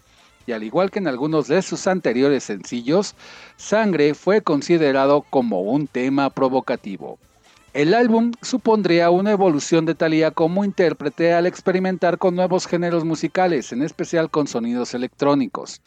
Y 0.46 0.52
al 0.52 0.62
igual 0.62 0.90
que 0.90 0.98
en 0.98 1.08
algunos 1.08 1.48
de 1.48 1.62
sus 1.62 1.86
anteriores 1.86 2.44
sencillos, 2.44 3.14
Sangre 3.56 4.12
fue 4.12 4.42
considerado 4.42 5.22
como 5.30 5.62
un 5.62 5.86
tema 5.86 6.28
provocativo. 6.28 7.18
El 7.74 7.94
álbum 7.94 8.32
supondría 8.42 9.08
una 9.08 9.30
evolución 9.30 9.86
de 9.86 9.94
Thalía 9.94 10.30
como 10.30 10.62
intérprete 10.62 11.32
al 11.32 11.46
experimentar 11.46 12.18
con 12.18 12.34
nuevos 12.36 12.66
géneros 12.66 13.02
musicales, 13.02 13.72
en 13.72 13.80
especial 13.80 14.30
con 14.30 14.46
sonidos 14.46 14.92
electrónicos. 14.92 15.80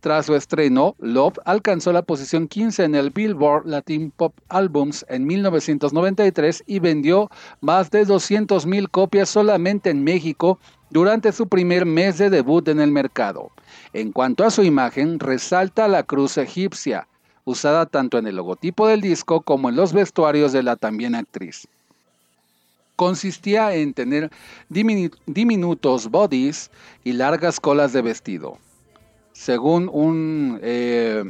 Tras 0.00 0.26
su 0.26 0.34
estreno, 0.34 0.94
Love 0.98 1.38
alcanzó 1.46 1.90
la 1.90 2.02
posición 2.02 2.48
15 2.48 2.84
en 2.84 2.94
el 2.94 3.08
Billboard 3.08 3.66
Latin 3.66 4.10
Pop 4.10 4.34
Albums 4.50 5.06
en 5.08 5.26
1993 5.26 6.64
y 6.66 6.80
vendió 6.80 7.30
más 7.62 7.90
de 7.90 8.06
200.000 8.06 8.90
copias 8.90 9.30
solamente 9.30 9.88
en 9.88 10.04
México 10.04 10.58
durante 10.90 11.32
su 11.32 11.48
primer 11.48 11.86
mes 11.86 12.18
de 12.18 12.28
debut 12.28 12.68
en 12.68 12.78
el 12.78 12.90
mercado. 12.90 13.52
En 13.94 14.12
cuanto 14.12 14.44
a 14.44 14.50
su 14.50 14.64
imagen, 14.64 15.18
resalta 15.18 15.88
la 15.88 16.02
cruz 16.02 16.36
egipcia, 16.36 17.08
usada 17.44 17.86
tanto 17.86 18.18
en 18.18 18.26
el 18.26 18.36
logotipo 18.36 18.86
del 18.86 19.00
disco 19.00 19.40
como 19.40 19.68
en 19.68 19.76
los 19.76 19.92
vestuarios 19.92 20.52
de 20.52 20.62
la 20.62 20.76
también 20.76 21.14
actriz. 21.14 21.66
Consistía 22.96 23.74
en 23.74 23.94
tener 23.94 24.30
diminutos 24.68 26.08
bodies 26.08 26.70
y 27.04 27.12
largas 27.14 27.58
colas 27.58 27.92
de 27.92 28.02
vestido 28.02 28.58
según 29.32 29.90
un, 29.92 30.60
eh, 30.62 31.24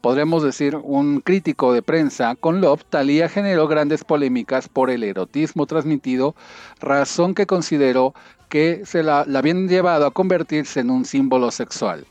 podremos 0.00 0.42
decir, 0.42 0.76
un 0.76 1.20
crítico 1.20 1.72
de 1.72 1.82
prensa 1.82 2.34
con 2.34 2.60
Love, 2.60 2.84
Thalía 2.88 3.28
generó 3.28 3.68
grandes 3.68 4.04
polémicas 4.04 4.68
por 4.68 4.90
el 4.90 5.04
erotismo 5.04 5.66
transmitido, 5.66 6.34
razón 6.80 7.34
que 7.34 7.46
consideró 7.46 8.14
que 8.48 8.82
se 8.84 9.02
la 9.02 9.20
habían 9.20 9.68
llevado 9.68 10.06
a 10.06 10.10
convertirse 10.12 10.80
en 10.80 10.90
un 10.90 11.04
símbolo 11.04 11.50
sexual. 11.50 12.06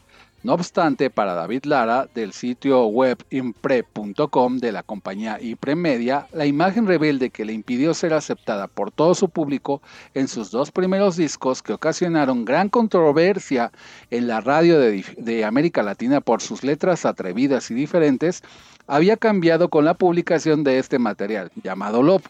No 0.45 0.53
obstante, 0.53 1.09
para 1.09 1.33
David 1.33 1.63
Lara, 1.63 2.07
del 2.13 2.31
sitio 2.31 2.85
web 2.85 3.17
impre.com 3.31 4.59
de 4.59 4.71
la 4.71 4.83
compañía 4.83 5.39
Media, 5.75 6.27
la 6.33 6.45
imagen 6.45 6.85
rebelde 6.85 7.31
que 7.31 7.45
le 7.45 7.53
impidió 7.53 7.95
ser 7.95 8.13
aceptada 8.13 8.67
por 8.67 8.91
todo 8.91 9.15
su 9.15 9.29
público 9.29 9.81
en 10.13 10.27
sus 10.27 10.51
dos 10.51 10.69
primeros 10.69 11.17
discos 11.17 11.63
que 11.63 11.73
ocasionaron 11.73 12.45
gran 12.45 12.69
controversia 12.69 13.71
en 14.11 14.27
la 14.27 14.39
radio 14.39 14.77
de, 14.77 15.03
de 15.17 15.45
América 15.45 15.81
Latina 15.81 16.21
por 16.21 16.43
sus 16.43 16.63
letras 16.63 17.07
atrevidas 17.07 17.71
y 17.71 17.73
diferentes, 17.73 18.43
había 18.85 19.17
cambiado 19.17 19.69
con 19.69 19.83
la 19.83 19.95
publicación 19.95 20.63
de 20.63 20.77
este 20.77 20.99
material, 20.99 21.49
llamado 21.63 22.03
Love 22.03 22.27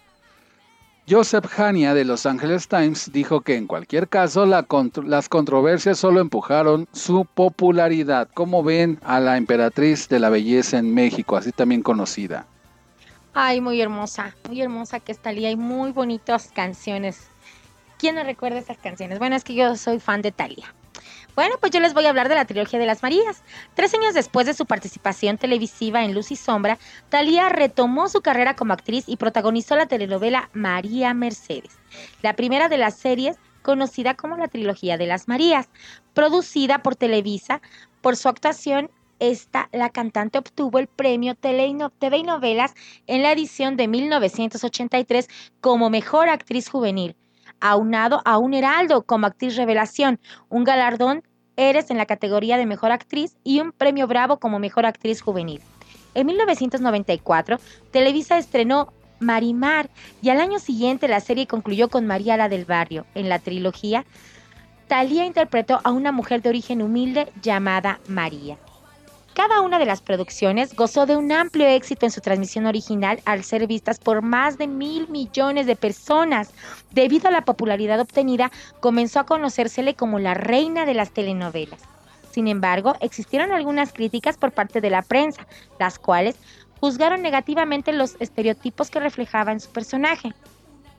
Joseph 1.07 1.59
Hania 1.59 1.93
de 1.93 2.03
Los 2.03 2.25
Angeles 2.25 2.67
Times 2.67 3.11
dijo 3.11 3.41
que 3.41 3.55
en 3.55 3.67
cualquier 3.67 4.07
caso 4.07 4.47
las 4.47 5.29
controversias 5.29 5.99
solo 5.99 6.19
empujaron 6.19 6.87
su 6.93 7.25
popularidad. 7.25 8.27
como 8.33 8.63
ven 8.63 8.99
a 9.03 9.19
la 9.19 9.37
emperatriz 9.37 10.09
de 10.09 10.19
la 10.19 10.31
belleza 10.31 10.79
en 10.79 10.91
México, 10.95 11.37
así 11.37 11.51
también 11.51 11.83
conocida? 11.83 12.47
Ay, 13.35 13.61
muy 13.61 13.79
hermosa, 13.81 14.35
muy 14.47 14.59
hermosa 14.59 14.99
que 14.99 15.11
está 15.11 15.25
Talía 15.25 15.51
y 15.51 15.55
muy 15.55 15.91
bonitas 15.91 16.49
canciones. 16.55 17.27
¿Quién 17.99 18.15
no 18.15 18.23
recuerda 18.23 18.57
esas 18.57 18.77
canciones? 18.77 19.19
Bueno, 19.19 19.35
es 19.35 19.43
que 19.43 19.53
yo 19.53 19.75
soy 19.75 19.99
fan 19.99 20.23
de 20.23 20.31
Talía. 20.31 20.73
Bueno, 21.35 21.55
pues 21.59 21.73
yo 21.73 21.81
les 21.81 21.93
voy 21.93 22.05
a 22.05 22.09
hablar 22.09 22.29
de 22.29 22.35
la 22.35 22.45
trilogía 22.45 22.79
de 22.79 22.85
las 22.85 23.03
Marías. 23.03 23.43
Tres 23.73 23.93
años 23.93 24.13
después 24.13 24.45
de 24.45 24.53
su 24.53 24.65
participación 24.65 25.37
televisiva 25.37 26.05
en 26.05 26.13
Luz 26.13 26.31
y 26.31 26.37
Sombra, 26.37 26.79
Talía 27.09 27.49
retomó 27.49 28.07
su 28.07 28.21
carrera 28.21 28.55
como 28.55 28.71
actriz 28.71 29.03
y 29.07 29.17
protagonizó 29.17 29.75
la 29.75 29.85
telenovela 29.85 30.49
María 30.53 31.13
Mercedes, 31.13 31.77
la 32.21 32.37
primera 32.37 32.69
de 32.69 32.77
las 32.77 32.95
series 32.95 33.35
conocida 33.63 34.13
como 34.13 34.37
la 34.37 34.47
trilogía 34.47 34.97
de 34.97 35.07
las 35.07 35.27
Marías, 35.27 35.67
producida 36.13 36.81
por 36.81 36.95
Televisa. 36.95 37.61
Por 37.99 38.15
su 38.15 38.29
actuación, 38.29 38.89
esta, 39.19 39.67
la 39.73 39.89
cantante 39.89 40.37
obtuvo 40.37 40.79
el 40.79 40.87
premio 40.87 41.35
TV 41.35 41.67
y 41.67 42.23
Novelas 42.23 42.75
en 43.07 43.23
la 43.23 43.33
edición 43.33 43.75
de 43.75 43.89
1983 43.89 45.27
como 45.59 45.89
Mejor 45.89 46.29
Actriz 46.29 46.69
Juvenil 46.69 47.17
aunado 47.69 48.21
a 48.25 48.37
un 48.37 48.53
Heraldo 48.53 49.03
como 49.03 49.27
actriz 49.27 49.55
revelación, 49.55 50.19
un 50.49 50.63
galardón 50.63 51.23
Eres 51.57 51.89
en 51.89 51.97
la 51.97 52.05
categoría 52.05 52.57
de 52.57 52.65
Mejor 52.65 52.91
Actriz 52.91 53.37
y 53.43 53.61
un 53.61 53.71
premio 53.71 54.07
Bravo 54.07 54.39
como 54.39 54.59
Mejor 54.59 54.85
Actriz 54.85 55.21
Juvenil. 55.21 55.61
En 56.13 56.27
1994, 56.27 57.59
Televisa 57.91 58.37
estrenó 58.37 58.91
Marimar 59.19 59.89
y 60.21 60.29
al 60.29 60.41
año 60.41 60.59
siguiente 60.59 61.07
la 61.07 61.21
serie 61.21 61.47
concluyó 61.47 61.89
con 61.89 62.05
María 62.07 62.35
la 62.35 62.49
del 62.49 62.65
Barrio. 62.65 63.05
En 63.15 63.29
la 63.29 63.39
trilogía, 63.39 64.05
Talía 64.87 65.25
interpretó 65.25 65.79
a 65.83 65.91
una 65.91 66.11
mujer 66.11 66.41
de 66.41 66.49
origen 66.49 66.81
humilde 66.81 67.31
llamada 67.41 67.99
María. 68.07 68.57
Cada 69.35 69.59
una 69.59 69.79
de 69.79 69.85
las 69.85 69.99
producciones 69.99 70.73
gozó 70.77 71.05
de 71.05 71.17
un 71.17 71.29
amplio 71.33 71.67
éxito 71.67 72.05
en 72.05 72.11
su 72.13 72.21
transmisión 72.21 72.67
original 72.67 73.19
al 73.25 73.43
ser 73.43 73.67
vistas 73.67 73.99
por 73.99 74.21
más 74.21 74.57
de 74.57 74.65
mil 74.65 75.09
millones 75.09 75.67
de 75.67 75.75
personas. 75.75 76.53
Debido 76.91 77.27
a 77.27 77.31
la 77.31 77.43
popularidad 77.43 77.99
obtenida, 77.99 78.49
comenzó 78.79 79.19
a 79.19 79.25
conocérsele 79.25 79.93
como 79.93 80.19
la 80.19 80.35
reina 80.35 80.85
de 80.85 80.93
las 80.93 81.11
telenovelas. 81.11 81.81
Sin 82.31 82.47
embargo, 82.47 82.95
existieron 83.01 83.51
algunas 83.51 83.91
críticas 83.91 84.37
por 84.37 84.53
parte 84.53 84.79
de 84.79 84.89
la 84.89 85.01
prensa, 85.01 85.45
las 85.81 85.99
cuales 85.99 86.37
juzgaron 86.79 87.21
negativamente 87.21 87.91
los 87.91 88.15
estereotipos 88.21 88.89
que 88.89 89.01
reflejaba 89.01 89.51
en 89.51 89.59
su 89.59 89.69
personaje. 89.69 90.33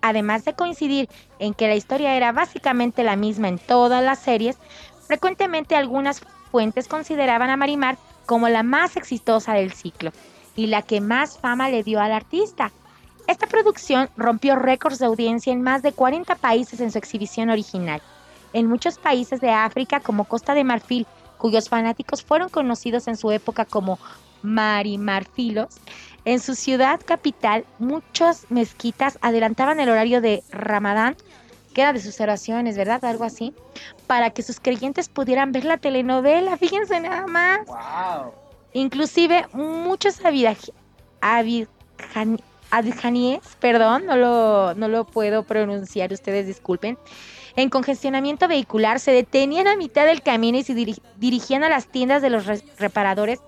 Además 0.03 0.45
de 0.45 0.53
coincidir 0.53 1.09
en 1.39 1.55
que 1.55 1.69
la 1.69 1.75
historia 1.75 2.15
era 2.15 2.33
básicamente 2.33 3.03
la 3.03 3.17
misma 3.17 3.49
en 3.49 3.59
todas 3.59 4.05
las 4.05 4.19
series, 4.19 4.59
frecuentemente 5.07 5.75
algunas 5.75 6.21
fuentes 6.51 6.87
consideraban 6.87 7.49
a 7.49 7.57
Marimar 7.57 7.97
como 8.27 8.49
la 8.49 8.63
más 8.63 8.97
exitosa 8.97 9.55
del 9.55 9.73
ciclo 9.73 10.13
y 10.57 10.67
la 10.67 10.83
que 10.83 11.01
más 11.01 11.39
fama 11.39 11.69
le 11.69 11.83
dio 11.83 12.01
al 12.01 12.13
artista. 12.13 12.73
Esta 13.27 13.47
producción 13.47 14.09
rompió 14.17 14.57
récords 14.57 14.99
de 14.99 15.07
audiencia 15.07 15.53
en 15.53 15.63
más 15.63 15.83
de 15.83 15.93
40 15.93 16.35
países 16.37 16.81
en 16.81 16.93
su 16.93 16.99
exhibición 16.99 17.51
original. 17.51 18.03
En 18.53 18.67
muchos 18.67 18.99
países 18.99 19.41
de 19.41 19.51
África 19.51 20.01
como 20.01 20.25
Costa 20.25 20.55
de 20.55 20.65
Marfil, 20.65 21.07
cuyos 21.39 21.69
fanáticos 21.69 22.23
fueron 22.23 22.49
conocidos 22.49 23.09
en 23.09 23.17
su 23.17 23.31
época 23.31 23.65
como 23.65 23.99
marimarfilos, 24.43 25.69
en 26.25 26.41
su 26.41 26.55
ciudad 26.55 27.01
capital 27.05 27.65
muchas 27.79 28.47
mezquitas 28.51 29.19
adelantaban 29.23 29.81
el 29.81 29.89
horario 29.89 30.21
de 30.21 30.43
Ramadán, 30.51 31.17
que 31.77 31.83
era 31.83 31.93
de 31.93 32.01
sus 32.01 32.19
oraciones, 32.23 32.79
¿verdad? 32.79 33.05
Algo 33.05 33.25
así, 33.25 33.53
para 34.07 34.31
que 34.31 34.43
sus 34.43 34.61
creyentes 34.61 35.11
pudieran 35.11 35.53
ver 35.53 35.67
la 35.67 35.77
telenovela, 35.77 36.57
fíjense 36.63 36.99
nada 37.01 37.27
más. 37.27 37.61
Inclusive 38.73 39.45
muchos 39.53 40.19
adjanies, 41.21 41.69
perdón, 43.61 44.07
no 44.07 44.17
lo, 44.17 44.75
no 44.75 44.89
lo 44.89 45.05
puedo 45.05 45.43
pronunciar, 45.43 46.15
ustedes 46.15 46.47
disculpen, 46.47 46.97
en 47.57 47.69
congestionamiento 47.69 48.49
vehicular 48.49 48.99
se 48.99 49.11
detenían 49.11 49.67
a 49.67 49.77
mitad 49.77 50.07
del 50.07 50.23
camino 50.23 50.57
y 50.57 50.63
se 50.63 50.75
dirigían 50.75 51.63
a 51.63 51.69
las 51.69 51.89
tiendas 51.89 52.23
de 52.23 52.31
los 52.31 52.47
reparadores 52.79 53.41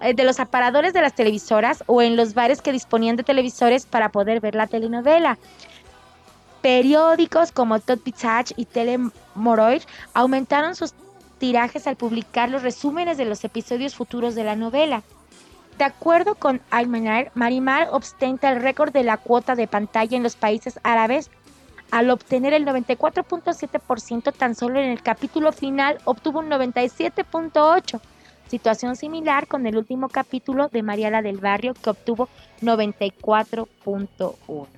eh, 0.00 0.14
de 0.14 0.24
los 0.24 0.38
aparadores 0.38 0.92
de 0.92 1.00
las 1.00 1.14
televisoras 1.14 1.82
o 1.86 2.02
en 2.02 2.14
los 2.14 2.34
bares 2.34 2.60
que 2.60 2.72
disponían 2.72 3.16
de 3.16 3.22
televisores 3.22 3.86
para 3.86 4.10
poder 4.10 4.40
ver 4.40 4.54
la 4.54 4.66
telenovela. 4.66 5.38
Periódicos 6.64 7.52
como 7.52 7.78
Todd 7.78 7.98
Pizzage 7.98 8.54
y 8.56 8.64
Telemoroid 8.64 9.82
aumentaron 10.14 10.74
sus 10.74 10.94
tirajes 11.36 11.86
al 11.86 11.96
publicar 11.96 12.48
los 12.48 12.62
resúmenes 12.62 13.18
de 13.18 13.26
los 13.26 13.44
episodios 13.44 13.94
futuros 13.94 14.34
de 14.34 14.44
la 14.44 14.56
novela. 14.56 15.02
De 15.76 15.84
acuerdo 15.84 16.36
con 16.36 16.62
Almanar, 16.70 17.30
Marimar 17.34 17.88
ostenta 17.92 18.50
el 18.50 18.62
récord 18.62 18.94
de 18.94 19.04
la 19.04 19.18
cuota 19.18 19.56
de 19.56 19.66
pantalla 19.66 20.16
en 20.16 20.22
los 20.22 20.36
países 20.36 20.80
árabes 20.84 21.30
al 21.90 22.08
obtener 22.08 22.54
el 22.54 22.64
94.7% 22.64 24.32
tan 24.32 24.54
solo 24.54 24.80
en 24.80 24.88
el 24.88 25.02
capítulo 25.02 25.52
final 25.52 25.98
obtuvo 26.06 26.38
un 26.38 26.48
97.8%. 26.48 28.00
Situación 28.48 28.96
similar 28.96 29.48
con 29.48 29.66
el 29.66 29.76
último 29.76 30.08
capítulo 30.08 30.68
de 30.68 30.82
Mariala 30.82 31.20
del 31.20 31.36
Barrio 31.36 31.74
que 31.74 31.90
obtuvo 31.90 32.30
94.1%. 32.62 34.73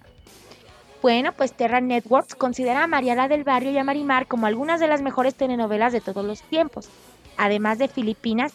Bueno, 1.02 1.32
pues 1.32 1.52
Terra 1.52 1.80
Networks 1.80 2.34
considera 2.34 2.82
a 2.82 2.86
Mariala 2.86 3.28
del 3.28 3.44
Barrio 3.44 3.70
y 3.70 3.78
a 3.78 3.84
Marimar 3.84 4.26
como 4.26 4.46
algunas 4.46 4.80
de 4.80 4.88
las 4.88 5.02
mejores 5.02 5.34
telenovelas 5.34 5.92
de 5.92 6.00
todos 6.00 6.24
los 6.24 6.42
tiempos. 6.42 6.88
Además 7.36 7.78
de 7.78 7.88
Filipinas, 7.88 8.54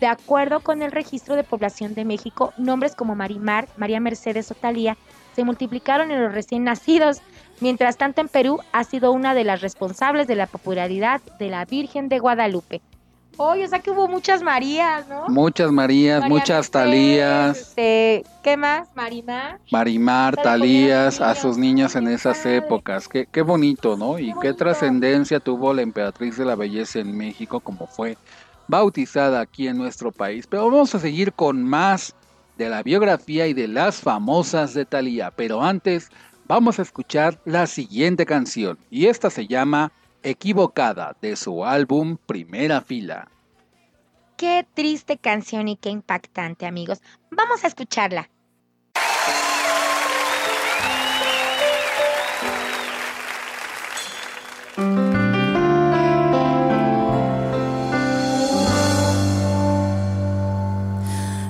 de 0.00 0.06
acuerdo 0.06 0.60
con 0.60 0.82
el 0.82 0.92
registro 0.92 1.36
de 1.36 1.44
población 1.44 1.94
de 1.94 2.04
México, 2.04 2.52
nombres 2.56 2.94
como 2.94 3.14
Marimar, 3.14 3.68
María 3.76 4.00
Mercedes 4.00 4.50
o 4.50 4.56
se 5.34 5.44
multiplicaron 5.44 6.10
en 6.10 6.22
los 6.22 6.32
recién 6.32 6.64
nacidos, 6.64 7.20
Mientras 7.60 7.96
tanto, 7.96 8.20
en 8.20 8.28
Perú 8.28 8.60
ha 8.72 8.84
sido 8.84 9.12
una 9.12 9.34
de 9.34 9.44
las 9.44 9.60
responsables 9.60 10.26
de 10.26 10.34
la 10.34 10.46
popularidad 10.46 11.20
de 11.38 11.48
la 11.48 11.64
Virgen 11.64 12.08
de 12.08 12.18
Guadalupe. 12.18 12.82
Oye, 13.36 13.64
o 13.64 13.68
sea 13.68 13.80
que 13.80 13.90
hubo 13.90 14.08
muchas 14.08 14.42
Marías, 14.42 15.08
¿no? 15.08 15.28
Muchas 15.28 15.70
Marías, 15.72 16.20
María 16.20 16.34
muchas 16.34 16.48
Mercedes, 16.56 16.70
Talías, 16.70 17.58
este, 17.58 18.24
¿Qué 18.42 18.56
más? 18.56 18.88
Marimar. 18.94 19.58
Marimar, 19.70 20.36
Talías, 20.36 21.20
a 21.20 21.28
niños. 21.28 21.38
sus 21.38 21.58
niñas 21.58 21.96
en 21.96 22.08
esas 22.08 22.44
épocas. 22.46 23.08
Qué, 23.08 23.26
qué 23.30 23.42
bonito, 23.42 23.96
¿no? 23.96 24.18
Y 24.18 24.34
qué 24.40 24.52
trascendencia 24.52 25.40
tuvo 25.40 25.72
la 25.72 25.82
emperatriz 25.82 26.36
de 26.36 26.44
la 26.44 26.54
belleza 26.54 27.00
en 27.00 27.16
México, 27.16 27.60
como 27.60 27.86
fue 27.86 28.16
bautizada 28.68 29.40
aquí 29.40 29.68
en 29.68 29.78
nuestro 29.78 30.12
país. 30.12 30.46
Pero 30.46 30.70
vamos 30.70 30.94
a 30.94 31.00
seguir 31.00 31.32
con 31.32 31.62
más 31.64 32.14
de 32.56 32.68
la 32.68 32.82
biografía 32.82 33.46
y 33.46 33.54
de 33.54 33.68
las 33.68 33.96
famosas 33.96 34.74
de 34.74 34.84
Talía. 34.84 35.30
Pero 35.30 35.62
antes, 35.62 36.10
vamos 36.46 36.78
a 36.78 36.82
escuchar 36.82 37.40
la 37.44 37.66
siguiente 37.66 38.26
canción. 38.26 38.78
Y 38.90 39.06
esta 39.06 39.30
se 39.30 39.46
llama 39.46 39.92
Equivocada, 40.24 41.14
de 41.20 41.36
su 41.36 41.66
álbum 41.66 42.16
Primera 42.16 42.80
Fila. 42.80 43.28
Qué 44.38 44.66
triste 44.72 45.18
canción 45.18 45.68
y 45.68 45.76
qué 45.76 45.90
impactante, 45.90 46.64
amigos. 46.64 47.02
Vamos 47.30 47.62
a 47.62 47.66
escucharla. 47.66 48.30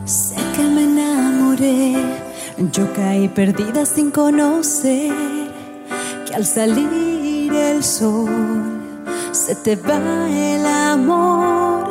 Sé 0.05 0.37
que 0.57 0.63
me 0.63 0.83
enamoré, 0.83 1.95
yo 2.73 2.93
caí 2.93 3.29
perdida 3.29 3.87
sin 3.87 4.11
conocer 4.11 5.13
que 6.27 6.35
al 6.35 6.45
salir 6.45 7.14
el 7.57 7.83
sol 7.83 8.75
se 9.33 9.55
te 9.57 9.77
va 9.77 10.29
el 10.29 10.65
amor. 10.67 11.85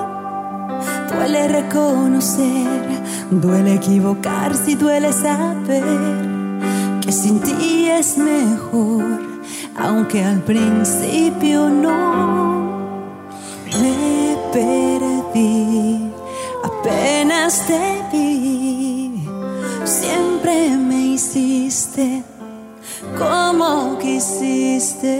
Duele 1.09 1.47
reconocer, 1.47 2.67
duele 3.29 3.75
equivocarse 3.75 4.71
y 4.71 4.75
duele 4.75 5.13
saber 5.13 5.83
que 7.01 7.11
sin 7.11 7.39
ti 7.39 7.87
es 7.89 8.17
mejor, 8.17 9.03
aunque 9.77 10.23
al 10.23 10.41
principio 10.41 11.69
no. 11.69 12.73
Me 13.81 14.37
perdí, 14.51 16.11
apenas 16.63 17.65
te 17.67 18.01
vi. 18.11 19.27
Siempre 19.83 20.77
me 20.77 21.07
hiciste 21.13 22.23
como 23.17 23.97
quisiste. 23.99 25.15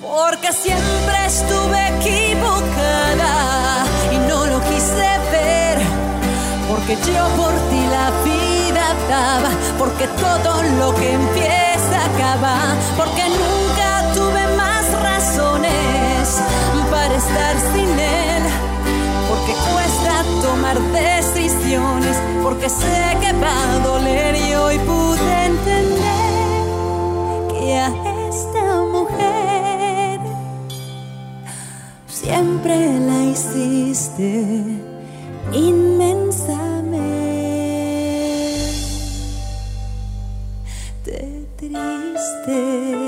Porque 0.00 0.52
siempre 0.52 1.16
estuve 1.26 1.78
equivocada 1.98 3.84
y 4.12 4.16
no 4.28 4.46
lo 4.46 4.60
quise 4.60 5.10
ver. 5.30 5.78
Porque 6.68 6.96
yo 6.96 7.24
por 7.40 7.54
ti 7.70 7.80
la 7.90 8.10
vida 8.24 8.84
daba, 9.08 9.50
porque 9.78 10.06
todo 10.08 10.62
lo 10.78 10.94
que 10.94 11.12
empieza 11.12 11.96
acaba, 12.10 12.56
porque 12.96 13.24
nunca 13.28 14.12
tuve 14.14 14.46
más 14.56 14.84
razones 15.00 16.42
para 16.90 17.14
estar 17.14 17.56
sin 17.72 17.90
él, 17.98 18.42
porque 19.28 19.52
cuesta 19.72 19.91
tomar 20.42 20.78
decisiones, 20.80 22.16
porque 22.42 22.68
sé 22.68 23.16
que 23.20 23.32
va 23.34 23.74
a 23.74 23.78
doler 23.78 24.34
y 24.36 24.54
hoy 24.54 24.78
pude 24.80 25.44
entender 25.46 26.28
que 27.48 27.78
a 27.78 27.88
esta 28.28 28.82
mujer 28.90 30.20
siempre 32.08 32.98
la 32.98 33.24
hiciste 33.24 34.80
inmensamente 35.52 36.92
triste. 41.56 43.01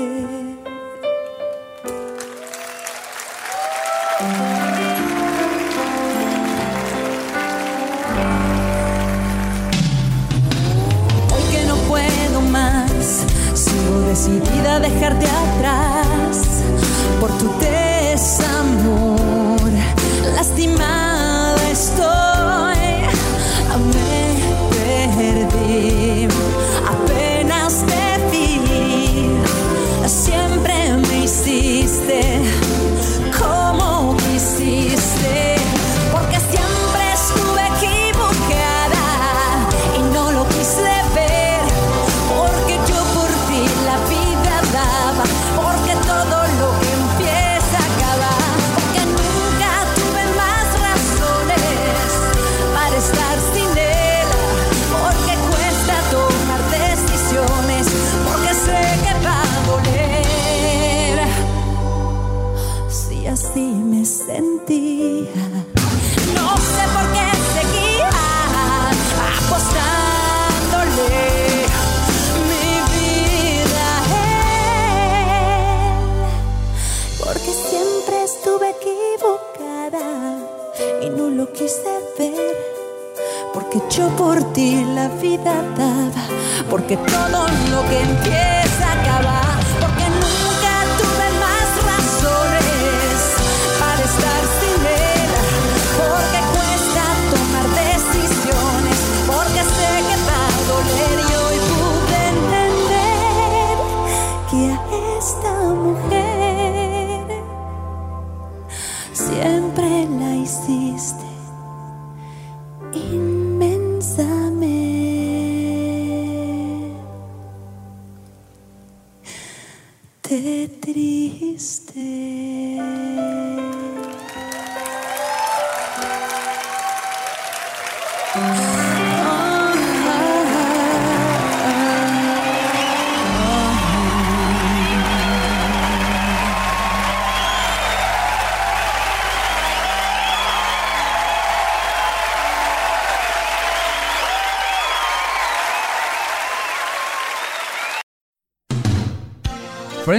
Decidida 14.15 14.75
a 14.75 14.79
dejarte 14.79 15.25
atrás 15.25 16.04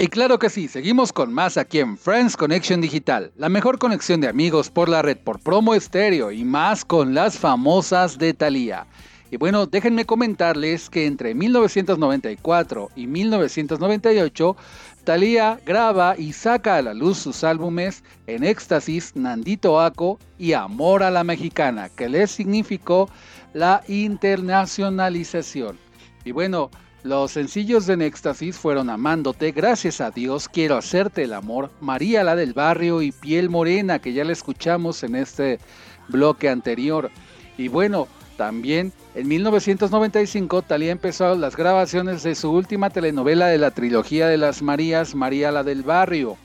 Y 0.00 0.06
claro 0.06 0.38
que 0.38 0.48
sí, 0.48 0.68
seguimos 0.68 1.12
con 1.12 1.34
más 1.34 1.56
aquí 1.56 1.80
en 1.80 1.98
Friends 1.98 2.36
Connection 2.36 2.80
Digital, 2.80 3.32
la 3.36 3.48
mejor 3.48 3.80
conexión 3.80 4.20
de 4.20 4.28
amigos 4.28 4.70
por 4.70 4.88
la 4.88 5.02
red 5.02 5.16
por 5.16 5.40
promo 5.40 5.74
estéreo 5.74 6.30
y 6.30 6.44
más 6.44 6.84
con 6.84 7.14
las 7.14 7.36
famosas 7.36 8.16
de 8.16 8.32
Thalía. 8.32 8.86
Y 9.32 9.38
bueno, 9.38 9.66
déjenme 9.66 10.06
comentarles 10.06 10.88
que 10.88 11.04
entre 11.04 11.34
1994 11.34 12.90
y 12.94 13.08
1998, 13.08 14.56
Thalía 15.02 15.58
graba 15.66 16.14
y 16.16 16.32
saca 16.32 16.76
a 16.76 16.82
la 16.82 16.94
luz 16.94 17.18
sus 17.18 17.42
álbumes 17.42 18.04
En 18.28 18.44
Éxtasis, 18.44 19.16
Nandito 19.16 19.80
Aco 19.80 20.20
y 20.38 20.52
Amor 20.52 21.02
a 21.02 21.10
la 21.10 21.24
Mexicana, 21.24 21.88
que 21.88 22.08
les 22.08 22.30
significó 22.30 23.10
la 23.52 23.82
internacionalización. 23.88 25.76
Y 26.24 26.30
bueno, 26.30 26.70
los 27.04 27.32
sencillos 27.32 27.86
de 27.86 28.04
Éxtasis 28.04 28.56
fueron 28.56 28.90
Amándote, 28.90 29.52
Gracias 29.52 30.00
a 30.00 30.10
Dios, 30.10 30.48
Quiero 30.48 30.76
hacerte 30.76 31.22
el 31.24 31.32
amor, 31.32 31.70
María 31.80 32.24
la 32.24 32.34
del 32.34 32.54
barrio 32.54 33.02
y 33.02 33.12
Piel 33.12 33.50
Morena, 33.50 34.00
que 34.00 34.12
ya 34.12 34.24
la 34.24 34.32
escuchamos 34.32 35.02
en 35.04 35.14
este 35.14 35.60
bloque 36.08 36.48
anterior. 36.48 37.10
Y 37.56 37.68
bueno, 37.68 38.08
también 38.36 38.92
en 39.14 39.28
1995 39.28 40.62
Talía 40.62 40.92
empezó 40.92 41.34
las 41.36 41.56
grabaciones 41.56 42.22
de 42.22 42.34
su 42.34 42.50
última 42.50 42.90
telenovela 42.90 43.46
de 43.46 43.58
la 43.58 43.70
trilogía 43.70 44.26
de 44.26 44.38
las 44.38 44.62
Marías, 44.62 45.14
María 45.14 45.52
la 45.52 45.62
del 45.62 45.82
barrio. 45.82 46.36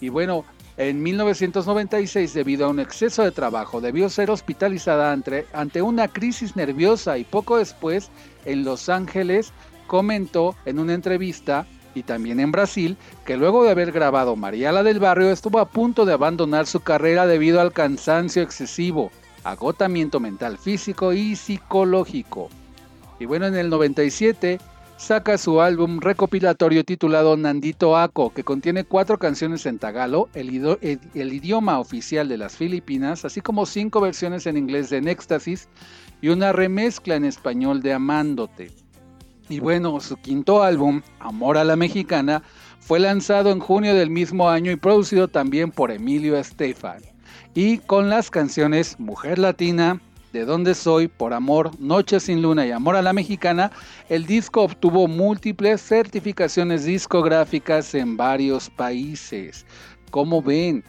Y 0.00 0.10
bueno, 0.10 0.44
en 0.76 1.02
1996, 1.02 2.34
debido 2.34 2.66
a 2.66 2.68
un 2.68 2.78
exceso 2.78 3.24
de 3.24 3.32
trabajo, 3.32 3.80
debió 3.80 4.08
ser 4.08 4.30
hospitalizada 4.30 5.10
ante, 5.10 5.44
ante 5.52 5.82
una 5.82 6.06
crisis 6.06 6.54
nerviosa 6.54 7.18
y 7.18 7.24
poco 7.24 7.58
después, 7.58 8.10
en 8.44 8.64
Los 8.64 8.88
Ángeles, 8.88 9.52
comentó 9.88 10.54
en 10.64 10.78
una 10.78 10.94
entrevista 10.94 11.66
y 11.96 12.04
también 12.04 12.38
en 12.38 12.52
Brasil 12.52 12.96
que 13.24 13.36
luego 13.36 13.64
de 13.64 13.70
haber 13.70 13.90
grabado 13.90 14.36
María 14.36 14.70
la 14.70 14.84
del 14.84 15.00
Barrio 15.00 15.32
estuvo 15.32 15.58
a 15.58 15.68
punto 15.68 16.04
de 16.04 16.12
abandonar 16.12 16.66
su 16.66 16.78
carrera 16.80 17.26
debido 17.26 17.60
al 17.60 17.72
cansancio 17.72 18.42
excesivo, 18.42 19.10
agotamiento 19.42 20.20
mental 20.20 20.58
físico 20.58 21.12
y 21.12 21.34
psicológico. 21.34 22.50
Y 23.18 23.24
bueno, 23.24 23.46
en 23.46 23.56
el 23.56 23.68
97 23.68 24.60
saca 24.98 25.38
su 25.38 25.60
álbum 25.60 26.00
recopilatorio 26.00 26.84
titulado 26.84 27.36
Nandito 27.36 27.96
Aco, 27.96 28.32
que 28.34 28.44
contiene 28.44 28.84
cuatro 28.84 29.18
canciones 29.18 29.64
en 29.64 29.78
tagalo, 29.78 30.28
el, 30.34 30.50
idioma 31.14 31.78
oficial 31.78 32.28
de 32.28 32.36
las 32.36 32.56
Filipinas, 32.56 33.24
así 33.24 33.40
como 33.40 33.64
cinco 33.64 34.00
versiones 34.00 34.46
en 34.46 34.56
inglés 34.56 34.90
de 34.90 34.98
Éxtasis 34.98 35.68
y 36.20 36.28
una 36.28 36.52
remezcla 36.52 37.14
en 37.14 37.24
español 37.24 37.80
de 37.80 37.92
Amándote. 37.92 38.72
Y 39.48 39.60
bueno, 39.60 39.98
su 40.00 40.16
quinto 40.16 40.62
álbum, 40.62 41.00
Amor 41.20 41.56
a 41.56 41.64
la 41.64 41.76
Mexicana, 41.76 42.42
fue 42.80 43.00
lanzado 43.00 43.50
en 43.50 43.60
junio 43.60 43.94
del 43.94 44.10
mismo 44.10 44.50
año 44.50 44.70
y 44.70 44.76
producido 44.76 45.28
también 45.28 45.70
por 45.70 45.90
Emilio 45.90 46.36
Estefan. 46.36 47.02
Y 47.54 47.78
con 47.78 48.10
las 48.10 48.30
canciones 48.30 49.00
Mujer 49.00 49.38
Latina, 49.38 50.00
De 50.32 50.44
Dónde 50.44 50.74
Soy, 50.74 51.08
Por 51.08 51.32
Amor, 51.32 51.70
Noche 51.80 52.20
sin 52.20 52.42
Luna 52.42 52.66
y 52.66 52.72
Amor 52.72 52.96
a 52.96 53.02
la 53.02 53.14
Mexicana, 53.14 53.72
el 54.10 54.26
disco 54.26 54.62
obtuvo 54.62 55.08
múltiples 55.08 55.80
certificaciones 55.80 56.84
discográficas 56.84 57.94
en 57.94 58.18
varios 58.18 58.68
países. 58.68 59.64
Como 60.10 60.42
ven, 60.42 60.84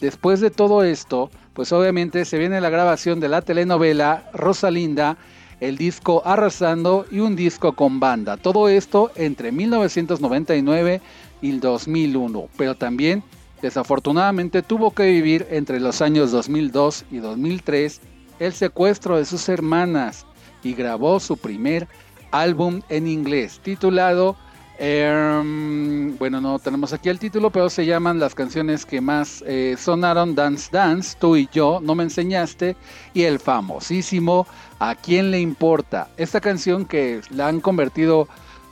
después 0.00 0.40
de 0.40 0.50
todo 0.50 0.84
esto, 0.84 1.30
pues 1.54 1.72
obviamente 1.72 2.26
se 2.26 2.38
viene 2.38 2.60
la 2.60 2.70
grabación 2.70 3.20
de 3.20 3.28
la 3.28 3.40
telenovela 3.40 4.30
Rosalinda 4.34 5.16
el 5.62 5.78
disco 5.78 6.22
Arrasando 6.24 7.06
y 7.08 7.20
un 7.20 7.36
disco 7.36 7.74
con 7.74 8.00
banda. 8.00 8.36
Todo 8.36 8.68
esto 8.68 9.12
entre 9.14 9.52
1999 9.52 11.00
y 11.40 11.50
el 11.50 11.60
2001, 11.60 12.48
pero 12.56 12.74
también 12.74 13.22
desafortunadamente 13.62 14.62
tuvo 14.62 14.90
que 14.90 15.04
vivir 15.04 15.46
entre 15.50 15.78
los 15.78 16.02
años 16.02 16.32
2002 16.32 17.04
y 17.12 17.18
2003 17.18 18.00
el 18.40 18.52
secuestro 18.54 19.18
de 19.18 19.24
sus 19.24 19.48
hermanas 19.48 20.26
y 20.64 20.74
grabó 20.74 21.20
su 21.20 21.36
primer 21.36 21.86
álbum 22.32 22.82
en 22.88 23.06
inglés 23.06 23.60
titulado 23.62 24.36
Em, 24.84 26.18
bueno, 26.18 26.40
no 26.40 26.58
tenemos 26.58 26.92
aquí 26.92 27.08
el 27.08 27.20
título, 27.20 27.50
pero 27.50 27.70
se 27.70 27.86
llaman 27.86 28.18
las 28.18 28.34
canciones 28.34 28.84
que 28.84 29.00
más 29.00 29.44
eh, 29.46 29.76
sonaron 29.78 30.34
Dance 30.34 30.70
Dance, 30.72 31.16
Tú 31.20 31.36
y 31.36 31.48
yo, 31.52 31.78
No 31.80 31.94
me 31.94 32.02
enseñaste, 32.02 32.74
y 33.14 33.22
el 33.22 33.38
famosísimo 33.38 34.44
¿A 34.80 34.96
quién 34.96 35.30
le 35.30 35.38
importa? 35.38 36.08
Esta 36.16 36.40
canción 36.40 36.84
que 36.84 37.20
la 37.30 37.46
han 37.46 37.60
convertido 37.60 38.26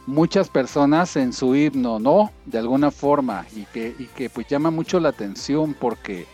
muchas 0.08 0.48
personas 0.48 1.14
en 1.14 1.32
su 1.32 1.54
himno, 1.54 2.00
¿no? 2.00 2.32
De 2.44 2.58
alguna 2.58 2.90
forma, 2.90 3.46
y 3.54 3.66
que, 3.66 3.94
y 3.96 4.06
que 4.06 4.28
pues 4.28 4.48
llama 4.48 4.72
mucho 4.72 4.98
la 4.98 5.10
atención 5.10 5.74
porque 5.74 6.26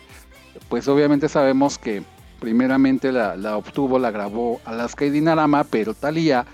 pues 0.71 0.89
obviamente 0.89 1.29
sabemos 1.29 1.77
que 1.77 2.03
primeramente 2.41 3.13
la, 3.13 3.37
la 3.37 3.59
obtuvo, 3.59 3.99
la 3.99 4.11
grabó 4.11 4.59
Alaska 4.65 5.05
y 5.05 5.11
Dinarama, 5.11 5.65
pero 5.65 5.93
Talía 5.93 6.47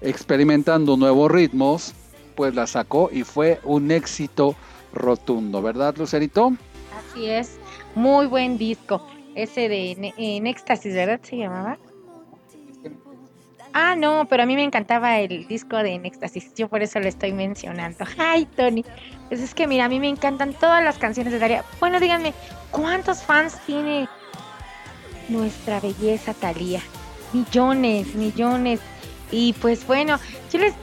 experimentando 0.00 0.96
nuevos 0.96 1.32
ritmos 1.32 1.94
pues 2.30 2.54
la 2.54 2.66
sacó 2.66 3.10
y 3.12 3.24
fue 3.24 3.60
un 3.64 3.90
éxito 3.90 4.54
rotundo, 4.92 5.62
¿verdad, 5.62 5.96
Lucerito? 5.96 6.52
Así 6.98 7.26
es, 7.26 7.58
muy 7.94 8.26
buen 8.26 8.58
disco. 8.58 9.06
Ese 9.34 9.68
de 9.68 10.12
en 10.16 10.46
Éxtasis, 10.46 10.94
¿verdad? 10.94 11.20
Se 11.22 11.36
llamaba. 11.36 11.78
Ah, 13.72 13.94
no, 13.96 14.26
pero 14.28 14.42
a 14.42 14.46
mí 14.46 14.56
me 14.56 14.64
encantaba 14.64 15.18
el 15.20 15.46
disco 15.46 15.76
de 15.76 15.94
En 15.94 16.04
Éxtasis. 16.04 16.52
Yo 16.54 16.68
por 16.68 16.82
eso 16.82 16.98
lo 16.98 17.06
estoy 17.06 17.32
mencionando. 17.32 18.04
Ay, 18.18 18.46
Tony. 18.56 18.84
Pues 19.28 19.40
es 19.40 19.54
que 19.54 19.68
mira, 19.68 19.84
a 19.84 19.88
mí 19.88 20.00
me 20.00 20.08
encantan 20.08 20.52
todas 20.52 20.82
las 20.82 20.98
canciones 20.98 21.32
de 21.32 21.38
Daria. 21.38 21.64
Bueno, 21.78 22.00
díganme, 22.00 22.34
¿cuántos 22.72 23.22
fans 23.22 23.56
tiene 23.66 24.08
nuestra 25.28 25.78
belleza 25.78 26.34
Talía? 26.34 26.80
Millones, 27.32 28.14
millones. 28.16 28.80
Y 29.30 29.52
pues 29.54 29.86
bueno, 29.86 30.18
yo 30.52 30.58
les 30.58 30.74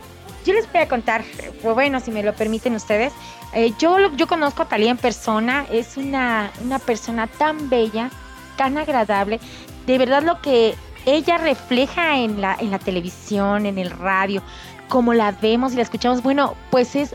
yo 0.48 0.54
les 0.54 0.72
voy 0.72 0.82
a 0.82 0.88
contar, 0.88 1.26
pues 1.62 1.76
bueno, 1.76 2.00
si 2.00 2.10
me 2.10 2.24
lo 2.24 2.34
permiten 2.34 2.74
ustedes. 2.74 3.12
Eh, 3.54 3.74
yo, 3.80 3.98
yo 4.16 4.28
conozco 4.28 4.64
a 4.64 4.66
Talía 4.68 4.92
en 4.92 4.98
persona, 4.98 5.66
es 5.72 5.98
una, 5.98 6.52
una 6.64 6.80
persona 6.80 7.28
tan 7.28 7.70
bella, 7.70 8.10
tan 8.56 8.78
agradable. 8.78 9.40
De 9.86 9.98
verdad 9.98 10.24
lo 10.24 10.42
que 10.42 10.76
ella 11.06 11.38
refleja 11.38 12.18
en 12.18 12.40
la, 12.40 12.56
en 12.60 12.72
la 12.72 12.80
televisión, 12.80 13.66
en 13.66 13.78
el 13.78 13.92
radio, 13.92 14.42
como 14.88 15.14
la 15.14 15.32
vemos 15.34 15.74
y 15.74 15.76
la 15.76 15.82
escuchamos, 15.82 16.24
bueno, 16.24 16.56
pues 16.72 16.96
es 16.96 17.14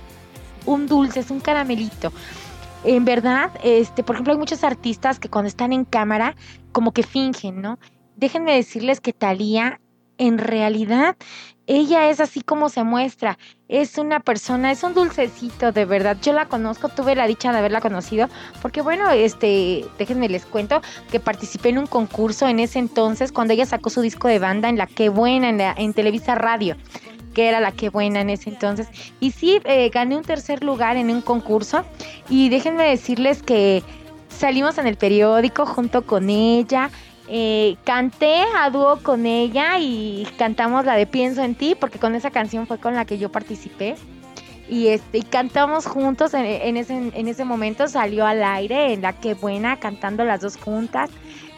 un 0.67 0.87
dulce, 0.87 1.21
es 1.21 1.31
un 1.31 1.41
caramelito. 1.41 2.13
En 2.85 3.05
verdad, 3.05 3.51
este, 3.63 4.03
por 4.03 4.17
ejemplo, 4.17 4.35
hay 4.35 4.39
muchos 4.39 4.63
artistas 4.63 5.19
que 5.19 5.31
cuando 5.31 5.49
están 5.49 5.73
en 5.73 5.85
cámara, 5.85 6.37
como 6.73 6.93
que 6.93 7.03
fingen, 7.03 7.63
¿no? 7.63 7.79
Déjenme 8.17 8.55
decirles 8.55 9.01
que 9.01 9.13
Talía 9.13 9.81
en 10.23 10.39
realidad 10.39 11.17
ella 11.67 12.11
es 12.11 12.21
así 12.21 12.43
como 12.43 12.69
se 12.69 12.85
muestra. 12.85 13.39
Es 13.69 13.99
una 13.99 14.21
persona, 14.21 14.71
es 14.71 14.83
un 14.83 14.95
dulcecito 14.95 15.73
de 15.73 15.85
verdad. 15.85 16.17
Yo 16.23 16.33
la 16.33 16.47
conozco, 16.47 16.89
tuve 16.89 17.15
la 17.15 17.27
dicha 17.27 17.51
de 17.53 17.59
haberla 17.59 17.81
conocido, 17.81 18.29
porque 18.61 18.83
bueno, 18.83 19.11
este, 19.11 19.85
déjenme 19.99 20.29
les 20.29 20.47
cuento 20.47 20.81
que 21.11 21.19
participé 21.19 21.71
en 21.71 21.79
un 21.79 21.87
concurso 21.87 22.47
en 22.47 22.61
ese 22.61 22.79
entonces 22.79 23.33
cuando 23.33 23.55
ella 23.55 23.67
sacó 23.67 23.91
su 23.91 24.01
disco 24.01 24.29
de 24.29 24.39
banda 24.39 24.69
en 24.69 24.79
la 24.79 24.87
que 24.87 25.09
buena 25.09 25.49
en, 25.49 25.61
en 25.61 25.93
Televisa 25.93 26.35
Radio 26.35 26.77
que 27.35 27.49
era 27.49 27.61
la 27.61 27.73
que 27.73 27.89
buena 27.89 28.21
en 28.21 28.29
ese 28.29 28.51
entonces. 28.51 28.89
Y 29.19 29.31
sí, 29.31 29.59
eh, 29.65 29.89
gané 29.89 30.19
un 30.19 30.23
tercer 30.23 30.63
lugar 30.63 30.99
en 30.99 31.09
un 31.09 31.23
concurso. 31.23 31.83
Y 32.29 32.51
déjenme 32.51 32.85
decirles 32.85 33.43
que 33.43 33.83
salimos 34.29 34.77
en 34.77 34.87
el 34.87 34.97
periódico 34.97 35.65
junto 35.65 36.03
con 36.03 36.29
ella. 36.29 36.91
Eh, 37.35 37.79
canté 37.85 38.43
a 38.59 38.69
dúo 38.69 38.99
con 39.03 39.25
ella 39.25 39.79
y 39.79 40.29
cantamos 40.37 40.85
la 40.85 40.97
de 40.97 41.07
Pienso 41.07 41.43
en 41.43 41.55
ti, 41.55 41.75
porque 41.75 41.99
con 41.99 42.15
esa 42.15 42.31
canción 42.31 42.67
fue 42.67 42.77
con 42.77 42.95
la 42.95 43.07
que 43.07 43.17
yo 43.17 43.33
participé. 43.33 43.95
Y, 44.69 44.89
este, 44.89 45.23
cantamos 45.23 45.87
juntos 45.87 46.35
en, 46.35 46.77
ese, 46.77 46.93
en 46.95 47.29
ese 47.29 47.47
momento, 47.47 47.89
salió 47.89 48.27
al 48.27 48.45
aire 48.45 48.93
en 48.93 49.01
la 49.01 49.15
que 49.15 49.33
buena, 49.33 49.81
cantando 49.81 50.27
las 50.27 50.43
dos 50.43 50.59
juntas. 50.59 51.09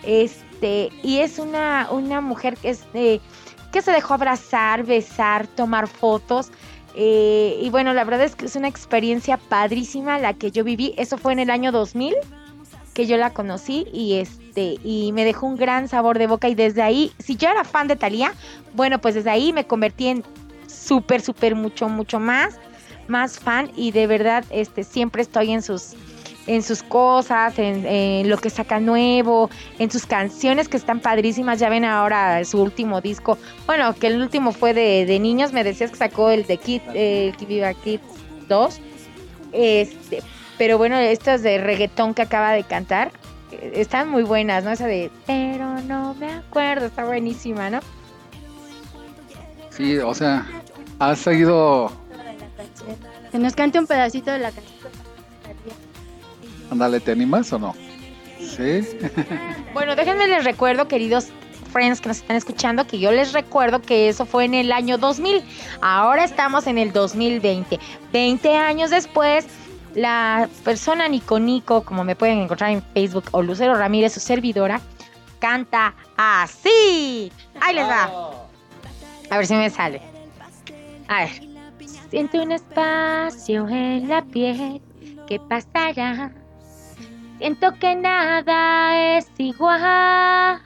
Este, 0.05 0.91
y 1.03 1.19
es 1.19 1.41
una, 1.41 1.89
una 1.91 2.21
mujer 2.21 2.57
que, 2.57 2.71
es, 2.71 2.85
que 2.93 3.83
se 3.83 3.91
dejó 3.91 4.15
abrazar, 4.15 4.85
besar, 4.85 5.49
tomar 5.49 5.89
fotos. 5.89 6.53
Eh, 6.95 7.59
y 7.61 7.69
bueno, 7.71 7.93
la 7.95 8.05
verdad 8.05 8.23
es 8.23 8.37
que 8.37 8.47
es 8.47 8.55
una 8.55 8.69
experiencia 8.69 9.39
padrísima 9.39 10.21
la 10.21 10.35
que 10.35 10.53
yo 10.53 10.63
viví. 10.63 10.95
Eso 10.97 11.19
fue 11.19 11.33
en 11.33 11.41
el 11.41 11.51
año 11.51 11.73
2000 11.73 12.15
que 12.95 13.07
yo 13.07 13.17
la 13.17 13.31
conocí 13.31 13.87
y 13.93 14.15
este 14.15 14.79
y 14.83 15.13
me 15.13 15.25
dejó 15.25 15.47
un 15.47 15.57
gran 15.57 15.89
sabor 15.89 16.19
de 16.19 16.27
boca 16.27 16.49
y 16.49 16.55
desde 16.55 16.81
ahí, 16.81 17.13
si 17.19 17.37
yo 17.37 17.51
era 17.51 17.65
fan 17.65 17.89
de 17.89 17.97
Thalía, 17.97 18.33
bueno, 18.75 19.01
pues 19.01 19.15
desde 19.15 19.31
ahí 19.31 19.53
me 19.53 19.67
convertí 19.67 20.09
en 20.09 20.25
súper 20.67 21.21
súper 21.21 21.55
mucho 21.55 21.89
mucho 21.89 22.21
más 22.21 22.59
más 23.09 23.39
fan 23.39 23.71
y 23.77 23.91
de 23.91 24.07
verdad 24.07 24.45
este 24.51 24.85
siempre 24.85 25.23
estoy 25.23 25.53
en 25.53 25.63
sus 25.63 25.95
en 26.47 26.63
sus 26.63 26.83
cosas, 26.83 27.59
en, 27.59 28.29
lo 28.29 28.37
que 28.37 28.51
saca 28.51 28.79
nuevo, 28.79 29.49
en 29.79 29.91
sus 29.91 30.05
canciones 30.05 30.69
que 30.69 30.77
están 30.77 31.01
padrísimas. 31.01 31.59
Ya 31.59 31.71
ven 31.71 31.87
ahora 31.87 32.45
su 32.45 32.61
último 32.61 33.01
disco. 33.01 33.39
Bueno, 33.67 33.95
que 33.95 34.09
el 34.09 34.21
último 34.21 34.53
fue 34.53 34.75
de, 34.75 35.07
de 35.07 35.19
niños. 35.19 35.53
Me 35.53 35.65
decías 35.65 35.91
que 35.91 35.97
sacó 35.97 36.29
el 36.29 36.47
de 36.47 36.59
Kid, 36.59 36.83
eh, 36.93 37.33
el 37.39 37.47
Viva 37.47 37.73
Kids 37.73 38.03
2. 38.49 38.81
Este, 39.53 40.23
pero 40.59 40.79
bueno, 40.79 40.97
estas 40.99 41.43
de 41.43 41.59
reggaetón 41.59 42.15
que 42.15 42.23
acaba 42.23 42.53
de 42.53 42.65
cantar 42.65 43.11
eh, 43.53 43.73
están 43.75 44.09
muy 44.09 44.23
buenas, 44.23 44.65
¿no? 44.65 44.71
Esa 44.71 44.87
de 44.87 45.11
pero 45.27 45.81
no 45.83 46.15
me 46.15 46.33
acuerdo, 46.33 46.87
está 46.87 47.05
buenísima, 47.05 47.71
¿no? 47.71 47.81
Sí, 49.71 49.99
o 49.99 50.15
sea, 50.15 50.47
ha 50.99 51.17
seguido. 51.17 51.91
Que 53.33 53.39
nos 53.39 53.55
cante 53.55 53.79
un 53.79 53.87
pedacito 53.87 54.31
de 54.31 54.39
la 54.39 54.51
canción. 54.53 54.93
Ándale, 56.71 57.01
¿te 57.01 57.13
animas 57.13 57.53
o 57.53 57.59
no? 57.59 57.75
Sí. 58.39 58.87
Bueno, 59.73 59.97
déjenme 59.97 60.29
les 60.29 60.45
recuerdo, 60.45 60.87
queridos 60.87 61.29
friends 61.73 62.01
que 62.01 62.09
nos 62.09 62.19
están 62.19 62.37
escuchando, 62.37 62.87
que 62.87 63.01
yo 63.01 63.11
les 63.11 63.33
recuerdo 63.33 63.83
que 63.83 64.09
eso 64.09 64.25
fue 64.25 64.45
en 64.45 64.55
el 64.55 64.71
año 64.71 64.97
2000. 64.97 65.43
Ahora 65.81 66.25
estamos 66.25 66.69
en 66.69 66.79
el 66.79 66.93
2020. 66.93 67.81
20 68.13 68.57
años 68.57 68.91
después, 68.91 69.47
la 69.95 70.49
persona 70.65 71.09
Nico 71.09 71.39
Nico, 71.39 71.85
como 71.85 72.05
me 72.05 72.17
pueden 72.17 72.39
encontrar 72.39 72.71
en 72.71 72.83
Facebook, 72.83 73.25
o 73.31 73.43
Lucero 73.43 73.75
Ramírez, 73.75 74.13
su 74.13 74.21
servidora, 74.21 74.81
canta 75.39 75.95
así. 76.17 77.33
Ahí 77.61 77.75
les 77.75 77.87
va. 77.87 78.33
A 79.31 79.37
ver 79.37 79.47
si 79.47 79.55
me 79.55 79.71
sale. 79.71 80.01
A 81.09 81.25
ver. 81.25 81.55
Siento 82.11 82.43
un 82.43 82.53
espacio 82.53 83.69
en 83.69 84.09
la 84.09 84.23
piel. 84.23 84.81
¿Qué 85.27 85.41
pasará? 85.41 86.33
Siento 87.39 87.73
que 87.81 87.97
nada 87.97 89.17
es 89.17 89.29
igual. 89.39 90.63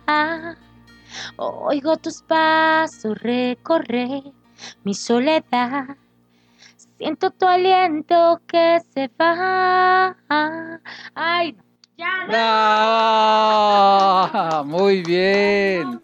Oigo 1.37 1.97
tus 1.97 2.23
pasos 2.23 3.19
recorrer 3.23 4.23
mi 4.85 4.95
soledad. 4.95 5.97
Siento 6.99 7.31
tu 7.31 7.47
aliento 7.47 8.41
que 8.49 8.81
se 8.93 9.09
va. 9.21 10.17
Ay, 11.15 11.53
no. 11.53 11.63
ya 11.97 12.27
no. 14.59 14.65
Muy 14.67 15.03
bien. 15.03 15.93
No. 15.93 16.01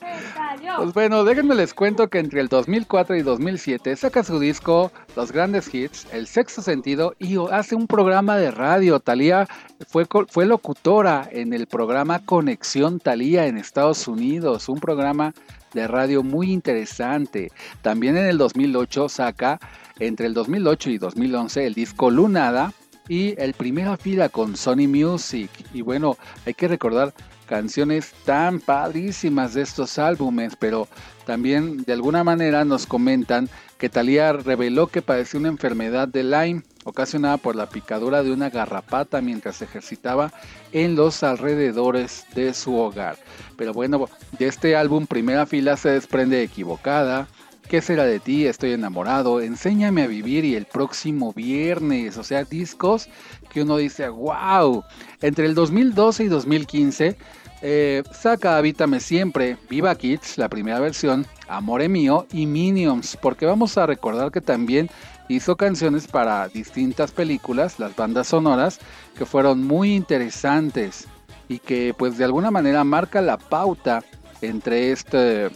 Pues 0.76 0.94
bueno, 0.94 1.24
déjenme 1.24 1.56
les 1.56 1.74
cuento 1.74 2.08
que 2.08 2.18
entre 2.20 2.40
el 2.40 2.48
2004 2.48 3.16
y 3.16 3.22
2007 3.22 3.96
saca 3.96 4.22
su 4.22 4.38
disco 4.38 4.92
Los 5.16 5.32
Grandes 5.32 5.72
Hits, 5.74 6.06
El 6.12 6.26
Sexto 6.28 6.62
Sentido 6.62 7.14
y 7.18 7.36
hace 7.50 7.74
un 7.74 7.86
programa 7.86 8.36
de 8.36 8.50
radio. 8.50 9.00
Talía 9.00 9.48
fue, 9.88 10.06
fue 10.28 10.46
locutora 10.46 11.28
en 11.30 11.52
el 11.52 11.66
programa 11.66 12.24
Conexión 12.24 13.00
Talía 13.00 13.46
en 13.46 13.58
Estados 13.58 14.06
Unidos, 14.08 14.68
un 14.68 14.78
programa 14.80 15.34
de 15.74 15.86
radio 15.86 16.22
muy 16.22 16.52
interesante. 16.52 17.50
También 17.82 18.16
en 18.16 18.26
el 18.26 18.38
2008 18.38 19.08
saca, 19.08 19.58
entre 19.98 20.26
el 20.26 20.34
2008 20.34 20.90
y 20.90 20.98
2011, 20.98 21.66
el 21.66 21.74
disco 21.74 22.10
Lunada 22.10 22.72
y 23.08 23.40
el 23.40 23.54
Primera 23.54 23.96
Fila 23.96 24.28
con 24.28 24.56
Sony 24.56 24.88
Music. 24.88 25.50
Y 25.72 25.82
bueno, 25.82 26.16
hay 26.46 26.54
que 26.54 26.68
recordar 26.68 27.12
canciones 27.46 28.12
tan 28.24 28.60
padrísimas 28.60 29.54
de 29.54 29.62
estos 29.62 29.98
álbumes, 29.98 30.56
pero 30.58 30.88
también 31.26 31.84
de 31.84 31.92
alguna 31.92 32.24
manera 32.24 32.64
nos 32.64 32.86
comentan 32.86 33.48
que 33.78 33.88
Thalía 33.88 34.32
reveló 34.32 34.86
que 34.86 35.02
padeció 35.02 35.38
una 35.38 35.48
enfermedad 35.48 36.08
de 36.08 36.24
Lyme 36.24 36.62
ocasionada 36.84 37.38
por 37.38 37.56
la 37.56 37.68
picadura 37.68 38.22
de 38.22 38.32
una 38.32 38.50
garrapata 38.50 39.20
mientras 39.20 39.60
ejercitaba 39.62 40.32
en 40.72 40.96
los 40.96 41.22
alrededores 41.22 42.26
de 42.34 42.54
su 42.54 42.76
hogar. 42.76 43.16
Pero 43.56 43.72
bueno, 43.72 44.08
de 44.38 44.46
este 44.46 44.76
álbum 44.76 45.06
Primera 45.06 45.46
Fila 45.46 45.76
se 45.76 45.90
desprende 45.90 46.42
Equivocada, 46.42 47.26
¿Qué 47.68 47.80
será 47.80 48.04
de 48.04 48.20
ti? 48.20 48.46
Estoy 48.46 48.72
enamorado. 48.72 49.40
Enséñame 49.40 50.02
a 50.02 50.06
vivir 50.06 50.44
y 50.44 50.54
el 50.54 50.66
próximo 50.66 51.32
viernes. 51.32 52.18
O 52.18 52.24
sea, 52.24 52.44
discos 52.44 53.08
que 53.50 53.62
uno 53.62 53.78
dice, 53.78 54.08
wow. 54.08 54.84
Entre 55.22 55.46
el 55.46 55.54
2012 55.54 56.24
y 56.24 56.28
2015 56.28 57.16
eh, 57.62 58.02
saca 58.12 58.58
Habítame 58.58 59.00
Siempre, 59.00 59.56
Viva 59.70 59.94
Kids, 59.94 60.36
la 60.36 60.50
primera 60.50 60.78
versión, 60.80 61.26
Amore 61.48 61.88
Mío 61.88 62.26
y 62.30 62.44
Minions. 62.44 63.16
Porque 63.20 63.46
vamos 63.46 63.78
a 63.78 63.86
recordar 63.86 64.30
que 64.30 64.42
también 64.42 64.90
hizo 65.28 65.56
canciones 65.56 66.06
para 66.06 66.48
distintas 66.48 67.12
películas, 67.12 67.78
las 67.78 67.96
bandas 67.96 68.28
sonoras, 68.28 68.78
que 69.16 69.24
fueron 69.24 69.66
muy 69.66 69.94
interesantes 69.94 71.08
y 71.48 71.58
que 71.58 71.94
pues 71.96 72.18
de 72.18 72.24
alguna 72.24 72.50
manera 72.50 72.84
marca 72.84 73.22
la 73.22 73.38
pauta 73.38 74.04
entre 74.42 74.92
este 74.92 75.50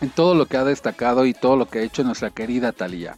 en 0.00 0.10
todo 0.10 0.34
lo 0.34 0.46
que 0.46 0.56
ha 0.56 0.64
destacado 0.64 1.26
y 1.26 1.34
todo 1.34 1.56
lo 1.56 1.66
que 1.66 1.80
ha 1.80 1.82
hecho 1.82 2.04
nuestra 2.04 2.30
querida 2.30 2.72
Thalía. 2.72 3.16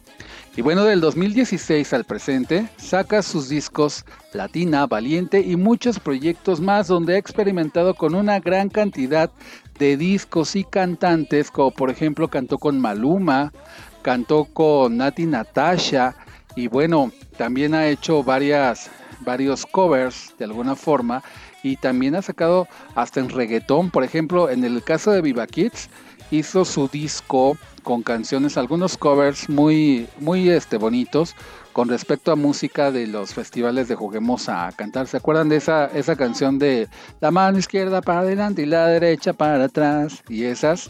Y 0.55 0.61
bueno, 0.61 0.83
del 0.83 1.01
2016 1.01 1.93
al 1.93 2.03
presente, 2.03 2.69
saca 2.77 3.23
sus 3.23 3.49
discos 3.49 4.05
Latina, 4.33 4.85
Valiente 4.85 5.39
y 5.41 5.55
muchos 5.55 5.99
proyectos 5.99 6.61
más 6.61 6.87
donde 6.87 7.15
ha 7.15 7.17
experimentado 7.17 7.95
con 7.95 8.13
una 8.13 8.39
gran 8.39 8.69
cantidad 8.69 9.31
de 9.79 9.97
discos 9.97 10.55
y 10.55 10.63
cantantes, 10.63 11.49
como 11.49 11.71
por 11.71 11.89
ejemplo 11.89 12.27
cantó 12.27 12.59
con 12.59 12.79
Maluma, 12.79 13.51
cantó 14.03 14.45
con 14.45 14.97
Nati 14.97 15.25
Natasha 15.25 16.15
y 16.55 16.67
bueno, 16.67 17.11
también 17.35 17.73
ha 17.73 17.87
hecho 17.87 18.23
varias, 18.23 18.91
varios 19.21 19.65
covers 19.65 20.35
de 20.37 20.45
alguna 20.45 20.75
forma 20.75 21.23
y 21.63 21.77
también 21.77 22.13
ha 22.13 22.21
sacado 22.21 22.67
hasta 22.93 23.21
en 23.21 23.29
reggaetón, 23.29 23.89
por 23.89 24.03
ejemplo, 24.03 24.49
en 24.49 24.63
el 24.63 24.83
caso 24.83 25.11
de 25.11 25.21
Viva 25.21 25.47
Kids, 25.47 25.89
hizo 26.33 26.65
su 26.65 26.87
disco 26.87 27.57
con 27.83 28.01
canciones, 28.01 28.57
algunos 28.57 28.97
covers 28.97 29.49
muy, 29.49 30.07
muy 30.19 30.49
este, 30.49 30.77
bonitos 30.77 31.35
con 31.73 31.89
respecto 31.89 32.31
a 32.31 32.35
música 32.35 32.91
de 32.91 33.07
los 33.07 33.33
festivales 33.33 33.87
de 33.87 33.95
Juguemos 33.95 34.49
a 34.49 34.71
Cantar. 34.75 35.07
¿Se 35.07 35.17
acuerdan 35.17 35.49
de 35.49 35.57
esa, 35.57 35.85
esa 35.87 36.15
canción 36.15 36.57
de 36.57 36.87
la 37.19 37.29
mano 37.29 37.59
izquierda 37.59 38.01
para 38.01 38.21
adelante 38.21 38.63
y 38.63 38.65
la 38.65 38.87
derecha 38.87 39.33
para 39.33 39.65
atrás? 39.65 40.23
Y 40.27 40.43
esas, 40.45 40.89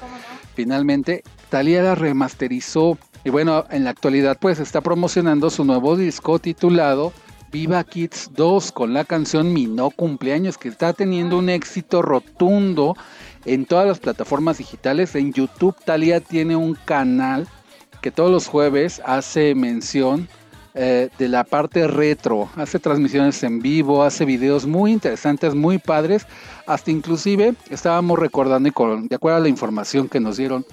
finalmente, 0.56 1.24
Thalía 1.50 1.84
la 1.84 1.96
remasterizó. 1.96 2.98
Y 3.26 3.30
bueno, 3.30 3.66
en 3.70 3.84
la 3.84 3.90
actualidad 3.90 4.38
pues 4.40 4.60
está 4.60 4.82
promocionando 4.82 5.50
su 5.50 5.66
nuevo 5.66 5.96
disco 5.96 6.40
titulado 6.40 7.14
Viva 7.54 7.84
Kids 7.84 8.32
2 8.34 8.72
con 8.72 8.94
la 8.94 9.06
canción 9.06 9.54
Mi 9.54 9.68
No 9.68 9.92
Cumpleaños 9.92 10.58
que 10.58 10.70
está 10.70 10.92
teniendo 10.94 11.38
un 11.38 11.50
éxito 11.50 12.02
rotundo 12.02 12.96
en 13.46 13.66
todas 13.66 13.88
las 13.88 14.00
plataformas 14.00 14.58
digitales. 14.58 15.16
En 15.16 15.34
YouTube 15.34 15.76
Talia 15.84 16.20
tiene 16.20 16.56
un 16.56 16.76
canal 16.86 17.48
que 18.02 18.12
todos 18.12 18.32
los 18.32 18.48
jueves 18.48 19.02
hace 19.06 19.56
mención 19.56 20.28
eh, 20.76 21.10
de 21.20 21.28
la 21.30 21.44
parte 21.44 21.88
retro, 21.88 22.50
hace 22.56 22.80
transmisiones 22.80 23.44
en 23.44 23.60
vivo, 23.60 24.04
hace 24.04 24.26
videos 24.26 24.66
muy 24.66 24.92
interesantes, 24.92 25.54
muy 25.54 25.78
padres, 25.78 26.26
hasta 26.66 26.90
inclusive 26.90 27.54
estábamos 27.70 28.18
recordando 28.18 28.68
y 28.68 28.72
con, 28.72 29.08
de 29.08 29.16
acuerdo 29.16 29.38
a 29.38 29.42
la 29.42 29.50
información 29.50 30.10
que 30.10 30.20
nos 30.20 30.38
dieron 30.38 30.66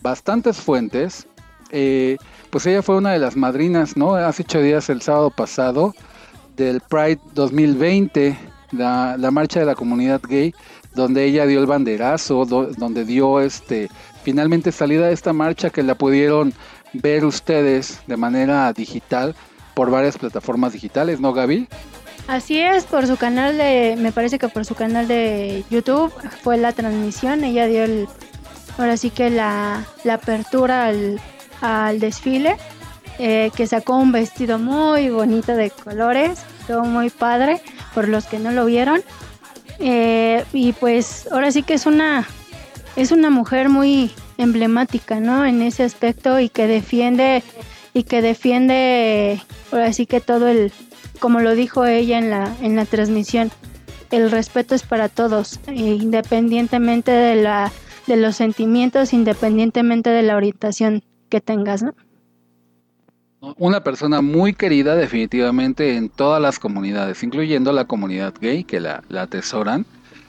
bastantes 0.00 0.56
fuentes, 0.56 1.26
eh, 1.70 2.16
pues 2.48 2.64
ella 2.64 2.82
fue 2.82 2.96
una 2.96 3.12
de 3.12 3.18
las 3.18 3.36
madrinas, 3.36 3.94
¿no? 3.94 4.14
Hace 4.14 4.42
ocho 4.42 4.60
días, 4.62 4.88
el 4.88 5.02
sábado 5.02 5.30
pasado, 5.30 5.94
del 6.56 6.80
Pride 6.80 7.20
2020, 7.34 8.36
la, 8.72 9.16
la 9.18 9.30
marcha 9.30 9.60
de 9.60 9.66
la 9.66 9.74
comunidad 9.74 10.22
gay, 10.26 10.54
donde 10.94 11.24
ella 11.24 11.46
dio 11.46 11.60
el 11.60 11.66
banderazo, 11.66 12.44
do- 12.44 12.70
donde 12.76 13.04
dio 13.04 13.40
este 13.40 13.88
finalmente 14.22 14.70
salida 14.72 15.06
de 15.06 15.12
esta 15.14 15.32
marcha 15.32 15.70
que 15.70 15.82
la 15.82 15.94
pudieron 15.96 16.52
ver 16.92 17.24
ustedes 17.24 18.00
de 18.06 18.16
manera 18.16 18.72
digital 18.72 19.34
por 19.74 19.90
varias 19.90 20.18
plataformas 20.18 20.72
digitales, 20.74 21.20
¿no, 21.20 21.32
Gaby? 21.32 21.66
Así 22.28 22.60
es, 22.60 22.84
por 22.84 23.06
su 23.06 23.16
canal 23.16 23.58
de, 23.58 23.96
me 23.98 24.12
parece 24.12 24.38
que 24.38 24.48
por 24.48 24.64
su 24.64 24.74
canal 24.74 25.08
de 25.08 25.64
YouTube 25.70 26.12
fue 26.42 26.56
la 26.56 26.72
transmisión, 26.72 27.42
ella 27.42 27.66
dio 27.66 27.82
el, 27.82 28.06
ahora 28.78 28.96
sí 28.96 29.10
que 29.10 29.28
la, 29.30 29.84
apertura 30.08 30.86
al, 30.86 31.20
al 31.62 31.98
desfile, 31.98 32.56
eh, 33.18 33.50
que 33.56 33.66
sacó 33.66 33.96
un 33.96 34.12
vestido 34.12 34.58
muy 34.58 35.08
bonito 35.10 35.56
de 35.56 35.70
colores, 35.70 36.38
todo 36.68 36.84
muy 36.84 37.10
padre, 37.10 37.60
por 37.92 38.06
los 38.08 38.26
que 38.26 38.38
no 38.38 38.52
lo 38.52 38.66
vieron, 38.66 39.02
Eh, 39.78 40.44
y 40.52 40.72
pues 40.72 41.28
ahora 41.30 41.50
sí 41.50 41.62
que 41.62 41.74
es 41.74 41.86
una, 41.86 42.26
es 42.96 43.12
una 43.12 43.30
mujer 43.30 43.68
muy 43.68 44.10
emblemática, 44.38 45.20
¿no? 45.20 45.44
En 45.44 45.62
ese 45.62 45.82
aspecto 45.82 46.38
y 46.40 46.48
que 46.48 46.66
defiende, 46.66 47.42
y 47.94 48.04
que 48.04 48.22
defiende, 48.22 49.40
ahora 49.70 49.92
sí 49.92 50.06
que 50.06 50.20
todo 50.20 50.48
el, 50.48 50.72
como 51.20 51.40
lo 51.40 51.54
dijo 51.54 51.84
ella 51.84 52.18
en 52.18 52.30
la, 52.30 52.54
en 52.62 52.76
la 52.76 52.84
transmisión, 52.84 53.50
el 54.10 54.30
respeto 54.30 54.74
es 54.74 54.82
para 54.82 55.08
todos, 55.08 55.58
eh, 55.68 55.74
independientemente 55.74 57.10
de, 57.10 57.36
la, 57.36 57.72
de 58.06 58.16
los 58.16 58.36
sentimientos, 58.36 59.12
independientemente 59.12 60.10
de 60.10 60.22
la 60.22 60.36
orientación 60.36 61.02
que 61.28 61.40
tengas, 61.40 61.82
¿no? 61.82 61.94
Una 63.58 63.82
persona 63.82 64.22
muy 64.22 64.52
querida 64.52 64.94
definitivamente 64.94 65.96
en 65.96 66.08
todas 66.08 66.40
las 66.40 66.60
comunidades, 66.60 67.24
incluyendo 67.24 67.72
la 67.72 67.86
comunidad 67.86 68.32
gay 68.40 68.62
que 68.62 68.78
la, 68.78 69.02
la 69.08 69.22
atesoran. 69.22 69.84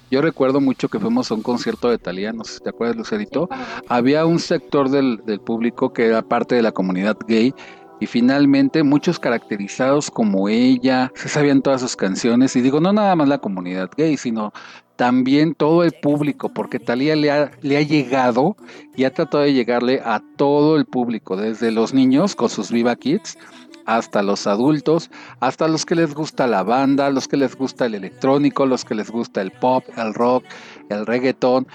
Yo 0.09 0.19
recuerdo 0.23 0.59
mucho 0.59 0.89
que 0.89 0.99
fuimos 0.99 1.29
a 1.29 1.35
un 1.35 1.43
concierto 1.43 1.91
de 1.91 1.99
Talía, 1.99 2.33
no 2.33 2.43
sé 2.43 2.55
si 2.55 2.59
te 2.61 2.69
acuerdas, 2.69 2.97
Lucerito. 2.97 3.49
Había 3.87 4.25
un 4.25 4.39
sector 4.39 4.89
del, 4.89 5.21
del 5.27 5.39
público 5.39 5.93
que 5.93 6.07
era 6.07 6.23
parte 6.23 6.55
de 6.55 6.63
la 6.63 6.71
comunidad 6.71 7.15
gay 7.27 7.53
y 7.99 8.07
finalmente 8.07 8.81
muchos 8.81 9.19
caracterizados 9.19 10.09
como 10.09 10.49
ella, 10.49 11.11
se 11.15 11.29
sabían 11.29 11.61
todas 11.61 11.81
sus 11.81 11.95
canciones 11.95 12.55
y 12.55 12.61
digo, 12.61 12.79
no 12.79 12.93
nada 12.93 13.15
más 13.15 13.29
la 13.29 13.37
comunidad 13.37 13.91
gay, 13.95 14.17
sino 14.17 14.51
también 14.95 15.55
todo 15.55 15.83
el 15.83 15.91
público, 15.91 16.49
porque 16.49 16.79
Talía 16.79 17.15
le 17.15 17.31
ha, 17.31 17.51
le 17.61 17.77
ha 17.77 17.81
llegado 17.81 18.55
y 18.95 19.05
ha 19.05 19.13
tratado 19.13 19.43
de 19.43 19.53
llegarle 19.53 20.01
a 20.03 20.21
todo 20.35 20.77
el 20.77 20.85
público, 20.85 21.35
desde 21.35 21.71
los 21.71 21.93
niños 21.93 22.35
con 22.35 22.49
sus 22.49 22.71
Viva 22.71 22.95
Kids 22.95 23.37
hasta 23.85 24.21
los 24.21 24.47
adultos, 24.47 25.09
hasta 25.39 25.67
los 25.67 25.85
que 25.85 25.95
les 25.95 26.13
gusta 26.13 26.47
la 26.47 26.63
banda, 26.63 27.09
los 27.09 27.27
que 27.27 27.37
les 27.37 27.55
gusta 27.55 27.85
el 27.85 27.95
electrónico, 27.95 28.65
los 28.65 28.85
que 28.85 28.95
les 28.95 29.09
gusta 29.09 29.41
el 29.41 29.51
pop, 29.51 29.83
el 29.97 30.13
rock, 30.13 30.45
el 30.89 31.05
reggaetón. 31.05 31.67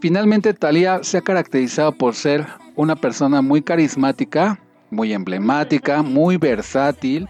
Finalmente 0.00 0.54
Talía 0.54 1.00
se 1.02 1.18
ha 1.18 1.22
caracterizado 1.22 1.92
por 1.92 2.14
ser 2.14 2.46
una 2.74 2.96
persona 2.96 3.42
muy 3.42 3.62
carismática, 3.62 4.58
muy 4.90 5.12
emblemática, 5.12 6.02
muy 6.02 6.36
versátil 6.36 7.28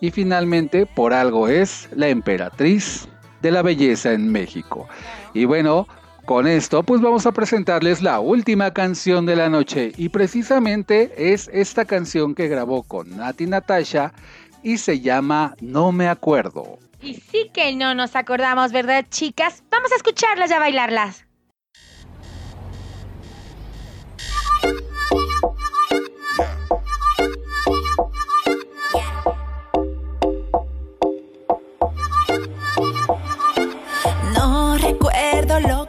y 0.00 0.10
finalmente 0.10 0.86
por 0.86 1.12
algo 1.12 1.48
es 1.48 1.88
la 1.94 2.08
emperatriz 2.08 3.08
de 3.42 3.50
la 3.50 3.62
belleza 3.62 4.12
en 4.12 4.30
México. 4.30 4.88
Y 5.34 5.44
bueno, 5.44 5.86
con 6.24 6.46
esto 6.46 6.82
pues 6.82 7.00
vamos 7.00 7.26
a 7.26 7.32
presentarles 7.32 8.02
la 8.02 8.20
última 8.20 8.72
canción 8.72 9.24
de 9.24 9.36
la 9.36 9.48
noche 9.48 9.92
y 9.96 10.10
precisamente 10.10 11.32
es 11.32 11.48
esta 11.52 11.84
canción 11.84 12.34
que 12.34 12.48
grabó 12.48 12.82
con 12.82 13.16
Nati 13.16 13.46
Natasha 13.46 14.12
y 14.62 14.78
se 14.78 15.00
llama 15.00 15.54
No 15.60 15.92
me 15.92 16.08
acuerdo. 16.08 16.78
Y 17.00 17.14
sí 17.14 17.50
que 17.54 17.74
no 17.74 17.94
nos 17.94 18.16
acordamos, 18.16 18.72
¿verdad, 18.72 19.06
chicas? 19.08 19.62
Vamos 19.70 19.92
a 19.92 19.96
escucharlas 19.96 20.50
y 20.50 20.54
a 20.54 20.58
bailarlas. 20.58 21.27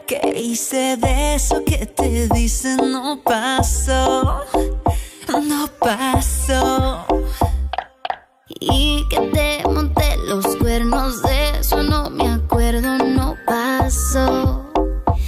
Que 0.09 0.39
hice 0.39 0.97
de 0.97 1.35
eso 1.35 1.63
que 1.63 1.85
te 1.85 2.27
dicen 2.29 2.77
no 2.91 3.21
pasó, 3.23 4.41
no 5.43 5.67
pasó. 5.79 7.05
Y 8.59 9.07
que 9.07 9.19
te 9.31 9.63
monté 9.69 10.17
los 10.25 10.55
cuernos 10.55 11.21
de 11.21 11.59
eso 11.59 11.83
no 11.83 12.09
me 12.09 12.27
acuerdo, 12.27 12.97
no 12.97 13.35
pasó, 13.45 14.65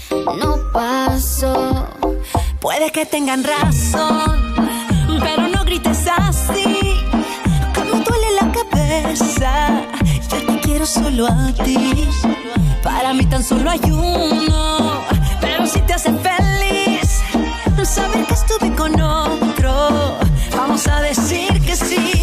no 0.09 0.57
pasó. 0.73 1.85
Puede 2.59 2.91
que 2.91 3.05
tengan 3.05 3.43
razón, 3.43 4.55
pero 5.19 5.47
no 5.47 5.63
grites 5.63 6.07
así. 6.17 6.65
Me 7.85 8.03
duele 8.03 8.31
la 8.41 8.51
cabeza. 8.51 9.83
Yo 10.27 10.43
te 10.47 10.59
quiero 10.61 10.87
solo 10.87 11.27
a 11.27 11.53
ti. 11.63 12.07
Para 12.83 13.13
mí 13.13 13.25
tan 13.25 13.43
solo 13.43 13.69
hay 13.69 13.81
uno. 13.91 15.01
Pero 15.39 15.65
si 15.67 15.79
te 15.81 15.93
hace 15.93 16.11
feliz, 16.11 17.21
saber 17.85 18.25
que 18.25 18.33
estuve 18.33 18.75
con 18.75 18.99
otro. 18.99 20.17
Vamos 20.55 20.87
a 20.87 21.01
decir 21.01 21.61
que 21.65 21.75
sí. 21.75 22.20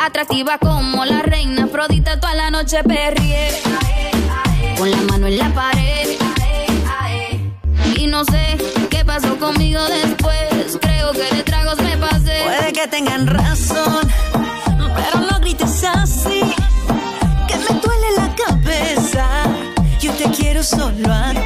Atractiva 0.00 0.58
como 0.58 1.04
la 1.04 1.22
reina 1.22 1.64
Afrodita, 1.64 2.18
toda 2.18 2.34
la 2.34 2.50
noche 2.50 2.82
perrié, 2.82 3.50
con 4.78 4.90
la 4.90 4.96
mano 5.02 5.26
en 5.26 5.38
la 5.38 5.52
pared. 5.52 6.18
Y 7.96 8.06
no 8.06 8.24
sé 8.24 8.56
qué 8.88 9.04
pasó 9.04 9.36
conmigo 9.38 9.82
después, 9.84 10.78
creo 10.80 11.12
que 11.12 11.34
de 11.34 11.42
tragos 11.42 11.78
me 11.82 11.96
pasé. 11.98 12.42
Puede 12.44 12.72
que 12.72 12.88
tengan 12.88 13.26
razón, 13.26 14.08
pero 14.72 15.20
no 15.30 15.38
grites 15.40 15.84
así, 15.84 16.40
que 17.46 17.56
me 17.56 17.80
duele 17.80 18.06
la 18.16 18.34
cabeza. 18.34 19.26
Yo 20.00 20.12
te 20.12 20.24
quiero 20.30 20.62
solo 20.62 21.12
a 21.12 21.32
ti. 21.32 21.39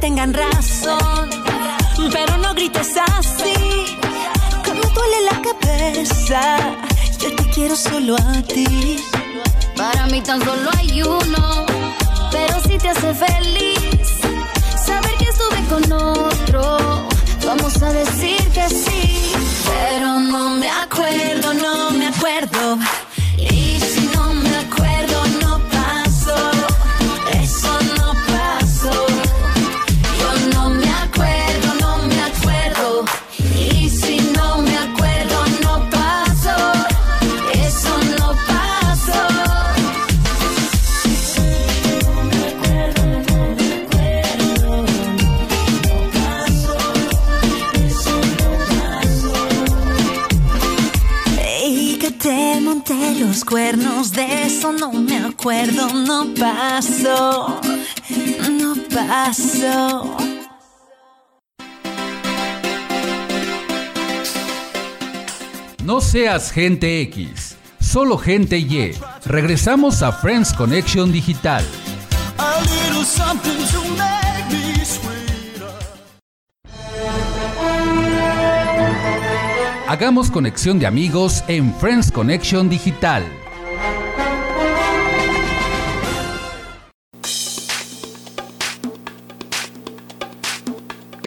Tengan 0.00 0.34
razón, 0.34 1.30
pero 2.12 2.36
no 2.38 2.54
grites 2.54 2.94
así. 2.96 3.96
Me 4.74 4.88
duele 4.94 5.20
la 5.30 5.42
cabeza. 5.42 6.58
Yo 7.18 7.34
te 7.34 7.44
quiero 7.50 7.76
solo 7.76 8.16
a 8.16 8.42
ti. 8.42 8.98
Para 9.76 10.06
mí 10.06 10.20
tan 10.20 10.42
solo 10.42 10.70
hay 10.78 11.02
uno, 11.02 11.66
pero 12.30 12.60
si 12.62 12.78
te 12.78 12.88
hace 12.88 13.14
feliz, 13.14 14.08
saber 14.84 15.14
que 15.18 15.24
estuve 15.24 15.60
con 15.68 15.92
otro, 15.92 17.08
vamos 17.46 17.82
a 17.82 17.92
decir 17.92 18.42
que 18.54 18.68
sí. 18.68 19.32
Pero 19.66 20.20
no 20.20 20.25
no 55.46 56.34
pasó, 56.34 57.60
no 58.50 58.74
pasó. 58.92 60.16
No 65.84 66.00
seas 66.00 66.50
gente 66.50 67.00
X, 67.02 67.56
solo 67.78 68.18
gente 68.18 68.58
Y. 68.58 68.92
Regresamos 69.24 70.02
a 70.02 70.10
Friends 70.10 70.52
Connection 70.52 71.12
Digital. 71.12 71.64
Hagamos 79.86 80.28
conexión 80.32 80.80
de 80.80 80.86
amigos 80.86 81.44
en 81.46 81.72
Friends 81.76 82.10
Connection 82.10 82.68
Digital. 82.68 83.24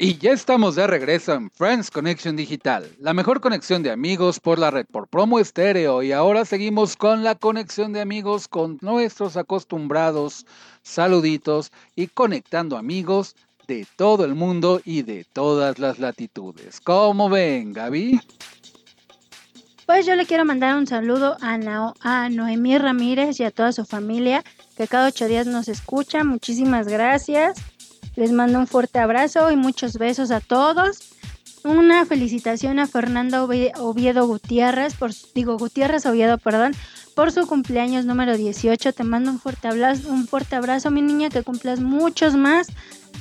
Y 0.02 0.18
ya 0.18 0.32
estamos 0.32 0.76
de 0.76 0.88
regreso 0.88 1.34
en 1.34 1.52
Friends 1.52 1.92
Connection 1.92 2.38
Digital, 2.38 2.90
la 3.02 3.14
mejor 3.14 3.42
conexión 3.42 3.84
de 3.84 3.92
amigos 3.92 4.40
por 4.40 4.58
la 4.58 4.72
red 4.72 4.86
por 4.86 5.10
promo 5.10 5.40
estéreo. 5.40 6.02
Y 6.02 6.14
ahora 6.14 6.46
seguimos 6.46 6.96
con 6.96 7.26
la 7.26 7.36
conexión 7.36 7.92
de 7.92 8.00
amigos 8.00 8.48
con 8.48 8.78
nuestros 8.82 9.36
acostumbrados 9.36 10.46
saluditos 10.84 11.74
y 11.98 12.08
conectando 12.08 12.78
amigos 12.78 13.36
de 13.68 13.86
todo 13.98 14.24
el 14.24 14.36
mundo 14.36 14.80
y 14.86 15.02
de 15.02 15.26
todas 15.26 15.80
las 15.80 16.00
latitudes. 16.00 16.80
¿Cómo 16.80 17.28
ven, 17.28 17.74
Gaby? 17.74 18.22
Pues 19.86 20.06
yo 20.06 20.16
le 20.16 20.26
quiero 20.26 20.46
mandar 20.46 20.78
un 20.78 20.88
saludo 20.88 21.36
a, 21.42 21.94
a 22.00 22.30
Noemí 22.30 22.78
Ramírez 22.78 23.38
y 23.42 23.44
a 23.44 23.52
toda 23.52 23.74
su 23.74 23.84
familia 23.84 24.46
que 24.78 24.88
cada 24.88 25.10
ocho 25.10 25.28
días 25.28 25.46
nos 25.46 25.68
escucha. 25.68 26.24
Muchísimas 26.24 26.88
gracias. 26.88 27.62
Les 28.20 28.34
mando 28.34 28.60
un 28.60 28.68
fuerte 28.68 29.00
abrazo 29.00 29.50
y 29.50 29.56
muchos 29.56 29.94
besos 29.98 30.30
a 30.32 30.42
todos. 30.42 31.14
Una 31.64 32.06
felicitación 32.06 32.78
a 32.78 32.86
Fernanda 32.86 33.42
Ovie- 33.46 33.72
Oviedo 33.78 34.28
Gutiérrez, 34.28 34.94
por, 34.96 35.12
digo 35.34 35.58
Gutiérrez 35.58 36.06
Oviedo, 36.06 36.38
perdón, 36.38 36.74
por 37.16 37.32
su 37.32 37.48
cumpleaños 37.48 38.04
número 38.04 38.36
18. 38.36 38.92
Te 38.92 39.04
mando 39.06 39.32
un 39.32 39.40
fuerte 39.40 39.70
abrazo, 39.70 40.10
un 40.10 40.28
fuerte 40.28 40.58
abrazo, 40.58 40.92
mi 40.92 41.02
niña, 41.02 41.30
que 41.30 41.44
cumplas 41.44 41.80
muchos 41.80 42.36
más. 42.36 42.68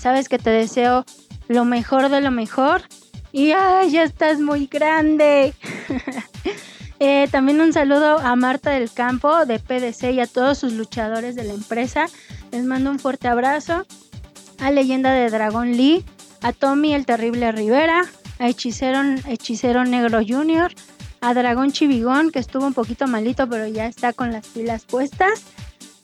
Sabes 0.00 0.28
que 0.28 0.40
te 0.40 0.50
deseo 0.50 1.04
lo 1.46 1.64
mejor 1.64 2.08
de 2.08 2.20
lo 2.20 2.32
mejor. 2.32 2.82
Y 3.30 3.52
ay, 3.52 3.92
ya 3.92 4.02
estás 4.02 4.40
muy 4.40 4.66
grande. 4.66 5.54
Eh, 7.00 7.28
también 7.30 7.60
un 7.60 7.72
saludo 7.72 8.18
a 8.18 8.34
Marta 8.34 8.70
del 8.70 8.90
Campo 8.90 9.46
de 9.46 9.60
PDC 9.60 10.14
y 10.14 10.18
a 10.18 10.26
todos 10.26 10.58
sus 10.58 10.72
luchadores 10.72 11.36
de 11.36 11.44
la 11.44 11.52
empresa. 11.54 12.06
Les 12.50 12.64
mando 12.64 12.90
un 12.90 12.98
fuerte 12.98 13.28
abrazo. 13.28 13.86
A 14.60 14.70
Leyenda 14.70 15.12
de 15.12 15.30
Dragón 15.30 15.76
Lee, 15.76 16.04
a 16.42 16.52
Tommy 16.52 16.94
el 16.94 17.06
Terrible 17.06 17.52
Rivera, 17.52 18.04
a 18.38 18.48
Hechicero, 18.48 19.00
Hechicero 19.26 19.84
Negro 19.84 20.20
Junior, 20.26 20.72
a 21.20 21.34
Dragón 21.34 21.72
Chivigón, 21.72 22.30
que 22.30 22.38
estuvo 22.38 22.66
un 22.66 22.74
poquito 22.74 23.06
malito, 23.06 23.48
pero 23.48 23.66
ya 23.66 23.86
está 23.86 24.12
con 24.12 24.32
las 24.32 24.46
pilas 24.46 24.84
puestas. 24.84 25.42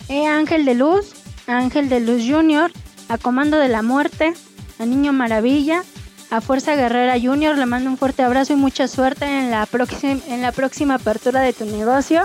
A 0.09 0.36
Ángel 0.36 0.64
de 0.64 0.74
Luz, 0.74 1.14
a 1.46 1.59
Ángel 1.59 1.88
de 1.88 2.00
Luz 2.00 2.22
Junior, 2.28 2.70
a 3.09 3.18
Comando 3.18 3.59
de 3.59 3.68
la 3.68 3.82
Muerte, 3.82 4.34
a 4.78 4.86
Niño 4.86 5.12
Maravilla, 5.12 5.82
a 6.30 6.40
Fuerza 6.40 6.74
Guerrera 6.74 7.18
Junior. 7.20 7.57
Le 7.57 7.66
mando 7.66 7.90
un 7.90 7.96
fuerte 7.96 8.22
abrazo 8.22 8.52
y 8.52 8.57
mucha 8.57 8.88
suerte 8.88 9.24
en 9.24 9.50
la, 9.50 9.68
en 10.02 10.42
la 10.42 10.52
próxima 10.52 10.94
apertura 10.94 11.40
de 11.40 11.52
tu 11.52 11.64
negocio. 11.64 12.22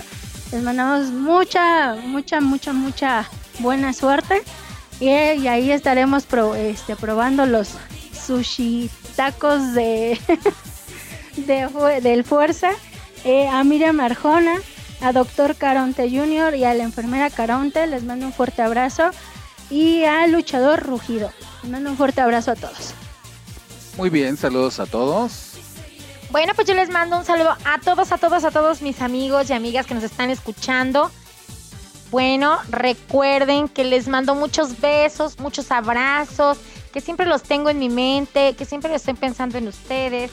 Les 0.52 0.64
mandamos 0.64 1.12
mucha, 1.12 1.96
mucha, 1.96 2.42
mucha, 2.42 2.74
mucha 2.74 3.30
buena 3.60 3.94
suerte. 3.94 4.42
Y, 5.00 5.10
ahí 5.10 5.72
estaremos 5.72 6.24
pro- 6.26 6.56
este, 6.56 6.96
probando 6.96 7.46
los 7.46 7.70
sushi 8.26 8.90
tacos 9.16 9.74
de, 9.74 10.20
del 12.02 12.24
Fuerza. 12.24 12.72
Eh, 13.26 13.48
a 13.48 13.64
Miriam 13.64 14.00
Arjona, 14.00 14.56
a 15.02 15.12
Doctor 15.12 15.56
Caronte 15.56 16.10
Jr. 16.10 16.56
y 16.56 16.64
a 16.64 16.74
la 16.74 16.84
enfermera 16.84 17.30
Caronte. 17.30 17.88
Les 17.88 18.04
mando 18.04 18.26
un 18.26 18.34
fuerte 18.34 18.62
abrazo. 18.62 19.10
Y 19.70 20.04
al 20.04 20.32
luchador 20.32 20.84
Rugido. 20.84 21.32
Les 21.64 21.72
mando 21.72 21.92
un 21.92 21.98
fuerte 21.98 22.22
abrazo 22.22 22.52
a 22.52 22.56
todos. 22.56 22.94
Muy 23.98 24.10
bien, 24.10 24.38
saludos 24.38 24.80
a 24.80 24.86
todos. 24.86 25.46
Bueno, 26.32 26.54
pues 26.56 26.68
yo 26.68 26.74
les 26.76 26.90
mando 26.90 27.18
un 27.18 27.26
saludo 27.26 27.56
a 27.66 27.80
todos, 27.80 28.12
a 28.12 28.18
todos, 28.18 28.44
a 28.44 28.52
todos 28.52 28.82
mis 28.82 29.02
amigos 29.02 29.50
y 29.50 29.54
amigas 29.54 29.86
que 29.86 29.94
nos 29.96 30.04
están 30.04 30.30
escuchando. 30.30 31.12
Bueno, 32.12 32.58
recuerden 32.70 33.68
que 33.68 33.84
les 33.84 34.08
mando 34.08 34.34
muchos 34.34 34.80
besos, 34.82 35.40
muchos 35.40 35.72
abrazos, 35.72 36.58
que 36.92 37.02
siempre 37.02 37.28
los 37.28 37.44
tengo 37.44 37.70
en 37.70 37.78
mi 37.78 37.90
mente, 37.90 38.56
que 38.56 38.66
siempre 38.66 38.94
estoy 38.96 39.14
pensando 39.14 39.58
en 39.58 39.68
ustedes. 39.68 40.32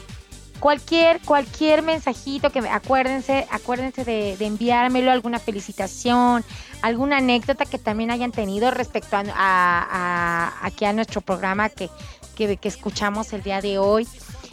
Cualquier, 0.58 1.20
cualquier 1.20 1.82
mensajito 1.82 2.50
que 2.50 2.62
me, 2.62 2.70
acuérdense, 2.70 3.46
acuérdense 3.50 4.04
de, 4.04 4.38
de 4.38 4.46
enviármelo, 4.46 5.10
alguna 5.10 5.38
felicitación, 5.38 6.42
alguna 6.80 7.18
anécdota 7.18 7.66
que 7.66 7.78
también 7.78 8.10
hayan 8.10 8.32
tenido 8.32 8.70
respecto 8.70 9.18
a, 9.18 10.52
aquí 10.62 10.86
a 10.86 10.94
nuestro 10.94 11.20
programa 11.20 11.68
que, 11.68 11.90
que, 12.36 12.56
que 12.56 12.68
escuchamos 12.68 13.34
el 13.34 13.42
día 13.42 13.60
de 13.60 13.78
hoy. 13.78 14.08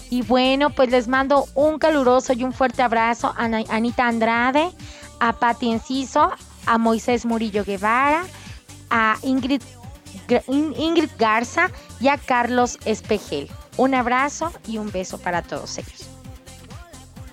Y 0.09 0.23
bueno, 0.23 0.71
pues 0.71 0.91
les 0.91 1.07
mando 1.07 1.45
un 1.55 1.79
caluroso 1.79 2.33
y 2.33 2.43
un 2.43 2.51
fuerte 2.51 2.81
abrazo 2.81 3.33
a 3.37 3.45
Anita 3.45 4.05
Andrade, 4.05 4.69
a 5.21 5.31
Pati 5.31 5.71
Enciso, 5.71 6.31
a 6.65 6.77
Moisés 6.77 7.25
Murillo 7.25 7.63
Guevara, 7.63 8.23
a 8.89 9.17
Ingrid, 9.23 9.61
Ingrid 10.47 11.09
Garza 11.17 11.69
y 11.99 12.07
a 12.07 12.17
Carlos 12.17 12.77
Espejel. 12.85 13.49
Un 13.77 13.95
abrazo 13.95 14.51
y 14.67 14.77
un 14.77 14.91
beso 14.91 15.17
para 15.17 15.41
todos 15.41 15.77
ellos. 15.77 16.09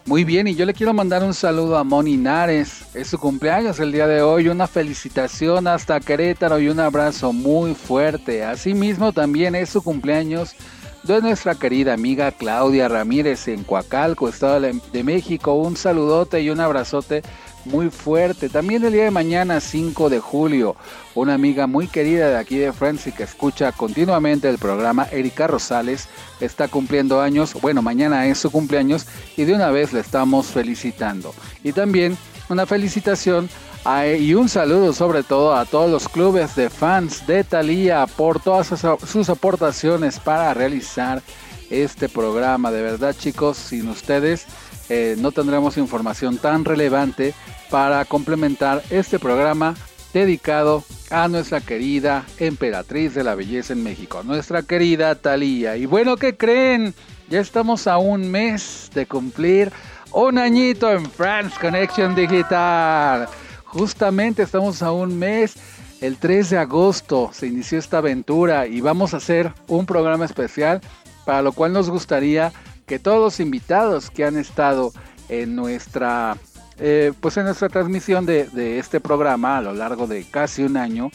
Muy 0.06 0.24
bien, 0.24 0.48
y 0.48 0.56
yo 0.56 0.66
le 0.66 0.74
quiero 0.74 0.92
mandar 0.92 1.22
un 1.22 1.34
saludo 1.34 1.76
a 1.78 1.84
Moni 1.84 2.16
Nares. 2.16 2.82
Es 2.94 3.08
su 3.08 3.18
cumpleaños 3.18 3.78
el 3.78 3.92
día 3.92 4.08
de 4.08 4.22
hoy. 4.22 4.48
Una 4.48 4.66
felicitación 4.66 5.68
hasta 5.68 6.00
Querétaro 6.00 6.58
y 6.58 6.68
un 6.68 6.80
abrazo 6.80 7.32
muy 7.32 7.74
fuerte. 7.74 8.42
Asimismo, 8.42 9.12
también 9.12 9.54
es 9.54 9.70
su 9.70 9.82
cumpleaños 9.82 10.56
de 11.04 11.20
nuestra 11.20 11.54
querida 11.54 11.94
amiga 11.94 12.32
Claudia 12.32 12.88
Ramírez 12.88 13.46
en 13.46 13.62
Coacalco, 13.62 14.28
Estado 14.28 14.60
de 14.60 15.04
México. 15.04 15.54
Un 15.54 15.76
saludote 15.76 16.40
y 16.40 16.50
un 16.50 16.58
abrazote 16.58 17.22
muy 17.64 17.90
fuerte. 17.90 18.48
También 18.48 18.84
el 18.84 18.92
día 18.92 19.04
de 19.04 19.10
mañana, 19.10 19.60
5 19.60 20.08
de 20.08 20.18
julio, 20.20 20.76
una 21.14 21.34
amiga 21.34 21.66
muy 21.66 21.86
querida 21.88 22.28
de 22.28 22.36
aquí 22.38 22.56
de 22.58 22.72
Friends 22.72 23.06
y 23.06 23.12
que 23.12 23.24
escucha 23.24 23.72
continuamente 23.72 24.48
el 24.48 24.58
programa, 24.58 25.06
Erika 25.10 25.46
Rosales, 25.46 26.08
está 26.40 26.68
cumpliendo 26.68 27.20
años. 27.20 27.54
Bueno, 27.60 27.82
mañana 27.82 28.26
es 28.26 28.38
su 28.38 28.50
cumpleaños 28.50 29.06
y 29.36 29.44
de 29.44 29.54
una 29.54 29.70
vez 29.70 29.92
le 29.92 30.00
estamos 30.00 30.46
felicitando. 30.46 31.34
Y 31.62 31.72
también 31.72 32.16
una 32.48 32.66
felicitación 32.66 33.48
a- 33.84 34.06
y 34.06 34.34
un 34.34 34.48
saludo 34.48 34.92
sobre 34.92 35.22
todo 35.22 35.54
a 35.54 35.64
todos 35.64 35.90
los 35.90 36.08
clubes 36.08 36.54
de 36.56 36.68
fans 36.70 37.26
de 37.26 37.44
Thalía 37.44 38.06
por 38.06 38.40
todas 38.40 38.66
sus, 38.66 38.80
sus 39.08 39.28
aportaciones 39.30 40.18
para 40.18 40.52
realizar 40.54 41.22
este 41.70 42.08
programa. 42.08 42.70
De 42.70 42.82
verdad, 42.82 43.14
chicos, 43.18 43.56
sin 43.56 43.88
ustedes 43.88 44.46
eh, 44.90 45.14
no 45.18 45.30
tendremos 45.30 45.76
información 45.76 46.36
tan 46.36 46.64
relevante 46.64 47.32
para 47.70 48.04
complementar 48.04 48.82
este 48.90 49.20
programa 49.20 49.76
dedicado 50.12 50.82
a 51.10 51.28
nuestra 51.28 51.60
querida 51.60 52.26
emperatriz 52.38 53.14
de 53.14 53.22
la 53.22 53.36
belleza 53.36 53.72
en 53.72 53.84
México, 53.84 54.22
nuestra 54.24 54.62
querida 54.64 55.14
Thalía. 55.14 55.76
Y 55.76 55.86
bueno, 55.86 56.16
¿qué 56.16 56.36
creen? 56.36 56.92
Ya 57.28 57.38
estamos 57.38 57.86
a 57.86 57.98
un 57.98 58.32
mes 58.32 58.90
de 58.92 59.06
cumplir 59.06 59.70
un 60.10 60.38
añito 60.38 60.90
en 60.90 61.08
France 61.08 61.56
Connection 61.60 62.16
Digital. 62.16 63.28
Justamente 63.66 64.42
estamos 64.42 64.82
a 64.82 64.90
un 64.90 65.16
mes. 65.16 65.54
El 66.00 66.16
3 66.16 66.50
de 66.50 66.58
agosto 66.58 67.30
se 67.32 67.46
inició 67.46 67.78
esta 67.78 67.98
aventura 67.98 68.66
y 68.66 68.80
vamos 68.80 69.14
a 69.14 69.18
hacer 69.18 69.52
un 69.68 69.86
programa 69.86 70.24
especial 70.24 70.80
para 71.24 71.42
lo 71.42 71.52
cual 71.52 71.72
nos 71.72 71.90
gustaría 71.90 72.52
que 72.90 72.98
todos 72.98 73.20
los 73.20 73.38
invitados 73.38 74.10
que 74.10 74.24
han 74.24 74.36
estado 74.36 74.92
en 75.28 75.54
nuestra 75.54 76.36
eh, 76.76 77.12
pues 77.20 77.36
en 77.36 77.44
nuestra 77.44 77.68
transmisión 77.68 78.26
de, 78.26 78.80
este 78.80 78.98
programa 78.98 79.58
a 79.58 79.60
lo 79.60 79.72
largo 79.72 80.08
de 80.08 80.24
casi 80.24 80.64
un 80.64 80.76
año 80.76 81.12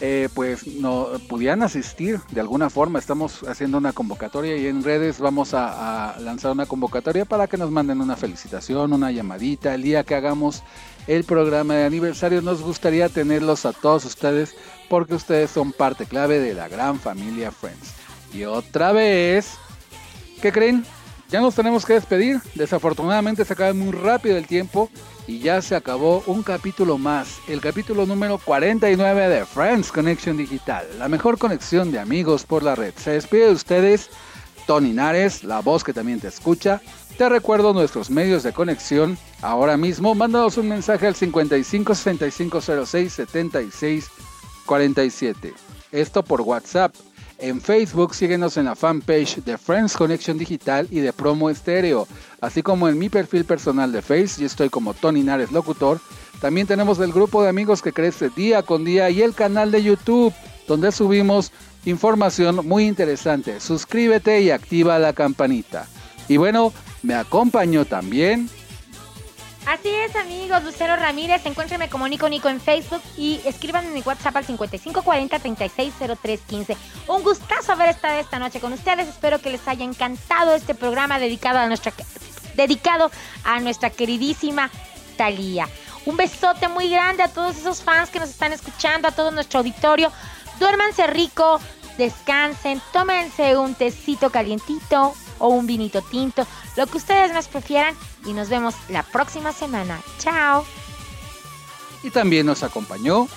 eh, 0.00 0.28
pues 0.34 0.66
no 0.66 1.08
pudieran 1.26 1.62
asistir 1.62 2.20
de 2.30 2.42
alguna 2.42 2.68
forma. 2.68 2.98
Estamos 2.98 3.42
haciendo 3.44 3.78
una 3.78 3.94
convocatoria 3.94 4.58
y 4.58 4.66
en 4.66 4.84
redes 4.84 5.18
vamos 5.18 5.54
a, 5.54 6.10
a 6.12 6.20
lanzar 6.20 6.52
una 6.52 6.66
convocatoria 6.66 7.24
para 7.24 7.46
que 7.46 7.56
nos 7.56 7.70
manden 7.70 8.02
una 8.02 8.14
felicitación, 8.14 8.92
una 8.92 9.10
llamadita. 9.10 9.74
El 9.74 9.84
día 9.84 10.04
que 10.04 10.14
hagamos 10.14 10.62
el 11.06 11.24
programa 11.24 11.72
de 11.72 11.86
aniversario 11.86 12.42
nos 12.42 12.60
gustaría 12.60 13.08
tenerlos 13.08 13.64
a 13.64 13.72
todos 13.72 14.04
ustedes 14.04 14.54
porque 14.90 15.14
ustedes 15.14 15.50
son 15.50 15.72
parte 15.72 16.04
clave 16.04 16.38
de 16.38 16.52
la 16.52 16.68
gran 16.68 17.00
familia 17.00 17.50
Friends. 17.50 17.94
Y 18.34 18.44
otra 18.44 18.92
vez, 18.92 19.54
¿qué 20.42 20.52
creen? 20.52 20.84
Ya 21.30 21.40
nos 21.40 21.54
tenemos 21.54 21.84
que 21.84 21.92
despedir. 21.92 22.40
Desafortunadamente 22.54 23.44
se 23.44 23.52
acaba 23.52 23.74
muy 23.74 23.92
rápido 23.92 24.38
el 24.38 24.46
tiempo 24.46 24.90
y 25.26 25.40
ya 25.40 25.60
se 25.60 25.76
acabó 25.76 26.22
un 26.26 26.42
capítulo 26.42 26.96
más, 26.96 27.38
el 27.48 27.60
capítulo 27.60 28.06
número 28.06 28.38
49 28.38 29.28
de 29.28 29.44
Friends 29.44 29.92
Connection 29.92 30.38
Digital, 30.38 30.86
la 30.98 31.06
mejor 31.08 31.36
conexión 31.36 31.92
de 31.92 31.98
amigos 31.98 32.44
por 32.44 32.62
la 32.62 32.74
red. 32.74 32.94
Se 32.96 33.10
despide 33.10 33.48
de 33.48 33.52
ustedes 33.52 34.08
Tony 34.66 34.92
Nares, 34.92 35.44
la 35.44 35.60
voz 35.60 35.84
que 35.84 35.92
también 35.92 36.18
te 36.18 36.28
escucha. 36.28 36.80
Te 37.18 37.28
recuerdo 37.28 37.74
nuestros 37.74 38.08
medios 38.08 38.42
de 38.42 38.52
conexión. 38.54 39.18
Ahora 39.42 39.76
mismo, 39.76 40.14
mándanos 40.14 40.56
un 40.56 40.68
mensaje 40.68 41.06
al 41.06 41.14
55 41.14 41.94
65 41.94 42.60
06 42.86 43.12
76 43.12 44.10
47. 44.64 45.52
Esto 45.92 46.22
por 46.22 46.40
WhatsApp. 46.40 46.94
En 47.40 47.60
Facebook 47.60 48.16
síguenos 48.16 48.56
en 48.56 48.64
la 48.64 48.74
fanpage 48.74 49.36
de 49.44 49.56
Friends 49.56 49.96
Connection 49.96 50.36
Digital 50.36 50.88
y 50.90 50.98
de 50.98 51.12
Promo 51.12 51.48
Estéreo, 51.50 52.08
así 52.40 52.62
como 52.64 52.88
en 52.88 52.98
mi 52.98 53.08
perfil 53.08 53.44
personal 53.44 53.92
de 53.92 54.02
Face, 54.02 54.40
yo 54.40 54.46
estoy 54.46 54.68
como 54.68 54.92
Tony 54.92 55.22
Nares 55.22 55.52
Locutor. 55.52 56.00
También 56.40 56.66
tenemos 56.66 56.98
el 56.98 57.12
grupo 57.12 57.40
de 57.40 57.48
amigos 57.48 57.80
que 57.80 57.92
crece 57.92 58.30
día 58.30 58.64
con 58.64 58.84
día 58.84 59.08
y 59.10 59.22
el 59.22 59.34
canal 59.34 59.70
de 59.70 59.84
YouTube, 59.84 60.34
donde 60.66 60.90
subimos 60.90 61.52
información 61.84 62.66
muy 62.66 62.86
interesante. 62.86 63.60
Suscríbete 63.60 64.40
y 64.40 64.50
activa 64.50 64.98
la 64.98 65.12
campanita. 65.12 65.86
Y 66.26 66.38
bueno, 66.38 66.72
me 67.04 67.14
acompañó 67.14 67.84
también 67.84 68.50
Así 69.66 69.88
es, 69.88 70.14
amigos. 70.16 70.64
Lucero 70.64 70.96
Ramírez, 70.96 71.44
encuéntrenme 71.44 71.90
como 71.90 72.08
Nico 72.08 72.26
Nico 72.28 72.48
en 72.48 72.60
Facebook 72.60 73.02
y 73.16 73.40
escriban 73.44 73.84
en 73.84 73.94
mi 73.94 74.00
WhatsApp 74.00 74.36
al 74.36 74.46
5540-360315. 74.46 76.76
Un 77.08 77.22
gustazo 77.22 77.72
haber 77.72 77.90
estado 77.90 78.18
esta 78.18 78.38
noche 78.38 78.60
con 78.60 78.72
ustedes. 78.72 79.08
Espero 79.08 79.40
que 79.40 79.50
les 79.50 79.68
haya 79.68 79.84
encantado 79.84 80.54
este 80.54 80.74
programa 80.74 81.18
dedicado 81.18 81.58
a 81.58 81.66
nuestra, 81.66 81.92
dedicado 82.54 83.10
a 83.44 83.60
nuestra 83.60 83.90
queridísima 83.90 84.70
Talía. 85.16 85.68
Un 86.06 86.16
besote 86.16 86.68
muy 86.68 86.88
grande 86.88 87.22
a 87.22 87.28
todos 87.28 87.58
esos 87.58 87.82
fans 87.82 88.08
que 88.08 88.20
nos 88.20 88.30
están 88.30 88.54
escuchando, 88.54 89.08
a 89.08 89.12
todo 89.12 89.30
nuestro 89.30 89.58
auditorio. 89.58 90.10
Duérmanse 90.58 91.06
rico, 91.08 91.60
descansen, 91.98 92.80
tómense 92.92 93.58
un 93.58 93.74
tecito 93.74 94.30
calientito 94.30 95.14
o 95.38 95.48
un 95.48 95.66
vinito 95.66 96.00
tinto, 96.02 96.46
lo 96.76 96.86
que 96.86 96.96
ustedes 96.96 97.32
más 97.32 97.48
prefieran 97.48 97.94
y 98.28 98.34
nos 98.34 98.48
vemos 98.48 98.74
la 98.88 99.02
próxima 99.02 99.52
semana. 99.52 100.00
Chao. 100.18 100.64
Y 102.02 102.10
también 102.10 102.46
nos 102.46 102.62
acompañó 102.62 103.28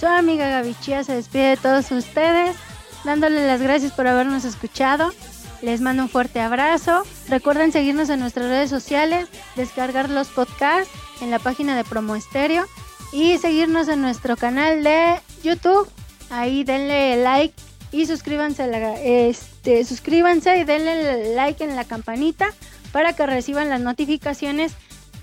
su 0.00 0.06
amiga 0.06 0.48
Gaby 0.48 0.74
Chía 0.80 1.04
se 1.04 1.14
despide 1.14 1.50
de 1.50 1.56
todos 1.58 1.90
ustedes, 1.90 2.56
dándole 3.04 3.46
las 3.46 3.60
gracias 3.60 3.92
por 3.92 4.06
habernos 4.06 4.46
escuchado. 4.46 5.12
Les 5.60 5.82
mando 5.82 6.04
un 6.04 6.08
fuerte 6.08 6.40
abrazo. 6.40 7.02
Recuerden 7.28 7.70
seguirnos 7.70 8.08
en 8.08 8.20
nuestras 8.20 8.46
redes 8.46 8.70
sociales, 8.70 9.28
descargar 9.56 10.08
los 10.08 10.28
podcasts 10.28 10.90
en 11.20 11.30
la 11.30 11.38
página 11.38 11.76
de 11.76 11.84
Promo 11.84 12.16
Estéreo 12.16 12.64
y 13.12 13.36
seguirnos 13.36 13.88
en 13.88 14.00
nuestro 14.00 14.38
canal 14.38 14.82
de 14.82 15.20
YouTube. 15.42 15.86
Ahí 16.30 16.64
denle 16.64 17.22
like 17.22 17.54
y 17.92 18.06
suscríbanse, 18.06 18.68
la, 18.68 18.98
este, 19.02 19.84
suscríbanse 19.84 20.56
y 20.56 20.64
denle 20.64 21.34
like 21.34 21.62
en 21.62 21.76
la 21.76 21.84
campanita 21.84 22.54
para 22.92 23.12
que 23.14 23.26
reciban 23.26 23.68
las 23.68 23.80
notificaciones 23.80 24.72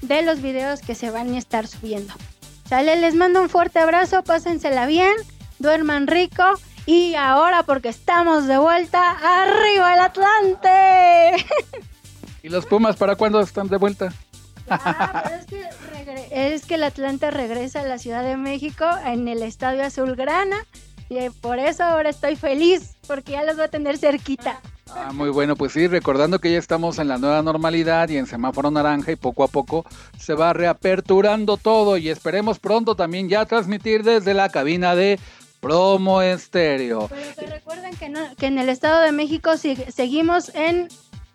de 0.02 0.22
los 0.22 0.42
videos 0.42 0.82
que 0.82 0.96
se 0.96 1.10
van 1.10 1.34
a 1.34 1.38
estar 1.38 1.68
subiendo. 1.68 2.14
Sale, 2.68 2.96
les 2.98 3.16
mando 3.16 3.42
un 3.42 3.50
fuerte 3.50 3.80
abrazo, 3.80 4.24
pásensela 4.24 4.86
bien, 4.86 5.14
duerman 5.60 6.08
rico 6.08 6.44
y 6.86 7.16
ahora 7.16 7.64
porque 7.64 7.90
estamos 7.90 8.48
de 8.48 8.58
vuelta, 8.58 9.12
arriba 9.22 9.94
el 9.94 10.00
Atlante. 10.02 11.46
¿Y 12.44 12.50
los 12.50 12.66
Pumas 12.66 12.96
para 12.96 13.16
cuándo 13.16 13.42
están 13.42 13.68
de 13.68 13.78
vuelta? 13.78 14.14
Ah, 14.70 15.24
pero 15.24 15.36
es 15.36 15.46
que, 15.46 16.54
es 16.54 16.66
que 16.66 16.76
el 16.76 16.84
Atlante 16.84 17.32
regresa 17.32 17.82
a 17.82 17.86
la 17.86 17.98
Ciudad 17.98 18.24
de 18.24 18.38
México 18.38 18.86
en 19.06 19.28
el 19.28 19.44
Estadio 19.44 19.84
Azulgrana 19.84 20.58
y 21.10 21.30
por 21.30 21.60
eso 21.60 21.84
ahora 21.84 22.10
estoy 22.10 22.36
feliz, 22.36 22.96
porque 23.08 23.34
ya 23.34 23.44
los 23.44 23.56
voy 23.56 23.66
a 23.66 23.70
tener 23.70 23.98
cerquita. 23.98 24.60
Ah, 24.96 25.12
muy 25.14 25.30
bueno, 25.30 25.56
pues 25.56 25.74
sí, 25.74 25.88
recordando 25.88 26.40
que 26.40 26.52
ya 26.52 26.60
estamos 26.60 27.00
en 27.00 27.08
la 27.08 27.18
nueva 27.18 27.42
normalidad 27.42 28.10
y 28.10 28.18
en 28.18 28.26
semáforo 28.26 28.72
naranja 28.72 29.12
y 29.12 29.16
poco 29.16 29.44
a 29.44 29.48
poco 29.48 29.86
se 30.18 30.34
va 30.34 30.54
reaperturando 30.54 31.58
todo 31.58 31.98
y 31.98 32.10
esperemos 32.10 32.60
pronto 32.60 32.96
también 32.96 33.30
ya 33.30 33.46
transmitir 33.46 34.04
desde 34.04 34.34
la 34.34 34.50
cabina 34.50 34.96
de 34.96 35.20
Promo 35.60 36.22
Estéreo. 36.22 37.08
Pero 37.10 37.36
que 37.36 37.46
recuerden 37.48 37.96
que, 37.96 38.14
que 38.38 38.46
en 38.48 38.58
el 38.60 38.70
Estado 38.70 39.02
de 39.02 39.12
México 39.12 39.52
seguimos 39.58 40.54
en 40.56 40.88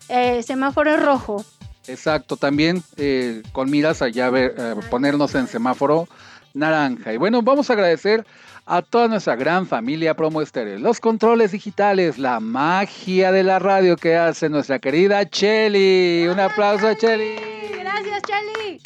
eh, 0.09 0.43
semáforo 0.43 0.97
rojo. 0.97 1.45
Exacto, 1.87 2.37
también 2.37 2.83
eh, 2.97 3.43
con 3.53 3.71
miras 3.71 4.03
allá 4.03 4.31
ver, 4.31 4.55
eh, 4.57 4.75
ponernos 4.89 5.35
en 5.35 5.49
semáforo 5.49 6.09
naranja. 6.55 7.13
Y 7.13 7.17
bueno, 7.17 7.43
vamos 7.43 7.71
a 7.71 7.73
agradecer 7.73 8.25
a 8.67 8.83
toda 8.83 9.09
nuestra 9.09 9.37
gran 9.37 9.67
familia 9.67 10.15
Promo 10.15 10.41
Estéreo, 10.41 10.79
los 10.79 11.01
controles 11.01 11.53
digitales, 11.53 12.19
la 12.19 12.41
magia 12.41 13.33
de 13.33 13.43
la 13.43 13.59
radio 13.59 13.97
que 13.97 14.17
hace 14.17 14.49
nuestra 14.49 14.79
querida 14.79 15.29
Chelly. 15.29 16.29
Un 16.29 16.39
aplauso 16.39 16.87
a 16.87 16.97
Chelly. 16.97 17.37
Gracias, 17.81 18.23
Chelly. 18.23 18.81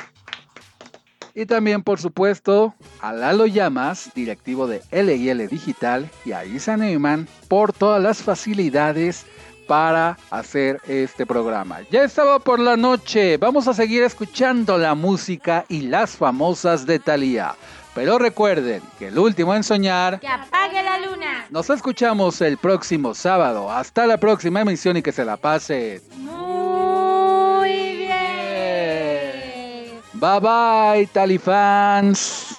Y 1.34 1.44
también, 1.44 1.82
por 1.82 2.00
supuesto, 2.00 2.74
a 3.02 3.12
Lalo 3.12 3.46
Llamas, 3.46 4.10
directivo 4.14 4.66
de 4.66 4.80
LL 4.90 5.46
Digital, 5.48 6.08
y 6.24 6.32
a 6.32 6.46
Isa 6.46 6.78
Neumann 6.78 7.28
por 7.48 7.74
todas 7.74 8.02
las 8.02 8.22
facilidades 8.22 9.26
para 9.66 10.16
hacer 10.30 10.80
este 10.86 11.26
programa. 11.26 11.80
Ya 11.90 12.04
estaba 12.04 12.38
por 12.38 12.60
la 12.60 12.76
noche, 12.76 13.36
vamos 13.36 13.68
a 13.68 13.74
seguir 13.74 14.02
escuchando 14.02 14.78
la 14.78 14.94
música 14.94 15.64
y 15.68 15.82
las 15.82 16.16
famosas 16.16 16.86
de 16.86 16.98
Thalía. 16.98 17.54
Pero 17.94 18.18
recuerden 18.18 18.82
que 18.98 19.08
el 19.08 19.18
último 19.18 19.54
en 19.54 19.64
soñar... 19.64 20.20
¡Que 20.20 20.28
apague 20.28 20.82
la 20.82 20.98
luna! 20.98 21.46
Nos 21.48 21.70
escuchamos 21.70 22.42
el 22.42 22.58
próximo 22.58 23.14
sábado. 23.14 23.70
Hasta 23.70 24.06
la 24.06 24.18
próxima 24.18 24.60
emisión 24.60 24.98
y 24.98 25.02
que 25.02 25.12
se 25.12 25.24
la 25.24 25.38
pase. 25.38 26.02
Muy 26.16 27.96
bien. 27.96 30.00
Bye 30.12 30.40
bye, 30.40 31.06
Talifans. 31.06 32.58